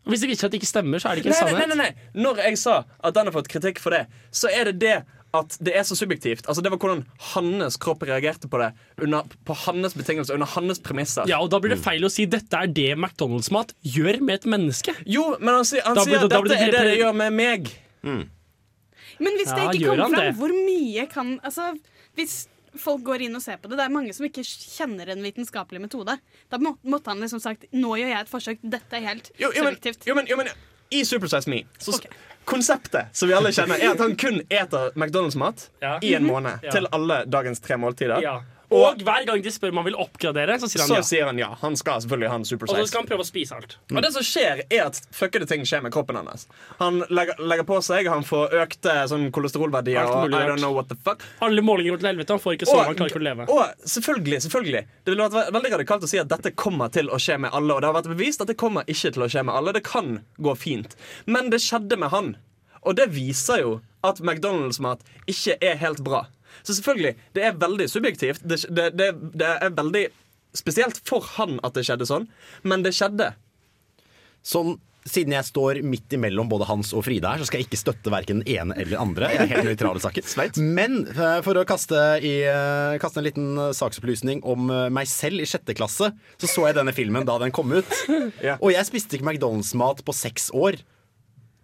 [0.02, 1.60] Og Hvis det viser at det ikke stemmer, så er det ikke en Nei, nei,
[1.60, 1.76] sannhet.
[1.76, 2.22] nei, nei.
[2.24, 4.94] Når jeg sa at den har fått kritikk for det, så er det det
[5.32, 6.44] at det er så subjektivt.
[6.44, 8.66] Altså Det var hvordan hans kropp reagerte på det
[9.00, 11.24] under, på hans betingelser, under hans premisser.
[11.30, 14.48] Ja, og Da blir det feil å si dette er det McDonald's-mat gjør med et
[14.52, 14.92] menneske.
[15.08, 17.16] Jo, men han, sier- han Da sier at da dette det er det det gjør
[17.22, 17.70] med meg.
[19.22, 21.70] Men hvis det ikke ja, kommer han fram, hvor mye kan Altså,
[22.18, 22.36] hvis
[22.78, 25.80] folk går inn og ser på det Det er mange som ikke kjenner en vitenskapelig
[25.80, 26.18] metode.
[26.48, 29.50] Da må, måtte han liksom sagt Nå gjør jeg et forsøk, dette er helt Jo,
[29.54, 30.06] jo, men, subjektivt.
[30.06, 30.48] jo, men, jo, men
[30.92, 31.98] I Super Size Me så,
[32.44, 35.98] Konseptet som vi alle kjenner, er at han kun eter McDonald's-mat Ja.
[36.02, 36.58] i en måned.
[36.62, 36.72] Ja.
[36.74, 38.18] Til alle dagens tre måltider.
[38.22, 38.40] Ja.
[38.72, 41.06] Og hver gang de spør om han vil oppgradere, så sier han Så ja.
[41.06, 41.50] sier han ja.
[41.62, 43.76] Han skal selvfølgelig ha en Super Og så skal han prøve å spise alt.
[43.92, 46.46] Og det som skjer er at fuckede ting skjer med kroppen hans.
[46.80, 50.08] Han legger, legger på seg, han får økte sånn, kolesterolverdier.
[50.08, 52.70] Og I don't know what the fuck Alle målinger går til helvete, han får ikke
[52.70, 53.48] sove, han klarer ikke å leve.
[53.52, 57.20] og selvfølgelig, selvfølgelig Det ville vært veldig radikalt å si at dette kommer til å
[57.22, 57.76] skje med alle.
[57.76, 59.76] Og det har vært bevist at det kommer ikke til å skje med alle.
[59.76, 60.96] Det kan gå fint.
[61.26, 62.34] Men det skjedde med han.
[62.82, 66.24] Og det viser jo at McDonald's-mat ikke er helt bra.
[66.62, 68.44] Så selvfølgelig, det er veldig subjektivt.
[68.44, 70.06] Det, det, det, det er veldig
[70.56, 72.28] spesielt for han at det skjedde sånn,
[72.68, 73.32] men det skjedde.
[74.44, 74.76] Sånn,
[75.08, 78.12] siden jeg står midt imellom både Hans og Frida her, så skal jeg ikke støtte
[78.12, 79.30] verken den ene eller den andre.
[79.32, 80.28] Jeg er helt nøytral i saken.
[80.78, 85.42] Men eh, for å kaste, i, eh, kaste en liten eh, saksopplysning om meg selv
[85.42, 87.92] i sjette klasse, så så jeg denne filmen da den kom ut.
[88.62, 90.78] Og jeg spiste ikke McDonald's-mat på seks år.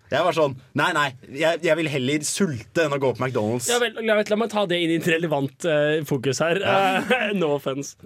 [0.09, 3.68] Jeg var sånn Nei, nei, jeg, jeg vil heller sulte enn å gå på McDonald's.
[3.70, 6.62] Ja, vel, la, la meg ta det inn i et relevant uh, fokus her.
[6.64, 7.96] Uh, no offense.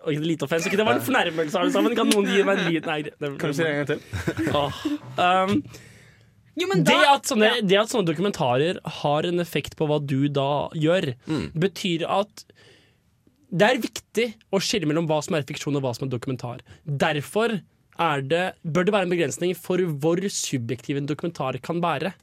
[0.00, 0.70] Og ikke lite offense.
[0.70, 1.96] Ikke det var en fornærmelse, alle sammen.
[1.98, 2.88] Kan noen gi meg en lyd?
[2.88, 4.50] Nei, det, Kan du si det en gang til?
[4.56, 4.82] Oh.
[5.20, 5.62] Um,
[6.58, 10.26] Jo, men det, at sånne, det at sånne dokumentarer har en effekt på hva du
[10.34, 11.12] da gjør,
[11.56, 12.44] betyr at
[13.50, 16.60] det er viktig å skille mellom hva som er fiksjon og hva som er dokumentar.
[16.84, 17.62] Derfor er
[18.00, 22.14] det, bør det være en begrensning for hvor subjektiv en dokumentar kan være.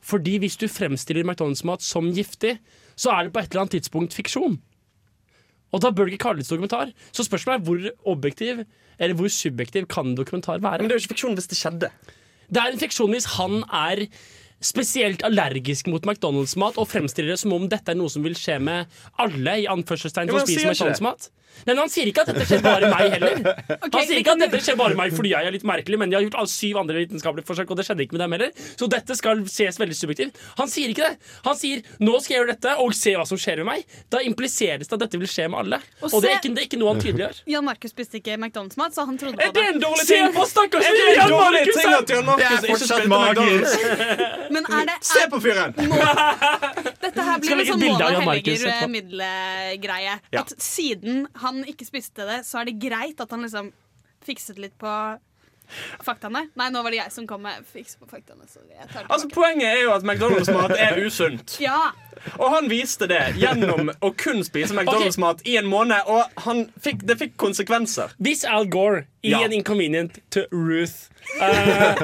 [0.00, 2.56] Fordi hvis du fremstiller McDonald's-mat som giftig,
[2.96, 4.56] så er det på et eller annet tidspunkt fiksjon.
[5.74, 6.92] Og da bør det ikke kalles dokumentar.
[7.12, 8.62] Så spørsmålet er hvor objektiv
[8.98, 10.80] eller hvor subjektiv kan en dokumentar være.
[10.80, 11.90] Men det er jo ikke fiksjon hvis det skjedde.
[12.48, 14.06] Det er en fiksjon hvis han er
[14.62, 18.58] spesielt allergisk mot McDonald's-mat og fremstiller det som om dette er noe som vil skje
[18.62, 18.86] med
[19.20, 20.76] alle i anførselstegn som spiser det.
[20.76, 21.30] McDonald's-mat.
[21.64, 23.38] Nei, men Han sier ikke at dette skjer bare meg heller.
[23.94, 26.18] Han sier ikke at dette skjer bare meg fordi jeg er litt merkelig, men de
[26.18, 28.50] har gjort syv andre vitenskapelige forsøk, og det skjedde ikke med dem heller.
[28.76, 30.40] Så dette skal ses veldig subjektivt.
[30.60, 31.30] Han sier ikke det.
[31.46, 33.84] Han sier 'nå skal jeg gjøre dette, og se hva som skjer med meg'.
[34.12, 35.80] Da impliseres det at dette vil skje med alle.
[36.02, 37.40] Og Og det er ikke, det er ikke noe han tydeliggjør.
[37.46, 40.44] Jan Markus spiste ikke McDonald's-mat, så han trodde på Er det en dårlig Se på
[40.44, 43.78] stakkars det ting Jan Markus Det er fortsatt magisk.
[44.54, 45.74] Men er det Se på fyren!
[47.04, 48.92] Dette her blir liksom en sånn bilde av Måne Jan Markus Hellinger etterpå.
[48.94, 50.18] middelgreie.
[50.34, 50.42] Ja.
[50.44, 53.72] At siden han ikke spiste det, så er det greit at han liksom
[54.26, 54.92] fikset litt på
[56.04, 56.46] faktaene.
[56.58, 58.46] Nei, nå var det jeg som kom med fiks på faktaene.
[58.50, 61.56] Så jeg tar Altså, poenget er jo at McDonald's-mat er usunt.
[61.62, 61.92] Ja.
[62.38, 67.04] Og han viste det gjennom å kun spise McDonald's-mat i en måned, og han fikk,
[67.06, 68.14] det fikk konsekvenser.
[68.22, 69.42] Hvis Al Gore i Ja.
[69.44, 71.10] en Inconvenient to Ruth
[71.42, 72.02] uh,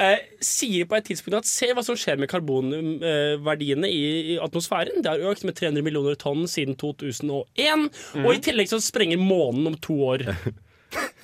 [0.00, 4.04] uh, sier på et tidspunkt at se hva som skjer med karbonverdiene i,
[4.34, 5.02] i atmosfæren.
[5.04, 8.24] Det har økt med 300 millioner tonn siden 2001, mm.
[8.24, 10.28] og i tillegg så sprenger månen om to år.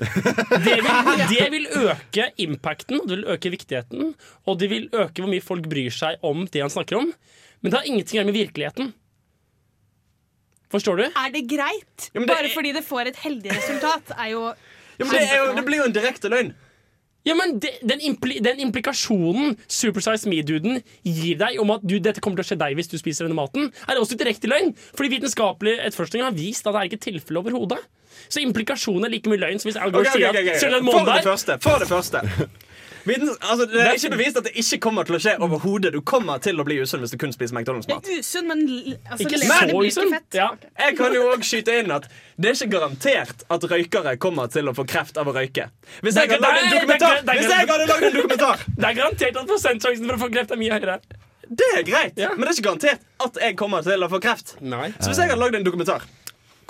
[0.00, 0.88] Det vil,
[1.30, 4.14] det vil øke impacten, det vil øke viktigheten,
[4.48, 7.10] og det vil øke hvor mye folk bryr seg om det han snakker om.
[7.60, 8.90] Men det har ingenting å gjøre med virkeligheten.
[10.70, 11.04] Forstår du?
[11.10, 12.10] Er det greit?
[12.14, 14.42] Ja, det Bare er- fordi det får et heldig resultat, er jo
[15.00, 16.52] Ja, men det, er jo, det blir jo en direkte løgn.
[17.24, 22.20] Ja, men det, den, impli, den implikasjonen Supersize Me-duden gir deg om at du, dette
[22.20, 24.72] kommer til å skje deg hvis du spiser denne maten, er også direkte løgn.
[24.96, 27.80] Fordi vitenskapelig etterforskning har vist at det er ikke tilfellet overhodet.
[28.28, 30.82] Så implikasjonen er like mye løgn som hvis Al Gore okay, okay, okay, sier at
[30.82, 31.60] okay, For det første.
[31.64, 32.24] For det første.
[33.04, 35.92] Viden, altså, det er ikke bevist at det ikke kommer til å skje overhodet.
[35.94, 38.08] Du kommer til å bli usunn hvis du kun spiser McDonald's-mat.
[38.20, 38.60] usunn, men
[39.08, 40.14] altså, Ikke så usunn.
[40.36, 40.50] Ja.
[40.78, 44.68] Jeg kan jo også skyte inn at det er ikke garantert at røykere kommer til
[44.68, 45.70] å få kreft av å røyke.
[46.04, 49.00] Hvis jeg hadde lagd en dokumentar, er hvis jeg hadde lagd en dokumentar Det er
[49.00, 51.00] garantert at prosentsjansen for å få kreft er mye høyere.
[51.50, 54.54] Det er greit, men det er ikke garantert at jeg kommer til å få kreft.
[54.62, 54.92] Nei.
[55.00, 56.04] Så hvis jeg hadde lagd en dokumentar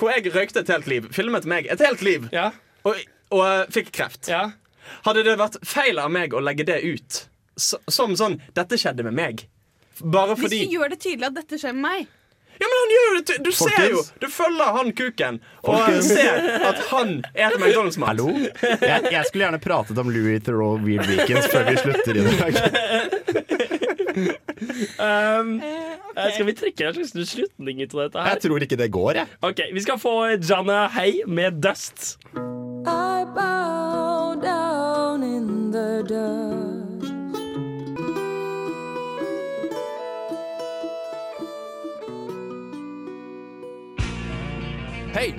[0.00, 2.96] hvor jeg røykte et helt liv, filmet meg et helt liv, og,
[3.30, 4.30] og eh, fikk kreft,
[5.04, 7.26] hadde det vært feil av meg å legge det ut
[7.60, 9.44] så, som sånn 'Dette skjedde med meg'.
[10.00, 12.06] Bare Hvis du gjør det tydelig at dette skjer med meg
[12.60, 16.08] Ja, men han gjør det ty- Du ser jo Du følger han kuken og Folkens.
[16.08, 18.08] ser at han er til McDonald's-mat.
[18.08, 18.28] Hallo?
[18.32, 22.52] Jeg, jeg skulle gjerne pratet om Louis Theroux Weird Weekends før vi slutter i dag.
[25.00, 25.60] Um,
[26.10, 26.32] okay.
[26.34, 28.34] Skal vi trekke en slags slutning ut av dette her?
[28.34, 29.38] Jeg tror ikke det går, jeg.
[29.46, 32.18] Ok, Vi skal få Janna Hay med Dust.
[32.34, 36.80] I bow down in the dust.
[45.14, 45.34] Hei!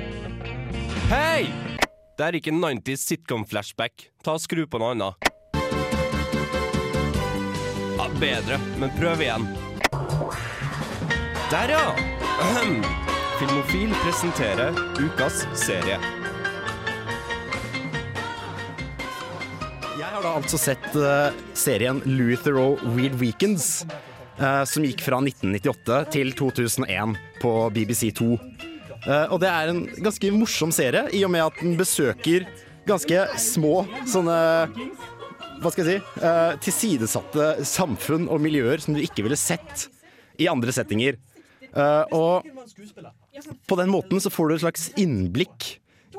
[1.10, 1.48] Hei!
[2.19, 4.10] Det er ikke 90s sitcom-flashback.
[4.23, 5.31] Ta og Skru på noe annet.
[8.20, 9.46] Bedre, men prøv igjen.
[11.52, 11.86] Der, ja!
[12.42, 12.82] Ahem.
[13.40, 15.98] Filmofil presenterer ukas serie.
[19.98, 23.84] Jeg har da altså sett uh, serien Louis Theroux Weird Weekends,
[24.38, 28.28] uh, som gikk fra 1998 til 2001 på BBC2.
[29.08, 32.46] Uh, og det er en ganske morsom serie, i og med at den besøker
[32.86, 34.38] ganske små sånne
[35.62, 36.22] Hva skal jeg si?
[36.24, 39.88] uh, tilsidesatte samfunn og miljøer som du ikke ville sett
[40.42, 41.20] i andre settinger.
[41.72, 42.48] Uh, og
[43.70, 45.68] på den måten så får du et slags innblikk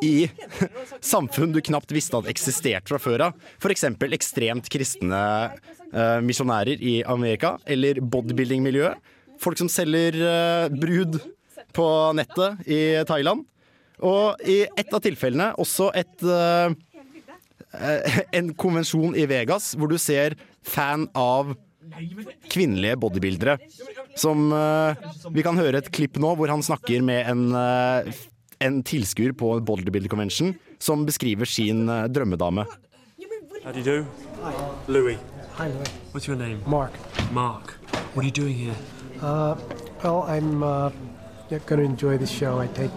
[0.02, 0.28] i
[1.12, 3.44] samfunn du knapt visste at eksisterte fra før av.
[3.58, 3.88] F.eks.
[4.14, 9.14] ekstremt kristne uh, misjonærer i Amerika, eller bodybuilding-miljøet.
[9.42, 11.18] Folk som selger uh, brud
[11.74, 13.46] på nettet i Thailand.
[14.02, 16.72] Og i ett av tilfellene også et eh,
[18.38, 20.36] en konvensjon i Vegas hvor du ser
[20.66, 21.54] fan av
[22.52, 23.58] kvinnelige bodybuildere.
[24.16, 24.96] Som eh,
[25.32, 28.12] Vi kan høre et klipp nå hvor han snakker med en, eh,
[28.64, 32.66] en tilskuer på bodybuilder convention som beskriver sin eh, drømmedame.
[33.64, 34.06] How do you do?
[34.88, 35.18] Louis.
[35.54, 35.88] Hi, Louis.
[36.12, 36.62] What's your name?
[36.66, 36.92] Mark.
[37.30, 37.78] Mark.
[38.14, 38.74] What are you doing here?
[39.22, 39.54] Uh,
[40.02, 40.90] well, I'm uh,
[41.48, 42.58] going to enjoy the show.
[42.58, 42.90] I take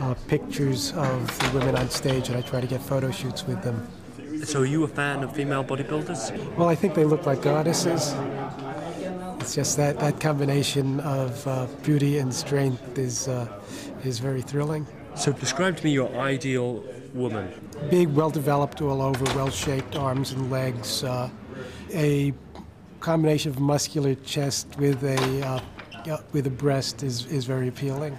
[0.00, 3.62] uh, pictures of the women on stage and I try to get photo shoots with
[3.62, 3.86] them.
[4.44, 6.56] So are you a fan of female bodybuilders?
[6.56, 8.14] Well, I think they look like goddesses.
[9.40, 13.46] It's just that, that combination of uh, beauty and strength is, uh,
[14.04, 14.86] is very thrilling.
[15.14, 17.52] So describe to me your ideal woman.
[17.90, 21.04] Big, well developed all over, well shaped arms and legs.
[21.04, 21.28] Uh,
[21.92, 22.32] a
[23.00, 25.62] combination of muscular chest with a,
[26.06, 28.18] uh, with a breast is, is very appealing.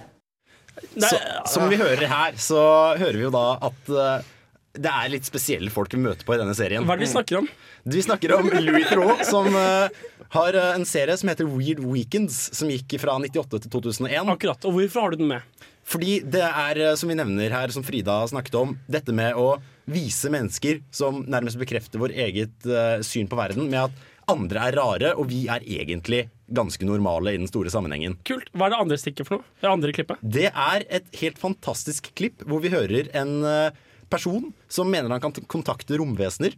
[0.94, 1.18] Så,
[1.50, 2.60] som vi hører her, så
[3.00, 4.32] hører vi jo da at uh,
[4.74, 6.86] det er litt spesielle folk vi møter på i denne serien.
[6.86, 7.48] Hva er det vi snakker om?
[7.84, 9.86] Vi snakker om Louis Theroux, som uh,
[10.34, 14.32] har uh, en serie som heter Weird Weekends, som gikk fra 98 til 2001.
[14.34, 15.68] Akkurat, Og hvorfor har du den med?
[15.84, 20.30] Fordi det er, som vi nevner her, som Frida snakket om, dette med å vise
[20.32, 22.68] mennesker som nærmest bekrefter vår eget
[23.04, 27.40] syn på verden, med at andre er rare, og vi er egentlig ganske normale i
[27.40, 28.18] den store sammenhengen.
[28.26, 28.50] Kult.
[28.52, 29.48] Hva er det andre stikket for noe?
[29.62, 30.22] Det andre klippet?
[30.22, 33.82] Det er et helt fantastisk klipp hvor vi hører en eh,
[34.12, 36.56] person som mener han kan kontakte romvesener.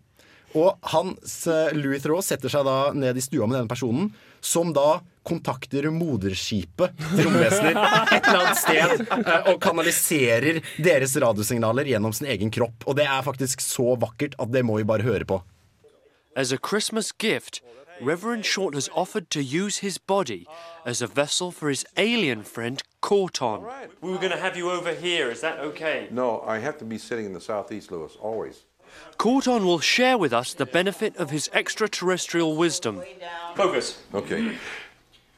[0.57, 4.73] Og hans, eh, Louis Theroux setter seg da ned i stua med denne personen, som
[4.77, 7.75] da kontakter moderskipet til romvesener
[8.15, 12.87] et eller annet sted eh, og kanaliserer deres radiosignaler gjennom sin egen kropp.
[12.87, 15.43] Og det er faktisk så vakkert at det må vi bare høre på.
[16.37, 17.63] As a Christmas gift,
[17.99, 20.47] Reverend Short has offered to use his body
[20.85, 23.65] as a vessel for his alien friend, Corton.
[24.03, 25.31] We were going to have you over here.
[25.31, 26.09] Is that okay?
[26.11, 28.65] No, I have to be sitting in the southeast, Lewis, always.
[29.17, 33.03] Corton will share with us the benefit of his extraterrestrial wisdom.
[33.55, 34.03] Focus.
[34.13, 34.59] Okay.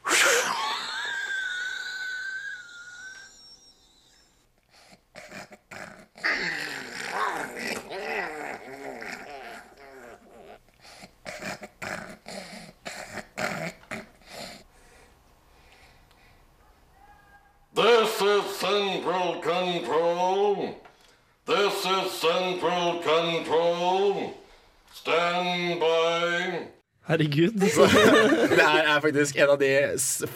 [17.79, 20.75] This is Central Control.
[21.47, 24.33] This is Central Control.
[24.93, 26.67] Stand by.
[27.09, 27.55] Herregud.
[27.59, 29.69] Det her er faktisk en av de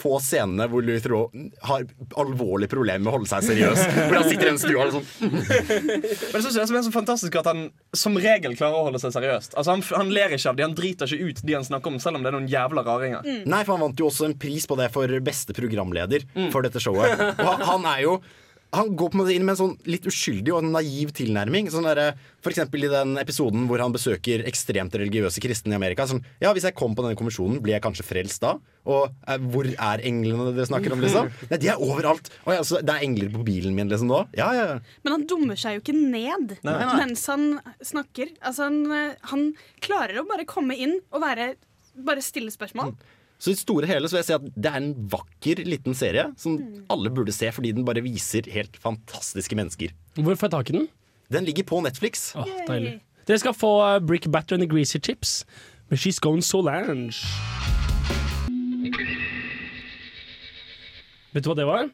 [0.01, 1.33] få scenene hvor Louis Theroux
[1.67, 1.85] har
[2.19, 3.83] alvorlige problemer med å holde seg seriøs.
[3.97, 7.37] Hvor han sitter i en stue og sånn Men jeg synes det er så fantastisk
[7.43, 7.65] at han
[7.97, 9.53] som regel klarer å holde seg seriøst.
[9.53, 11.99] Altså han, han ler ikke av de, han driter ikke ut de han snakker om,
[12.01, 13.27] selv om det er noen jævla raringer.
[13.45, 16.81] Nei, for han vant jo også en pris på det for beste programleder for dette
[16.81, 17.13] showet.
[17.37, 18.17] Og han, han er jo
[18.73, 21.67] han går på en måte inn med en sånn litt uskyldig og naiv tilnærming.
[21.69, 26.07] Sånn der, for eksempel i den episoden hvor han besøker ekstremt religiøse kristne i Amerika.
[26.09, 28.55] Sånn, ja, Hvis jeg kom på denne konvensjonen, blir jeg kanskje frelst da?
[28.89, 31.29] Og eh, hvor er englene dere snakker om, liksom?
[31.51, 32.31] Nei, De er overalt.
[32.47, 34.23] Og, ja, så det er engler på bilen min, liksom, nå?
[34.39, 34.65] Ja, ja.
[35.05, 36.95] Men han dummer seg jo ikke ned Nei, nei.
[37.03, 38.33] mens han snakker.
[38.41, 39.51] Altså, han, eh, han
[39.85, 41.53] klarer å bare komme inn og være
[41.93, 42.95] Bare stille spørsmål.
[43.43, 45.97] Så i det store hele så vil jeg si at det er en vakker liten
[45.99, 46.55] serie som
[46.93, 49.91] alle burde se, fordi den bare viser helt fantastiske mennesker.
[50.15, 50.85] Hvor får jeg tak i den?
[51.33, 52.29] Den ligger på Netflix.
[52.39, 53.01] Åh, deilig.
[53.27, 55.41] Dere skal få uh, Brick Batter and the Greasy Chips
[55.91, 57.19] med She's Gone Solange.
[61.33, 61.91] Vet du hva det var?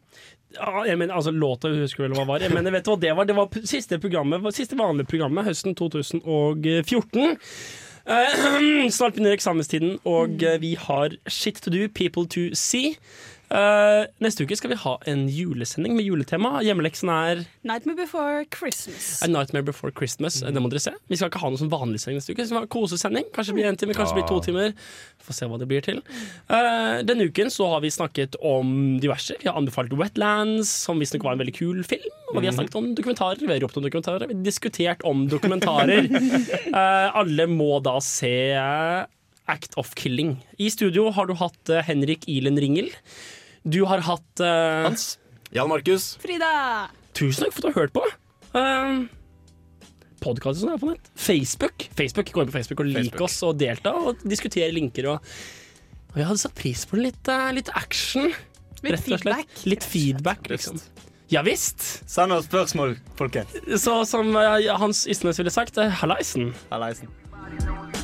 [0.54, 2.46] Ja, jeg mener, altså Låta husker vel hva var.
[2.46, 5.74] Jeg mener, vet du hva Det var Det var siste, programmet, siste vanlige programmet høsten
[5.78, 7.38] 2014.
[8.10, 12.96] Eh, snart begynner eksamenstiden, og eh, vi har shit to do, people to see.
[13.50, 16.60] Eh, neste uke skal vi ha en julesending med juletema.
[16.62, 19.24] Hjemmeleksen er Nightmare Before Christmas.
[19.26, 20.38] A Nightmare Before Christmas.
[20.46, 20.94] Det må dere se.
[21.10, 22.44] Vi skal ikke ha noe som vanlig sending neste uke.
[22.44, 23.26] Vi skal ha kosesending.
[23.34, 24.76] Kanskje det blir en time, kanskje det blir to timer.
[25.26, 26.04] Får se hva det blir til.
[26.52, 29.34] Uh, denne uken så har vi snakket om diverse.
[29.42, 32.06] Vi har anbefalt Wetlands, som visstnok var en veldig kul film.
[32.36, 33.42] Og vi har snakket om dokumentarer.
[33.42, 34.30] Vi har ropt om dokumentarer.
[34.30, 36.06] Vi har diskutert om dokumentarer.
[36.70, 38.36] Uh, alle må da se
[39.50, 40.38] Act of Killing.
[40.62, 42.94] I studio har du hatt Henrik Ilen Ringel.
[43.64, 45.18] Du har hatt Hans.
[45.52, 46.14] Jan Markus.
[46.22, 46.90] Frida!
[47.18, 48.04] Tusen takk for at du har hørt på.
[48.54, 49.08] Uh,
[50.24, 51.10] Podkaster som er på nett.
[51.20, 51.88] Facebook.
[51.96, 55.10] Facebook, Gå inn på Facebook og lik oss og delta og diskutere linker.
[55.14, 55.34] Og,
[56.12, 58.30] og jeg hadde satt pris på litt, uh, litt action.
[58.84, 59.24] Litt rett og slett.
[59.24, 59.62] feedback.
[59.68, 60.80] Litt feedback, liksom.
[61.30, 61.84] Ja visst.
[62.10, 63.54] Send oss spørsmål, folkens.
[63.84, 66.54] Så som eh, Hans Ystnes ville sagt, eh, hallaisen.
[66.72, 67.99] Hallaisen.